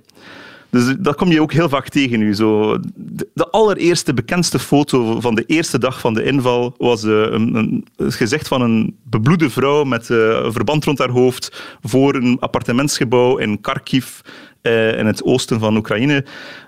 Dus 0.78 0.96
dat 1.00 1.16
kom 1.16 1.32
je 1.32 1.42
ook 1.42 1.54
heel 1.54 1.70
vaak 1.70 1.90
tegen 1.90 2.20
nu. 2.20 2.36
Zo, 2.36 2.78
de, 2.96 3.50
allereerste 3.52 4.14
bekendste 4.14 4.60
foto 4.60 5.20
van 5.20 5.36
de 5.36 5.44
eerste 5.46 5.80
dag 5.80 6.00
van 6.00 6.14
de 6.14 6.24
inval 6.24 6.76
was 6.78 7.04
uh, 7.04 7.12
een, 7.12 7.56
een, 7.56 8.12
gezicht 8.12 8.48
van 8.48 8.62
een 8.62 8.96
bebloede 9.04 9.50
vrouw 9.50 9.84
met 9.84 10.10
uh, 10.10 10.18
een 10.44 10.52
verband 10.52 10.86
rond 10.86 10.98
haar 10.98 11.10
hoofd 11.10 11.78
voor 11.82 12.16
een 12.16 12.38
appartementsgebouw 12.40 13.38
in 13.38 13.62
Kharkiv 13.62 14.20
uh, 14.62 14.98
in 14.98 15.06
het 15.06 15.24
oosten 15.24 15.60
van 15.60 15.78
Oekraïne 15.78 16.26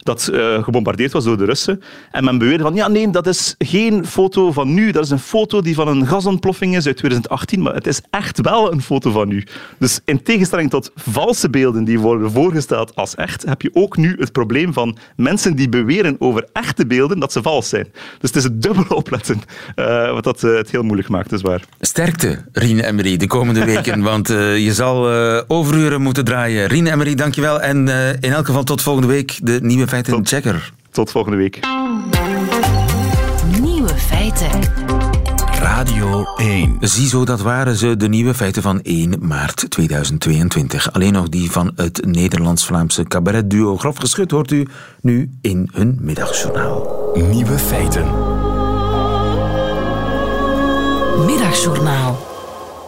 dat 0.10 0.30
uh, 0.34 0.64
gebombardeerd 0.64 1.12
was 1.12 1.24
door 1.24 1.38
de 1.38 1.46
Russen. 1.46 1.82
En 2.12 2.24
men 2.24 2.38
beweerde 2.38 2.64
van, 2.64 2.76
ja 2.76 2.88
nee, 2.88 3.10
dat 3.10 3.28
is 3.28 3.56
geen 3.58 4.06
foto 4.06 4.52
van 4.52 4.74
nu, 4.74 4.92
dat 4.92 5.04
is 5.04 5.10
een 5.10 5.20
foto 5.20 5.62
die 5.62 5.76
van 5.76 5.88
een 5.88 6.08
gasontploffing 6.08 6.76
is 6.76 6.86
uit 6.86 6.98
2018, 6.98 7.62
maar 7.62 7.74
het 7.74 7.88
is 7.88 8.02
echt 8.10 8.42
wel 8.42 8.72
een 8.72 8.82
foto 8.82 9.12
van 9.12 9.28
nu. 9.28 9.44
Dus 9.78 10.00
in 10.06 10.24
tegenstelling 10.24 10.70
tot 10.70 10.92
valse 10.96 11.50
beelden 11.50 11.84
die 11.84 12.00
worden 12.00 12.32
voorgesteld 12.32 12.96
als 12.96 13.16
echt, 13.16 13.46
heb 13.46 13.62
je 13.62 13.70
ook 13.74 13.98
nu 13.98 14.16
het 14.20 14.32
probleem 14.32 14.74
van 14.74 14.98
mensen 15.16 15.56
die 15.56 15.70
beweren 15.70 16.16
over 16.20 16.48
echte 16.54 16.86
beelden 16.86 17.20
dat 17.20 17.32
ze 17.32 17.42
vals 17.42 17.70
zijn. 17.70 17.88
Dus 18.20 18.30
het 18.30 18.36
is 18.36 18.44
het 18.44 18.62
dubbele 18.62 18.96
opletten, 18.96 19.42
uh, 19.76 20.12
wat 20.12 20.24
dat 20.24 20.44
uh, 20.44 20.56
het 20.56 20.72
heel 20.72 20.84
moeilijk 20.84 21.10
maakt, 21.10 21.32
is 21.32 21.42
waar. 21.42 21.62
Sterkte, 21.80 22.44
Rien 22.52 22.80
Emery, 22.80 23.18
de 23.18 23.28
komende 23.28 23.66
weken, 23.66 24.02
want 24.12 24.28
je 24.28 24.72
zal 24.74 25.08
overuren 25.48 26.02
moeten 26.02 26.26
draaien. 26.26 26.68
Rien 26.68 26.88
Emery, 26.88 27.16
dankjewel 27.16 27.62
en 27.62 27.88
in 28.20 28.32
elk 28.32 28.46
geval 28.46 28.64
tot 28.64 28.82
volgende 28.82 29.08
week, 29.08 29.40
de 29.44 29.60
nieuwe 29.62 29.88
feiten 30.06 30.26
checker. 30.26 30.74
Tot 30.92 31.12
volgende 31.12 31.38
week. 31.38 31.60
Nieuwe 33.62 33.96
feiten. 33.98 34.50
Radio 35.62 36.26
1. 36.36 36.78
Ziezo, 36.80 37.26
dat 37.26 37.42
waren 37.42 37.76
ze, 37.76 37.98
de 37.98 38.08
nieuwe 38.08 38.34
feiten 38.34 38.62
van 38.62 38.82
1 38.82 39.16
maart 39.22 39.66
2022. 39.70 40.94
Alleen 40.94 41.14
nog 41.14 41.30
die 41.30 41.52
van 41.52 41.72
het 41.76 42.06
Nederlands-Vlaamse 42.06 43.04
cabaretduo 43.04 43.78
Grof 43.78 43.98
Geschut 43.98 44.32
hoort 44.32 44.52
u 44.52 44.68
nu 45.02 45.32
in 45.42 45.70
hun 45.74 45.98
middagjournaal. 46.02 47.12
Nieuwe 47.30 47.58
feiten. 47.58 48.06
Middagjournaal. 51.26 52.28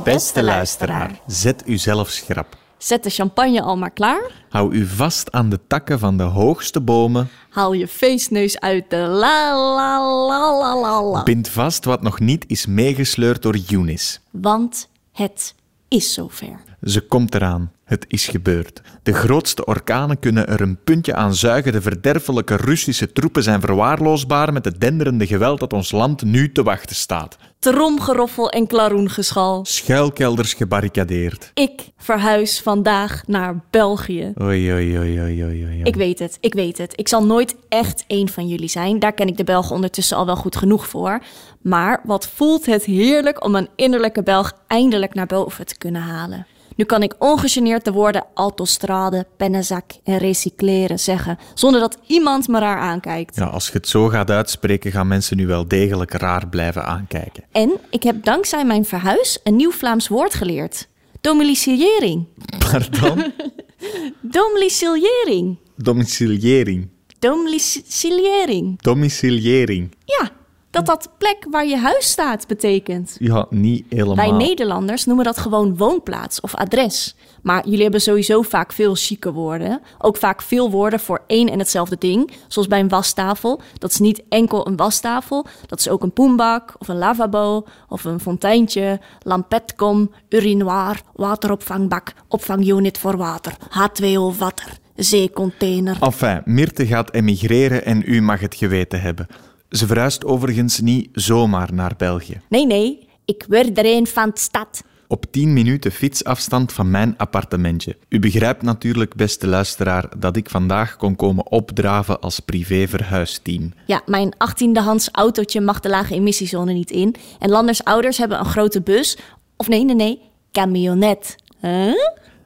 Beste 0.03 0.43
luisteraar, 0.43 1.19
zet 1.27 1.63
u 1.65 1.77
zelf 1.77 2.09
schrap. 2.09 2.60
Zet 2.83 3.03
de 3.03 3.09
champagne 3.09 3.61
al 3.61 3.77
maar 3.77 3.91
klaar. 3.91 4.31
Hou 4.49 4.73
u 4.73 4.85
vast 4.85 5.31
aan 5.31 5.49
de 5.49 5.59
takken 5.67 5.99
van 5.99 6.17
de 6.17 6.23
hoogste 6.23 6.81
bomen. 6.81 7.29
Haal 7.49 7.73
je 7.73 7.87
feestneus 7.87 8.59
uit 8.59 8.89
de 8.89 8.97
la 8.97 9.55
la 9.75 9.99
la 10.27 10.59
la 10.59 10.81
la 10.81 11.03
la. 11.03 11.23
Bind 11.23 11.49
vast 11.49 11.85
wat 11.85 12.01
nog 12.01 12.19
niet 12.19 12.45
is 12.47 12.65
meegesleurd 12.65 13.41
door 13.41 13.57
Eunice. 13.69 14.19
Want 14.31 14.89
het 15.11 15.55
is 15.87 16.13
zover. 16.13 16.59
Ze 16.83 17.01
komt 17.01 17.35
eraan. 17.35 17.71
Het 17.91 18.05
is 18.07 18.27
gebeurd. 18.27 18.81
De 19.03 19.13
grootste 19.13 19.65
orkanen 19.65 20.19
kunnen 20.19 20.47
er 20.47 20.61
een 20.61 20.83
puntje 20.83 21.15
aan 21.15 21.33
zuigen. 21.35 21.71
De 21.71 21.81
verderfelijke 21.81 22.55
Russische 22.55 23.11
troepen 23.11 23.43
zijn 23.43 23.61
verwaarloosbaar 23.61 24.53
met 24.53 24.65
het 24.65 24.81
denderende 24.81 25.27
geweld 25.27 25.59
dat 25.59 25.73
ons 25.73 25.91
land 25.91 26.23
nu 26.23 26.51
te 26.51 26.63
wachten 26.63 26.95
staat. 26.95 27.37
Tromgeroffel 27.59 28.49
en 28.49 28.67
klaroengeschal. 28.67 29.65
Schuilkelders 29.65 30.53
gebarricadeerd. 30.53 31.51
Ik 31.53 31.81
verhuis 31.97 32.61
vandaag 32.61 33.23
naar 33.27 33.63
België. 33.69 34.33
Oei, 34.41 34.73
oei, 34.73 34.97
oei, 34.97 35.21
oei, 35.21 35.43
oei. 35.43 35.81
Ik 35.83 35.95
weet 35.95 36.19
het, 36.19 36.37
ik 36.39 36.53
weet 36.53 36.77
het. 36.77 36.93
Ik 36.95 37.07
zal 37.07 37.25
nooit 37.25 37.55
echt 37.69 38.03
één 38.07 38.29
van 38.29 38.47
jullie 38.47 38.69
zijn. 38.69 38.99
Daar 38.99 39.13
ken 39.13 39.27
ik 39.27 39.37
de 39.37 39.43
Belgen 39.43 39.75
ondertussen 39.75 40.17
al 40.17 40.25
wel 40.25 40.35
goed 40.35 40.55
genoeg 40.55 40.87
voor. 40.87 41.23
Maar 41.61 42.01
wat 42.03 42.27
voelt 42.27 42.65
het 42.65 42.85
heerlijk 42.85 43.43
om 43.43 43.55
een 43.55 43.69
innerlijke 43.75 44.23
Belg 44.23 44.53
eindelijk 44.67 45.13
naar 45.13 45.25
boven 45.25 45.65
te 45.65 45.77
kunnen 45.77 46.01
halen. 46.01 46.45
Nu 46.75 46.83
kan 46.83 47.03
ik 47.03 47.15
ongegeneerd 47.19 47.85
de 47.85 47.91
woorden 47.91 48.25
autostrade, 48.33 49.27
pennenzak 49.37 49.91
en 50.03 50.17
recycleren 50.17 50.99
zeggen, 50.99 51.37
zonder 51.53 51.79
dat 51.79 51.97
iemand 52.07 52.47
me 52.47 52.59
raar 52.59 52.79
aankijkt. 52.79 53.35
Ja, 53.35 53.45
als 53.45 53.67
je 53.67 53.73
het 53.73 53.87
zo 53.87 54.07
gaat 54.07 54.29
uitspreken, 54.29 54.91
gaan 54.91 55.07
mensen 55.07 55.37
nu 55.37 55.47
wel 55.47 55.67
degelijk 55.67 56.11
raar 56.11 56.47
blijven 56.47 56.85
aankijken. 56.85 57.43
En 57.51 57.71
ik 57.89 58.03
heb 58.03 58.23
dankzij 58.23 58.65
mijn 58.65 58.85
verhuis 58.85 59.39
een 59.43 59.55
nieuw 59.55 59.71
Vlaams 59.71 60.07
woord 60.07 60.33
geleerd. 60.33 60.87
Domiciliering. 61.21 62.27
Pardon? 62.71 63.33
Domiciliering. 64.21 65.57
Domiciliering. 65.75 66.89
Domiciliering. 67.19 68.81
Domiciliering. 68.81 69.95
Ja, 70.05 70.29
dat 70.71 70.85
dat 70.85 71.09
plek 71.17 71.45
waar 71.49 71.67
je 71.67 71.77
huis 71.77 72.09
staat 72.09 72.47
betekent. 72.47 73.15
Ja, 73.19 73.45
niet 73.49 73.85
helemaal. 73.89 74.15
Wij 74.15 74.31
Nederlanders 74.31 75.05
noemen 75.05 75.25
dat 75.25 75.37
gewoon 75.37 75.77
woonplaats 75.77 76.41
of 76.41 76.55
adres. 76.55 77.15
Maar 77.41 77.65
jullie 77.65 77.81
hebben 77.81 78.01
sowieso 78.01 78.41
vaak 78.41 78.73
veel 78.73 78.95
chique 78.95 79.31
woorden. 79.31 79.81
Ook 79.97 80.17
vaak 80.17 80.41
veel 80.41 80.71
woorden 80.71 80.99
voor 80.99 81.23
één 81.27 81.49
en 81.49 81.59
hetzelfde 81.59 81.95
ding. 81.99 82.31
Zoals 82.47 82.67
bij 82.67 82.79
een 82.79 82.89
wastafel. 82.89 83.61
Dat 83.77 83.91
is 83.91 83.99
niet 83.99 84.23
enkel 84.29 84.67
een 84.67 84.75
wastafel. 84.75 85.45
Dat 85.67 85.79
is 85.79 85.89
ook 85.89 86.03
een 86.03 86.13
poembak 86.13 86.75
of 86.77 86.87
een 86.87 86.97
lavabo 86.97 87.65
of 87.89 88.03
een 88.03 88.19
fonteintje. 88.19 88.99
Lampetkom, 89.19 90.11
urinoir, 90.29 91.01
wateropvangbak, 91.13 92.13
opvangunit 92.27 92.97
voor 92.97 93.17
water, 93.17 93.53
H2O 93.63 94.37
water, 94.37 94.77
zeecontainer. 94.95 95.97
Enfin, 96.01 96.41
Mirte 96.45 96.85
gaat 96.85 97.13
emigreren 97.13 97.85
en 97.85 98.03
u 98.05 98.21
mag 98.21 98.39
het 98.39 98.55
geweten 98.55 99.01
hebben. 99.01 99.27
Ze 99.71 99.87
verhuist 99.87 100.25
overigens 100.25 100.79
niet 100.79 101.09
zomaar 101.13 101.73
naar 101.73 101.93
België. 101.97 102.41
Nee, 102.49 102.65
nee. 102.65 103.07
Ik 103.25 103.45
word 103.47 103.77
er 103.77 103.85
een 103.85 104.07
van 104.07 104.29
de 104.33 104.39
stad. 104.39 104.83
op 105.07 105.25
10 105.31 105.53
minuten 105.53 105.91
fietsafstand 105.91 106.73
van 106.73 106.91
mijn 106.91 107.13
appartementje. 107.17 107.97
U 108.09 108.19
begrijpt 108.19 108.61
natuurlijk, 108.61 109.15
beste 109.15 109.47
luisteraar, 109.47 110.09
dat 110.19 110.35
ik 110.35 110.49
vandaag 110.49 110.97
kon 110.97 111.15
komen 111.15 111.51
opdraven 111.51 112.19
als 112.19 112.39
privé-verhuisteam. 112.39 113.73
Ja, 113.85 114.01
mijn 114.05 114.33
18e-hands 114.33 115.09
autootje 115.11 115.61
mag 115.61 115.79
de 115.79 115.89
lage 115.89 116.13
emissiezone 116.13 116.73
niet 116.73 116.91
in. 116.91 117.15
En 117.39 117.49
Landers 117.49 117.83
ouders 117.83 118.17
hebben 118.17 118.39
een 118.39 118.45
grote 118.45 118.81
bus. 118.81 119.17
Of 119.55 119.67
nee, 119.67 119.83
nee, 119.83 119.95
nee, 119.95 120.19
camionet. 120.51 121.35
Huh? 121.59 121.93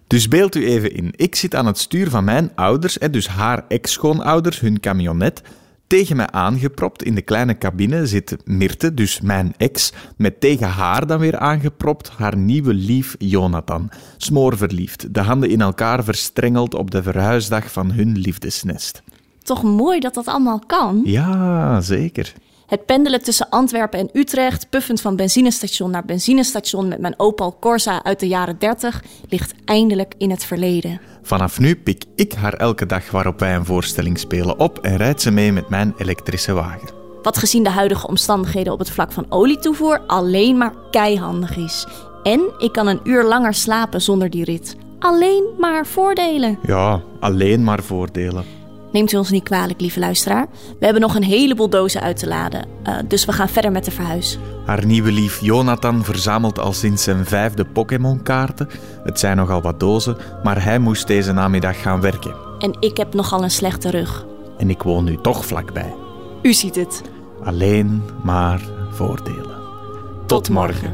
Dus 0.07 0.28
beeld 0.28 0.55
u 0.55 0.67
even 0.67 0.93
in. 0.95 1.13
Ik 1.15 1.36
zit 1.36 1.55
aan 1.55 1.65
het 1.65 1.78
stuur 1.78 2.09
van 2.09 2.23
mijn 2.23 2.51
ouders, 2.55 2.97
dus 3.11 3.28
haar 3.28 3.65
ex-schoonouders, 3.67 4.59
hun 4.59 4.80
camionet. 4.80 5.41
Tegen 5.88 6.15
mij 6.15 6.29
aangepropt 6.29 7.03
in 7.03 7.15
de 7.15 7.21
kleine 7.21 7.57
cabine 7.57 8.07
zit 8.07 8.38
Mirte, 8.45 8.93
dus 8.93 9.21
mijn 9.21 9.53
ex, 9.57 9.93
met 10.17 10.39
tegen 10.39 10.67
haar 10.67 11.07
dan 11.07 11.19
weer 11.19 11.38
aangepropt 11.38 12.09
haar 12.09 12.38
nieuwe 12.38 12.73
lief 12.73 13.15
Jonathan. 13.17 13.89
Smoorverliefd, 14.17 15.13
de 15.13 15.21
handen 15.21 15.49
in 15.49 15.61
elkaar 15.61 16.03
verstrengeld 16.03 16.73
op 16.73 16.91
de 16.91 17.03
verhuisdag 17.03 17.71
van 17.71 17.91
hun 17.91 18.17
liefdesnest. 18.17 19.03
Toch 19.43 19.63
mooi 19.63 19.99
dat 19.99 20.13
dat 20.13 20.27
allemaal 20.27 20.59
kan? 20.67 21.01
Ja, 21.03 21.81
zeker. 21.81 22.33
Het 22.65 22.86
pendelen 22.86 23.23
tussen 23.23 23.49
Antwerpen 23.49 23.99
en 23.99 24.09
Utrecht, 24.13 24.69
puffend 24.69 25.01
van 25.01 25.15
benzinestation 25.15 25.91
naar 25.91 26.05
benzinestation 26.05 26.88
met 26.88 26.99
mijn 26.99 27.19
Opel 27.19 27.57
Corsa 27.59 28.03
uit 28.03 28.19
de 28.19 28.27
jaren 28.27 28.59
30, 28.59 29.03
ligt 29.29 29.53
eindelijk 29.65 30.13
in 30.17 30.29
het 30.29 30.45
verleden. 30.45 30.99
Vanaf 31.26 31.59
nu 31.59 31.76
pik 31.76 32.03
ik 32.15 32.34
haar 32.34 32.53
elke 32.53 32.86
dag 32.86 33.11
waarop 33.11 33.39
wij 33.39 33.55
een 33.55 33.65
voorstelling 33.65 34.19
spelen 34.19 34.59
op 34.59 34.80
en 34.80 34.97
rijd 34.97 35.21
ze 35.21 35.32
mee 35.32 35.51
met 35.51 35.69
mijn 35.69 35.93
elektrische 35.97 36.53
wagen. 36.53 36.89
Wat 37.23 37.38
gezien 37.38 37.63
de 37.63 37.69
huidige 37.69 38.07
omstandigheden 38.07 38.73
op 38.73 38.80
het 38.80 38.89
vlak 38.89 39.11
van 39.11 39.26
olietoevoer 39.30 39.99
alleen 40.07 40.57
maar 40.57 40.73
keihandig 40.91 41.57
is. 41.57 41.88
En 42.23 42.41
ik 42.57 42.71
kan 42.71 42.88
een 42.88 42.99
uur 43.03 43.23
langer 43.23 43.53
slapen 43.53 44.01
zonder 44.01 44.30
die 44.30 44.43
rit. 44.43 44.76
Alleen 44.99 45.43
maar 45.59 45.86
voordelen. 45.86 46.59
Ja, 46.65 47.01
alleen 47.19 47.63
maar 47.63 47.84
voordelen. 47.84 48.45
Neemt 48.96 49.12
u 49.12 49.18
ons 49.18 49.30
niet 49.30 49.43
kwalijk, 49.43 49.82
lieve 49.82 50.00
luisteraar. 50.00 50.48
We 50.80 50.86
hebben 50.86 51.02
nog 51.02 51.16
een 51.16 51.24
heleboel 51.24 51.70
dozen 51.70 52.02
uit 52.02 52.18
te 52.18 52.28
laden, 52.28 52.66
uh, 52.88 52.96
dus 53.08 53.26
we 53.26 53.32
gaan 53.32 53.50
verder 53.50 53.72
met 53.72 53.86
de 53.86 53.91
verhuis. 53.91 54.38
Haar 54.66 54.86
nieuwe 54.86 55.12
lief 55.12 55.41
Jonathan 55.41 56.04
verzamelt 56.04 56.60
al 56.60 56.74
sinds 56.74 57.04
zijn 57.04 57.26
vijfde 57.26 57.66
Pokémon-kaarten. 57.66 58.70
Het 59.04 59.20
zijn 59.20 59.38
nogal 59.38 59.62
wat 59.62 59.80
dozen, 59.80 60.18
maar 60.43 60.64
hij 60.64 60.80
moest 60.80 61.08
deze 61.08 61.32
namiddag 61.32 61.82
gaan 61.82 62.02
werken. 62.02 62.36
En 62.60 62.78
ik 62.80 62.98
heb 62.98 63.14
nogal 63.14 63.43
een 63.43 63.52
slechte 63.52 63.89
rug. 63.89 64.26
En 64.58 64.70
ik 64.70 64.82
woon 64.82 65.04
nu 65.04 65.18
toch 65.22 65.46
vlakbij. 65.46 65.93
U 66.41 66.54
ziet 66.54 66.76
het. 66.76 67.02
Alleen 67.43 68.04
maar 68.24 68.62
voordelen. 68.91 69.58
Tot 70.26 70.50
morgen. 70.50 70.93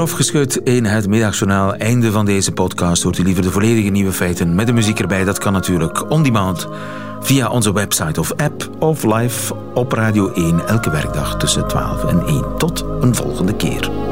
Grof 0.00 0.12
geschud 0.12 0.56
in 0.56 0.84
het 0.84 1.08
middagjournaal. 1.08 1.74
Einde 1.74 2.10
van 2.10 2.24
deze 2.24 2.52
podcast. 2.52 3.02
Hoort 3.02 3.18
u 3.18 3.22
liever 3.22 3.42
de 3.42 3.50
volledige 3.50 3.88
nieuwe 3.88 4.12
feiten 4.12 4.54
met 4.54 4.66
de 4.66 4.72
muziek 4.72 5.00
erbij? 5.00 5.24
Dat 5.24 5.38
kan 5.38 5.52
natuurlijk 5.52 6.10
on 6.10 6.22
demand 6.22 6.68
via 7.20 7.48
onze 7.48 7.72
website 7.72 8.20
of 8.20 8.32
app 8.36 8.70
of 8.78 9.04
live 9.04 9.54
op 9.74 9.92
Radio 9.92 10.32
1 10.32 10.66
elke 10.66 10.90
werkdag 10.90 11.36
tussen 11.36 11.68
12 11.68 12.04
en 12.04 12.26
1. 12.26 12.44
Tot 12.58 12.84
een 13.00 13.14
volgende 13.14 13.54
keer. 13.54 14.09